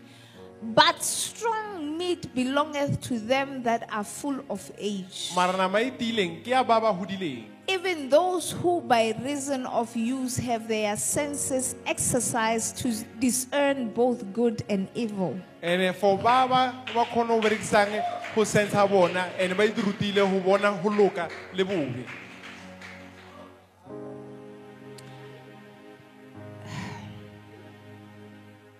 But 0.63 1.03
strong 1.03 1.99
meat 1.99 2.35
belongeth 2.35 3.01
to 3.03 3.19
them 3.19 3.63
that 3.65 3.89
are 3.93 4.05
full 4.05 4.41
of 4.51 4.71
age, 4.79 5.31
mara 5.35 5.57
nama 5.57 5.79
e 5.81 5.91
tiileng 5.91 6.43
ke 6.43 6.49
ya 6.51 6.63
ba 6.63 6.81
ba 6.81 6.91
hodileng 6.95 7.47
even 7.69 8.09
those 8.09 8.51
who 8.53 8.81
by 8.81 9.15
reason 9.23 9.67
of 9.67 9.95
use 9.95 10.37
have 10.39 10.67
their 10.67 10.97
senses 10.97 11.77
exercised 11.87 12.79
to 12.79 12.93
discern 13.21 13.91
both 13.91 14.33
good 14.33 14.63
and 14.69 14.89
evil. 14.95 15.39
ene 15.63 15.93
for 15.93 16.17
ba 16.17 16.47
ba 16.49 16.63
ba 16.95 17.05
kgone 17.05 17.29
go 17.29 17.41
berekisang 17.41 17.93
go 18.35 18.45
sensa 18.45 18.89
bona 18.89 19.29
ene 19.39 19.55
ba 19.55 19.67
itirutile 19.69 20.23
go 20.33 20.41
bona 20.41 20.73
go 20.83 20.89
loka 20.91 21.29
le 21.55 21.65
bobe 21.65 22.05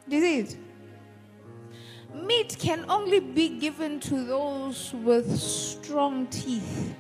Do 0.09 0.17
you 0.17 0.23
see 0.23 0.39
it? 0.39 0.57
Meat 2.15 2.57
can 2.59 2.87
only 2.89 3.21
be 3.21 3.61
given 3.61 4.01
to 4.01 4.25
those 4.25 4.95
with 5.05 5.39
strong 5.39 6.27
teeth 6.29 6.95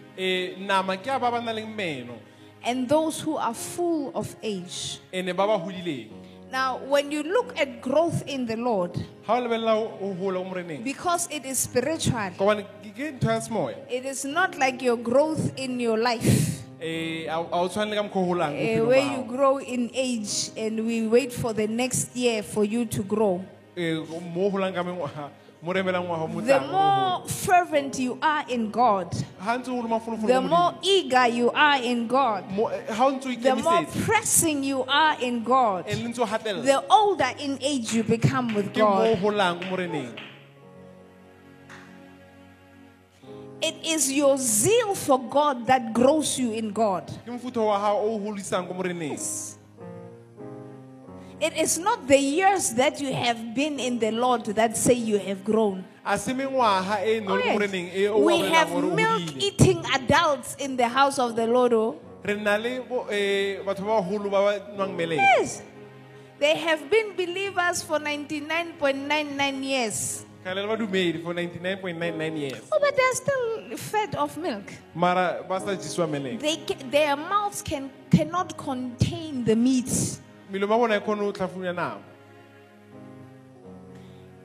nama 0.58 0.96
ke 0.98 1.06
ya 1.06 1.18
ba 1.18 1.30
ba 1.30 1.40
na 1.40 1.52
leng 1.52 1.70
meno 1.74 2.18
and 2.64 2.88
those 2.88 3.20
who 3.22 3.36
are 3.38 3.54
full 3.54 4.10
of 4.18 4.34
age. 4.42 4.98
ene 5.14 5.30
ba 5.32 5.46
ba 5.46 5.58
hodileng 5.58 6.10
Now, 6.50 6.78
when 6.88 7.12
you 7.12 7.22
look 7.28 7.52
at 7.60 7.82
growth 7.84 8.24
in 8.24 8.46
the 8.48 8.56
Lord, 8.56 8.96
ga 9.28 9.36
o 9.36 9.40
lebelela 9.44 9.84
go 10.00 10.16
gola 10.16 10.40
mo 10.40 10.48
moreneng 10.56 10.80
because 10.82 11.28
it 11.30 11.44
is 11.44 11.58
spiritual, 11.60 12.32
gobane 12.40 12.64
ke 12.80 12.88
ke 12.96 13.04
ntho 13.20 13.28
ya 13.28 13.36
semoya 13.44 13.76
it 13.92 14.08
is 14.08 14.24
not 14.24 14.56
like 14.56 14.80
your 14.80 14.96
growth 14.96 15.52
in 15.60 15.76
your 15.78 16.00
life, 16.00 16.64
a 16.80 17.28
o 17.52 17.68
tshwane 17.68 17.92
le 17.92 18.00
ka 18.00 18.02
mokgwa 18.08 18.24
o 18.24 18.26
golang 18.32 18.56
mo 18.56 18.64
eh, 18.64 18.80
bophelong 18.80 18.88
where 18.88 19.04
ba 19.04 19.12
you 19.12 19.20
hao. 19.20 19.28
grow 19.28 19.54
in 19.60 19.90
age 19.92 20.48
and 20.56 20.80
we 20.88 21.04
wait 21.06 21.36
for 21.36 21.52
the 21.52 21.68
next 21.68 22.16
year 22.16 22.40
for 22.42 22.64
you 22.64 22.88
to 22.88 23.04
grow. 23.04 23.44
Eh, 23.76 24.00
mo 24.32 24.48
o 24.48 24.50
golang 24.50 24.72
ka 24.72 24.80
mengwaga 24.80 25.28
mo 25.62 25.72
re 25.72 25.80
emelang 25.80 26.04
ngwaga 26.06 26.26
mo 26.30 26.40
The 26.40 26.61
more 26.61 27.28
fervent 27.28 27.98
you 27.98 28.18
are 28.22 28.44
in 28.48 28.70
God, 28.70 29.11
ga 29.42 29.59
ntse 29.59 29.68
o 29.70 29.82
le 29.82 29.88
mafolofolo 29.88 30.26
the 30.30 30.40
more 30.40 30.74
eager 30.82 31.26
you 31.26 31.50
are 31.50 31.82
in 31.82 32.06
God, 32.06 32.44
eh, 32.46 32.94
ga 32.94 33.04
o 33.06 33.11
ntse 33.11 33.26
o 33.26 33.34
the 33.34 33.56
more 33.56 33.84
pressing 34.06 34.62
you 34.62 34.84
are 34.86 35.18
in 35.20 35.42
God, 35.42 35.90
and 35.90 36.02
le 36.02 36.09
ntse 36.11 36.22
o 36.22 36.26
gatelela 36.26 36.62
the 36.62 36.84
older 36.86 37.34
in 37.42 37.59
age 37.61 37.92
you 37.92 38.04
become 38.04 38.54
with 38.54 38.72
ke 38.72 38.78
mo 38.78 39.02
o 39.02 39.14
God. 39.14 39.18
golang 39.18 39.59
mo 39.66 39.74
moreneng. 39.74 40.14
It 43.61 43.74
is 43.82 44.12
your 44.12 44.38
zeal 44.38 44.94
for 44.94 45.18
God 45.18 45.66
that 45.66 45.92
grows 45.92 46.38
you 46.38 46.52
in 46.52 46.70
God. 46.70 47.11
ke 47.11 47.34
It 51.41 51.55
is 51.57 51.78
not 51.78 52.09
the 52.09 52.18
years 52.18 52.74
that 52.74 53.01
you 53.01 53.12
have 53.14 53.55
been 53.55 53.78
in 53.78 53.99
the 53.99 54.11
Lord 54.11 54.45
that 54.59 54.76
say 54.76 54.95
you 54.95 55.18
have 55.18 55.45
grown. 55.45 55.84
a 56.05 56.16
se 56.18 56.32
mengwaga 56.32 56.99
no 57.22 57.34
Oh, 57.34 57.39
yes. 57.39 57.47
mo 57.47 57.59
moreneng 57.61 58.09
o 58.11 58.18
We 58.24 58.39
have 58.51 58.70
milk 58.74 59.36
eating 59.39 59.84
adults 59.95 60.57
in 60.59 60.76
the 60.76 60.89
house 60.89 61.18
of 61.18 61.36
the 61.36 61.47
Lord. 61.47 61.72
oh. 61.74 62.01
re 62.24 62.34
na 62.34 62.57
le 62.57 62.80
bo- 62.82 63.05
batho 63.64 63.84
ba 63.86 64.03
bagolo 64.03 64.26
ba 64.30 64.41
ba 64.43 64.53
nwang 64.74 64.97
meleng 64.97 65.18
Yes. 65.22 65.62
They 66.41 66.57
have 66.57 66.89
been 66.91 67.14
believers 67.14 67.82
for 67.82 67.99
99.99 67.99 69.62
years. 69.62 70.24
ka 70.43 70.53
le 70.55 70.62
le 70.62 70.68
badumedi 70.70 71.22
for 71.22 71.34
99.99 71.34 72.39
years 72.39 72.62
Oh, 72.72 72.78
but 72.80 72.97
they're 72.97 73.14
still 73.14 73.76
fed 73.76 74.14
of 74.16 74.34
milk. 74.39 74.66
mara 74.95 75.45
ba 75.49 75.61
sa 75.61 75.76
jisiwa 75.76 76.09
meleng 76.11 76.41
They 76.41 76.57
their 76.91 77.14
mouths 77.16 77.62
can, 77.62 77.91
cannot 78.11 78.57
contain 78.57 79.45
the 79.45 79.55
meat. 79.55 79.91
Melemo 80.51 80.72
ya 80.72 80.78
bona 80.78 80.96
e 80.96 81.01
kgone 81.01 81.20
go 81.20 81.32
tlhafunya 81.32 81.74
nama 81.74 82.01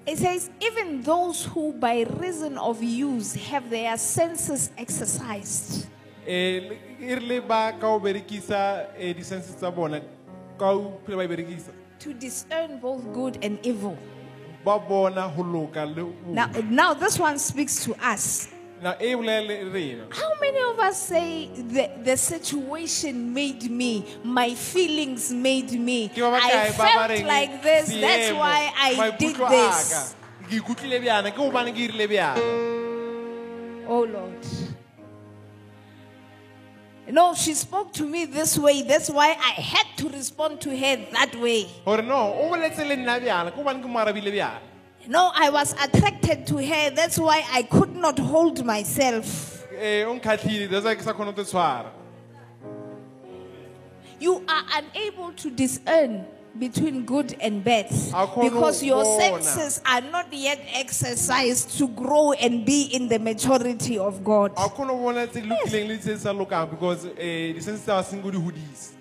It 0.06 0.18
says, 0.18 0.49
even 0.60 1.01
those 1.01 1.45
who 1.45 1.72
by 1.72 2.01
reason 2.20 2.58
of 2.58 2.84
use 2.84 3.36
have 3.36 3.70
their 3.70 3.97
senses 3.97 4.70
exercised. 4.78 5.88
Eh, 6.28 6.76
e 6.99 7.16
rile 7.16 7.39
ba 7.39 7.72
ka 7.80 7.88
o 7.88 7.99
berekisa 7.99 8.88
eh, 8.97 9.14
di-senses 9.14 9.56
tsa 9.56 9.72
bona 9.72 10.01
ka 10.60 10.72
o 10.72 10.99
phele 11.08 11.16
ba 11.16 11.24
e 11.24 11.28
berekisa 11.28 11.72
to 11.99 12.14
discern 12.14 12.80
both 12.80 13.04
good 13.14 13.39
and 13.41 13.60
evil. 13.64 13.97
ba 14.64 14.80
bona 14.80 15.32
go 15.36 15.43
loka 15.43 15.86
le 15.86 16.04
bobe. 16.04 16.28
Now, 16.28 16.47
now 16.70 16.93
this 16.93 17.20
one 17.20 17.38
speaks 17.39 17.84
to 17.86 17.95
us. 18.01 18.53
How 20.11 20.31
many 20.41 20.59
of 20.59 20.79
us 20.79 21.07
say 21.07 21.47
the, 21.55 21.89
the 22.03 22.17
situation 22.17 23.34
made 23.34 23.69
me, 23.71 24.05
my 24.23 24.53
feelings 24.53 25.31
made 25.31 25.71
me, 25.71 26.05
I 26.05 26.09
bakae 26.09 26.77
ba 26.77 26.77
ba 26.77 27.07
felt 27.07 27.23
like 27.25 27.63
this, 27.63 27.89
that's 27.89 28.34
why 28.34 28.71
I 28.77 29.11
did 29.17 29.36
this. 29.36 29.93
ka, 29.93 30.47
ke 30.47 30.59
ikutlwile 30.59 30.99
bjana 30.99 31.31
ke 31.31 31.38
gobane 31.38 31.71
ke 31.71 31.88
irile 31.88 32.07
bjana. 32.07 32.39
Oh 33.88 34.03
Lord. 34.03 34.45
No, 37.09 37.34
she 37.36 37.53
spoke 37.53 37.91
to 37.93 38.03
me 38.07 38.25
this 38.25 38.57
way, 38.57 38.81
that's 38.81 39.09
why 39.09 39.29
I 39.38 39.61
had 39.61 39.88
to 39.97 40.09
respond 40.09 40.61
to 40.61 40.69
her 40.75 40.95
that 41.11 41.36
way. 41.36 41.67
No 45.08 45.28
o 45.28 45.34
boletse 45.34 45.43
le 45.43 45.43
nna 45.43 45.43
bjana 45.43 45.43
ke 45.43 45.43
gobane 45.43 45.43
ke 45.43 45.43
mo 45.43 45.43
arabile 45.43 45.43
bjana 45.43 45.43
No, 45.43 45.45
I 45.47 45.49
was 45.49 45.74
attracted 45.74 46.47
to 46.47 46.58
her, 46.58 46.89
that's 46.91 47.20
why 47.20 47.43
I 47.51 47.64
could 47.64 47.95
not 47.95 48.20
hold 48.20 48.66
myself. 48.66 49.64
o 49.74 50.20
nkgatlhile 50.20 50.70
that's 50.70 50.86
why 50.86 50.95
ke 50.95 51.01
sa 51.01 51.14
kgone 51.14 51.36
go 51.36 51.43
te 51.43 51.49
tshwara 51.49 51.91
You 54.20 54.43
are 54.47 54.64
unable 54.80 55.34
to 55.34 55.49
discern 55.51 56.26
between 56.58 57.04
good 57.04 57.36
and 57.41 57.64
bad 57.64 57.89
because 58.41 58.84
your 58.84 59.04
senses 59.20 59.82
are 59.86 60.01
not 60.01 60.32
yet 60.32 60.60
exercised 60.74 61.78
to 61.80 61.88
grow 61.89 62.32
and 62.34 62.64
be 62.64 62.84
in 62.93 63.08
the 63.10 63.18
maturity 63.20 63.97
of 63.97 64.24
God. 64.24 64.56
ga 64.56 64.64
o 64.66 64.70
kgone 64.70 64.88
go 64.88 64.97
bona 64.97 65.28
tse 65.28 65.41
di 65.41 65.49
lokileng 65.49 65.88
le 65.88 65.97
tse 65.97 66.14
di 66.14 66.20
sa 66.20 66.32
lokang 66.32 66.70
because 66.70 67.04
di-sense 67.18 67.82
tsa 67.84 67.99
baseng 67.99 68.22
ko 68.22 68.30
di 68.32 68.38
hodise 68.38 68.93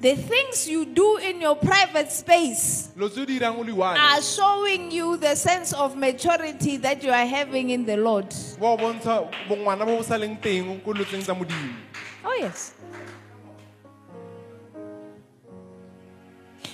The 0.00 0.16
things 0.16 0.66
you 0.66 0.86
do 0.86 1.18
in 1.18 1.40
your 1.44 1.56
private 1.56 2.10
space 2.10 2.88
lo 2.96 3.08
tse 3.08 3.20
o 3.20 3.24
di 3.28 3.38
dirang 3.38 3.58
o 3.58 3.62
le 3.62 3.74
one 3.76 3.96
are 4.00 4.22
showing 4.24 4.90
you 4.90 5.16
the 5.20 5.36
sense 5.36 5.72
of 5.76 5.92
maturity 5.94 6.78
that 6.80 7.04
you 7.04 7.12
are 7.12 7.26
having 7.28 7.68
in 7.70 7.84
the 7.84 7.96
Lord. 8.00 8.32
ba 8.58 8.72
o 8.72 8.76
bontsha 8.80 9.28
bongwana 9.44 9.84
bo 9.84 10.00
bo 10.00 10.02
sa 10.02 10.16
leng 10.16 10.40
teng 10.40 10.80
ko 10.80 10.96
lotseng 10.96 11.20
tsa 11.20 11.36
modimo 11.36 11.90
Oh, 12.24 12.36
yes. 12.38 12.74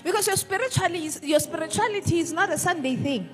Because 0.02 0.26
your 0.26 0.36
spirituality 0.36 1.06
is, 1.06 1.20
your 1.22 1.40
spirituality 1.40 2.18
is 2.18 2.32
not 2.32 2.50
a 2.50 2.58
Sunday 2.58 2.96
thing. 2.96 3.28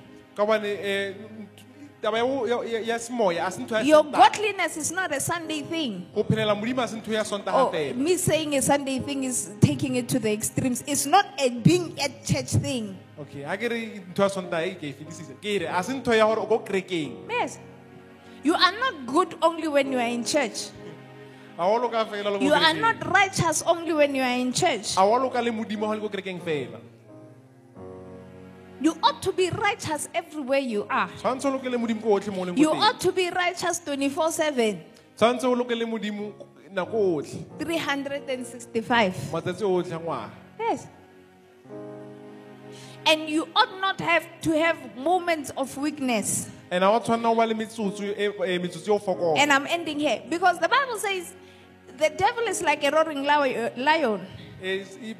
Your 3.85 4.03
godliness 4.03 4.75
is 4.77 4.91
not 4.91 5.11
a 5.15 5.19
Sunday 5.19 5.61
thing. 5.63 6.05
go 6.13 6.23
phelela 6.23 6.53
modimo 6.55 6.83
a 6.83 6.87
se 6.87 6.97
ntho 6.99 7.13
ya 7.13 7.23
sontaga 7.23 7.53
Oh, 7.55 7.93
me 7.95 8.17
saying 8.17 8.55
a 8.55 8.61
Sunday 8.61 8.99
thing 8.99 9.23
is 9.23 9.51
taking 9.61 9.95
it 9.95 10.07
to 10.09 10.19
the 10.19 10.31
extremes. 10.31 10.83
It's 10.85 11.05
not 11.05 11.25
a 11.39 11.49
being 11.49 11.97
at 11.99 12.25
church 12.25 12.51
thing. 12.59 12.97
okay 13.19 13.43
ha 13.43 13.55
ke 13.55 13.69
re 13.71 13.79
ntho 14.11 14.19
ya 14.19 14.29
sontaga 14.29 14.75
ke 14.75 14.91
fetisisa 14.99 15.33
ke 15.39 15.61
re 15.63 15.67
a 15.71 15.83
se 15.83 15.93
ntho 15.93 16.11
ya 16.17 16.27
gore 16.27 16.41
o 16.43 16.45
ko 16.45 16.59
kerekeng 16.59 17.15
Yes. 17.29 17.57
You 18.43 18.53
are 18.55 18.75
not 18.75 19.05
good 19.07 19.35
only 19.41 19.67
when 19.71 19.91
you 19.91 19.99
are 19.99 20.11
in 20.11 20.25
church. 20.25 20.69
a 21.57 21.63
wa 21.63 21.77
loka 21.79 22.03
fela 22.11 22.31
le 22.33 22.39
ko 22.39 22.43
You 22.43 22.53
are 22.53 22.73
not 22.73 22.99
righteous 23.07 23.63
only 23.65 23.93
when 23.93 24.13
you 24.15 24.23
are 24.23 24.37
in 24.43 24.51
church. 24.51 24.97
You 28.81 28.97
ought 29.03 29.21
to 29.23 29.31
be 29.31 29.49
righteous 29.49 30.09
everywhere 30.13 30.59
you 30.59 30.85
are. 30.89 31.07
tshwanetse 31.21 31.45
o 31.45 31.51
lokele 31.57 31.77
modimo 31.77 32.01
ko 32.01 32.09
otlhe 32.19 32.33
mo 32.35 32.41
o 32.41 32.45
leng 32.45 32.57
You 32.57 32.69
teng 32.69 32.81
ought 32.81 32.99
to 33.01 33.11
be 33.11 33.29
righteous 33.29 33.79
24 33.79 34.31
7, 34.31 34.81
tshwanetse 35.17 35.43
o 35.45 35.55
lokele 35.55 35.85
modimo 35.85 36.33
nako 36.73 37.15
otlhe 37.17 37.45
365. 37.59 39.31
matsatsi 39.31 39.63
otlhe 39.63 39.93
a 39.95 39.99
ngwaga 39.99 40.29
Yes. 40.59 40.87
And 43.05 43.27
you 43.29 43.47
ought 43.55 43.79
not 43.81 43.99
have 43.99 44.25
to 44.43 44.51
have 44.57 44.77
moments 44.97 45.51
of 45.57 45.75
weakness. 45.77 46.49
and 46.71 46.83
a 46.83 46.89
wa 46.89 46.99
tshwanela 46.99 47.23
go 47.23 47.35
ba 47.35 47.45
le 47.45 47.53
metsotso 47.53 48.01
e- 48.03 48.25
e 48.27 48.59
metsotso 48.59 48.87
e 48.87 48.91
o 48.91 48.99
fokola 48.99 49.37
And 49.39 49.51
I'm 49.53 49.67
ending 49.67 49.99
here 49.99 50.21
because 50.29 50.59
the 50.59 50.67
Bible 50.67 50.97
says 50.97 51.33
the 51.97 52.09
devil 52.09 52.43
is 52.47 52.61
like 52.61 52.83
a 52.83 52.91
roaring 52.91 53.23
lion. 53.23 54.25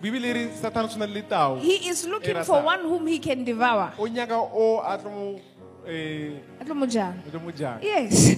Bibele 0.01 0.33
re 0.33 0.49
satane 0.55 0.85
o 0.85 0.87
tshwana 0.87 1.05
le 1.13 1.21
tao 1.21 1.59
He 1.59 1.89
is 1.89 2.05
looking 2.07 2.43
for 2.43 2.63
one 2.63 2.79
whom 2.81 3.07
he 3.07 3.19
can 3.19 3.43
devour. 3.43 3.91
o 3.99 4.07
nyaka 4.07 4.37
o 4.39 4.79
a 4.79 4.97
tlo 4.97 5.11
mo 5.11 5.39
eh, 5.85 6.73
mo 6.73 6.85
jang. 6.85 7.19
o 7.27 7.29
tlo 7.29 7.41
mo 7.43 7.51
jang 7.51 7.83
Yes. 7.83 8.35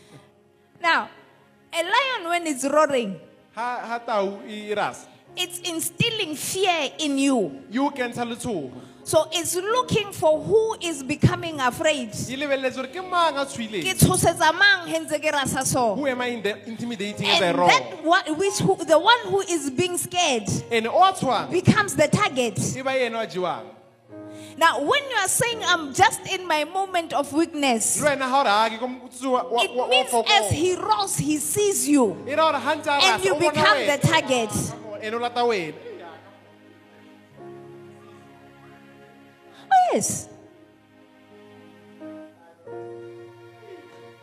now, 0.82 1.08
a 1.72 1.82
lion 1.82 2.28
when 2.30 2.46
it's 2.46 2.64
roaring, 2.64 3.20
ha 3.54 3.84
ha 3.84 3.98
tau 3.98 4.40
rasa 4.74 5.06
it's 5.36 5.60
instilling 5.60 6.34
fear 6.34 6.90
in 6.98 7.18
you. 7.18 7.62
You 7.70 7.90
can 7.90 8.12
tell 8.12 8.32
it 8.32 8.38
letshogo 8.38 8.72
So 9.10 9.26
it's 9.32 9.56
looking 9.56 10.12
for 10.12 10.40
who 10.40 10.76
is 10.80 11.02
becoming 11.02 11.58
afraid. 11.58 12.12
lebeletse 12.12 12.76
gore 12.76 12.86
ke 12.86 13.02
mang 13.10 13.34
a 13.36 13.44
tshwileng 13.44 13.82
tshosetsa 13.98 14.52
mang 14.56 14.86
he 14.86 14.94
ntse 15.00 15.18
ke 15.18 15.32
rasa 15.32 15.66
so. 15.66 15.96
who 15.96 16.06
am 16.06 16.20
i 16.20 16.26
in 16.28 16.40
the 16.42 16.54
intimidating 16.68 17.26
as 17.26 17.42
i 17.42 17.46
And 17.46 17.58
that 17.58 18.04
one, 18.04 18.38
which 18.38 18.58
who, 18.58 18.76
the 18.84 19.00
one 19.00 19.18
who 19.24 19.40
is 19.40 19.68
being 19.70 19.98
scared 19.98 20.46
and 20.70 20.86
o 20.86 21.02
a 21.02 21.48
becomes 21.50 21.96
the 21.96 22.06
target. 22.06 22.54
e 22.76 22.82
ba 22.82 22.94
ena 23.04 23.18
a 23.18 23.26
jewang 23.26 23.66
Now, 24.56 24.78
when 24.78 25.02
you 25.10 25.16
are 25.16 25.26
saying 25.28 25.58
I'm 25.64 25.92
just 25.92 26.20
in 26.30 26.46
my 26.46 26.62
moment 26.62 27.12
of 27.12 27.32
weakness, 27.32 28.00
le 28.00 28.10
wena 28.14 28.30
ga 28.30 28.38
ore 28.38 28.46
a 28.46 28.70
ke 28.70 28.78
ko 28.78 28.86
motsotsi 28.86 29.26
wa- 29.26 29.48
wa- 29.50 29.62
it 29.64 29.74
wa- 29.74 29.88
means 29.88 30.14
as 30.38 30.50
he 30.52 30.76
roars, 30.76 31.16
he 31.18 31.38
sees 31.38 31.88
you, 31.88 32.14
e 32.28 32.34
ra 32.38 32.52
gore 32.52 32.62
ga 32.62 32.74
ntse 32.78 32.86
a 32.86 32.92
and 32.94 33.10
rasa 33.10 33.24
you 33.26 33.34
o 33.34 33.38
bona 33.40 33.50
become 33.58 33.78
the 33.90 33.98
wena 33.98 34.10
target. 34.12 34.50
ene 35.02 35.14
o 35.14 35.18
lata 35.18 35.42
wena 35.42 35.89
yes. 39.92 40.28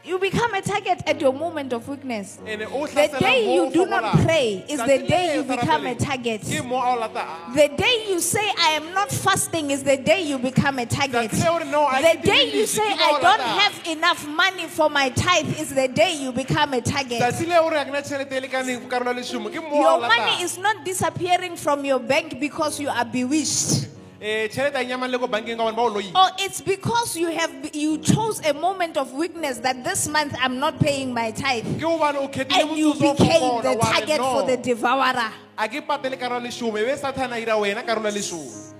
You 0.07 0.17
become 0.19 0.53
a 0.53 0.61
target 0.61 1.01
at 1.05 1.19
your 1.19 1.33
moment 1.33 1.73
of 1.73 1.85
weakness. 1.89 2.37
The 2.37 3.17
day 3.19 3.53
you 3.53 3.69
do 3.69 3.85
not 3.87 4.17
pray 4.23 4.63
is 4.69 4.79
the 4.79 5.05
day 5.05 5.35
you 5.35 5.43
become 5.43 5.85
a 5.85 5.95
target. 5.95 6.43
ke 6.43 6.63
mo 6.63 6.77
a 6.77 6.95
o 6.95 6.99
lata 6.99 7.27
The 7.53 7.67
day 7.75 8.05
you 8.07 8.21
say 8.21 8.49
I 8.57 8.69
am 8.79 8.93
not 8.93 9.11
fasting 9.11 9.71
is 9.71 9.83
the 9.83 9.97
day 9.97 10.21
you 10.21 10.39
become 10.39 10.79
a 10.79 10.85
target. 10.85 11.31
Tsatsi 11.31 11.43
leo 11.43 11.59
re 11.59 11.65
no, 11.69 11.83
I 11.83 12.15
The 12.15 12.21
day 12.21 12.55
you 12.55 12.65
say 12.65 12.87
I 12.87 13.19
don't 13.19 13.41
have 13.41 13.87
enough 13.87 14.25
money 14.25 14.67
for 14.67 14.89
my 14.89 15.09
tithe 15.09 15.59
is 15.59 15.75
the 15.75 15.89
day 15.89 16.13
you 16.15 16.31
become 16.31 16.73
a 16.73 16.79
target. 16.79 17.19
tsatsi 17.19 17.45
le 17.45 17.59
o 17.59 17.69
re 17.69 17.75
a 17.75 17.83
ke 17.83 17.91
na 17.91 17.99
tšhelete 17.99 18.39
lekaneng 18.47 18.87
karolo 18.87 19.11
ya 19.11 19.19
lešomo 19.19 19.51
ke 19.51 19.59
mo 19.59 19.75
a 19.75 19.81
Your 19.81 19.99
money 19.99 20.41
is 20.41 20.57
not 20.57 20.85
disappearing 20.85 21.57
from 21.57 21.83
your 21.83 21.99
bank 21.99 22.39
because 22.39 22.79
you 22.79 22.87
are 22.87 23.03
bewitched. 23.03 23.96
Eh, 24.19 24.47
tšhelete 24.49 24.75
a 24.75 24.83
nyamang 24.83 25.11
le 25.11 25.19
ko 25.19 25.27
bankeng 25.27 25.57
ka 25.57 25.63
bone 25.63 25.75
ba 25.75 25.81
o 25.81 25.89
loile 25.93 26.11
Or 26.15 26.29
it's 26.39 26.59
because 26.59 27.15
you 27.15 27.29
have 27.29 27.51
you 27.75 27.99
chose 27.99 28.41
a 28.45 28.53
moment 28.53 28.97
of 28.97 29.13
weakness 29.13 29.59
that 29.59 29.83
this 29.83 30.07
month 30.07 30.33
I'm 30.41 30.57
not 30.57 30.79
paying 30.79 31.13
my 31.13 31.29
tithe. 31.29 31.65
ke 31.77 31.81
gobane 31.85 32.17
o 32.17 32.27
kgethile 32.27 32.61
And 32.61 32.77
you 32.77 32.93
motsotso 32.93 33.17
became 33.17 33.61
the 33.61 33.75
target 33.79 34.17
for 34.17 34.41
the 34.47 34.57
devourer. 34.57 35.31
a 35.57 35.67
ke 35.69 35.85
patele 35.85 36.17
karolo 36.17 36.41
ya 36.41 36.49
lešomo 36.49 36.73
be 36.73 36.95
sathane 36.97 37.33
a 37.33 37.41
ira 37.45 37.53
wena 37.61 37.85
karolo 37.85 38.09
ya 38.09 38.17
lešomo 38.17 38.73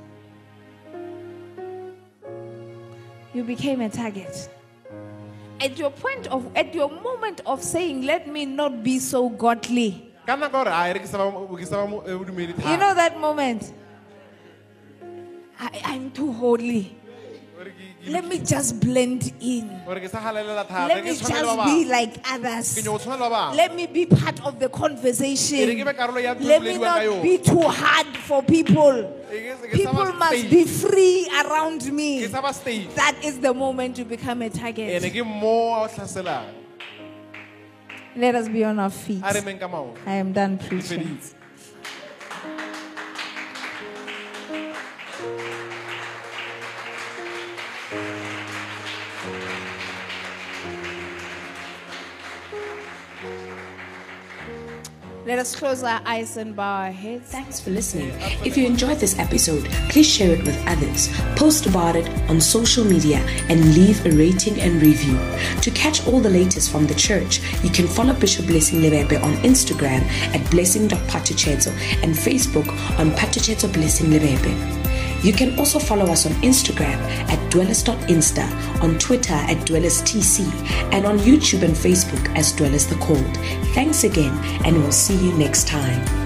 You 3.36 3.44
became 3.44 3.82
a 3.82 3.90
target. 3.90 4.50
At 5.62 5.78
your 5.78 5.92
point 5.92 6.26
of 6.28 6.50
at 6.56 6.74
your 6.74 6.90
moment 6.90 7.42
of 7.46 7.62
saying, 7.62 8.02
let 8.04 8.28
me 8.28 8.46
not 8.46 8.82
be 8.84 8.98
so 8.98 9.30
godly. 9.30 10.12
ka 10.26 10.36
nako 10.36 10.52
gore 10.52 10.74
a 10.74 10.94
re 10.94 11.00
ke 11.00 11.06
sa 11.06 11.18
ba- 11.22 11.56
ke 11.56 11.66
sa 11.68 11.86
ba 11.86 11.88
mo- 11.88 12.02
eh, 12.02 12.18
bodumedi 12.18 12.58
You 12.66 12.78
know 12.78 12.96
that 12.96 13.20
moment? 13.20 13.72
I, 15.60 15.82
I'm 15.86 16.12
too 16.12 16.32
holy. 16.34 16.96
Let 18.08 18.26
me 18.26 18.40
just 18.40 18.80
blend 18.80 19.34
in. 19.42 19.82
Let 19.86 21.04
me 21.04 21.16
just 21.16 21.66
be 21.66 21.86
like 21.86 22.16
others. 22.30 22.88
Let 22.88 23.76
me 23.76 23.88
be 23.88 24.06
part 24.06 24.46
of 24.46 24.60
the 24.60 24.70
conversation. 24.70 25.86
Let 26.40 26.62
me 26.62 26.78
not 26.78 27.22
be 27.22 27.38
too 27.40 27.62
hard 27.62 28.08
for 28.18 28.44
people. 28.44 29.14
People 29.74 30.14
must 30.14 30.50
be 30.50 30.64
free 30.66 31.28
around 31.46 31.92
me. 31.92 32.26
That 32.28 33.16
is 33.24 33.40
the 33.40 33.54
moment 33.54 33.98
you 33.98 34.06
become 34.06 34.42
a 34.44 34.50
target. 34.50 35.02
Let 38.16 38.36
us 38.36 38.48
be 38.48 38.64
on 38.64 38.80
our 38.80 38.90
feet. 38.90 39.24
I 39.24 40.14
am 40.16 40.34
done 40.34 40.58
preaching. 40.58 41.20
Let 55.28 55.40
us 55.40 55.54
close 55.58 55.84
our 55.84 56.00
eyes 56.06 56.38
and 56.38 56.56
bow 56.56 56.84
our 56.84 56.92
heads. 56.92 57.30
Thanks 57.30 57.60
for 57.60 57.70
listening. 57.70 58.14
If 58.46 58.56
you 58.56 58.66
enjoyed 58.66 58.98
this 58.98 59.20
episode, 59.20 59.66
please 59.90 60.08
share 60.08 60.32
it 60.32 60.46
with 60.46 60.58
others, 60.66 61.10
post 61.36 61.66
about 61.66 61.98
it 61.98 62.08
on 62.30 62.40
social 62.40 62.86
media, 62.86 63.18
and 63.50 63.76
leave 63.76 64.06
a 64.06 64.12
rating 64.12 64.62
and 64.62 64.82
review. 64.82 65.20
To 65.64 65.72
catch 65.72 66.08
all 66.08 66.22
the 66.22 66.30
latest 66.30 66.72
from 66.72 66.88
the 66.88 66.96
church, 66.96 67.42
you 67.62 67.70
can 67.70 67.88
follow 67.88 68.14
Bishop 68.14 68.46
Blessing 68.46 68.80
Lebebe 68.80 69.22
on 69.22 69.34
Instagram 69.44 70.02
at 70.34 70.50
blessing.patucheto 70.50 71.74
and 72.04 72.16
Facebook 72.16 72.70
on 72.98 73.12
Patucheto 73.12 73.68
Blessing 73.74 74.10
Lebebe. 74.10 74.77
You 75.24 75.34
can 75.34 75.58
also 75.58 75.80
follow 75.80 76.06
us 76.06 76.26
on 76.26 76.32
Instagram 76.44 77.00
at 77.30 77.52
dwellers.insta, 77.52 78.82
on 78.82 78.98
Twitter 79.00 79.34
at 79.34 79.58
dwellerstc, 79.66 80.40
and 80.94 81.06
on 81.06 81.18
YouTube 81.20 81.64
and 81.64 81.76
Facebook 81.76 82.36
as 82.36 82.52
Dwellers 82.54 82.88
the 82.88 82.96
Called. 82.96 83.38
Thanks 83.74 84.04
again, 84.04 84.34
and 84.66 84.78
we'll 84.78 84.92
see 84.92 85.16
you 85.16 85.34
next 85.38 85.68
time. 85.68 86.17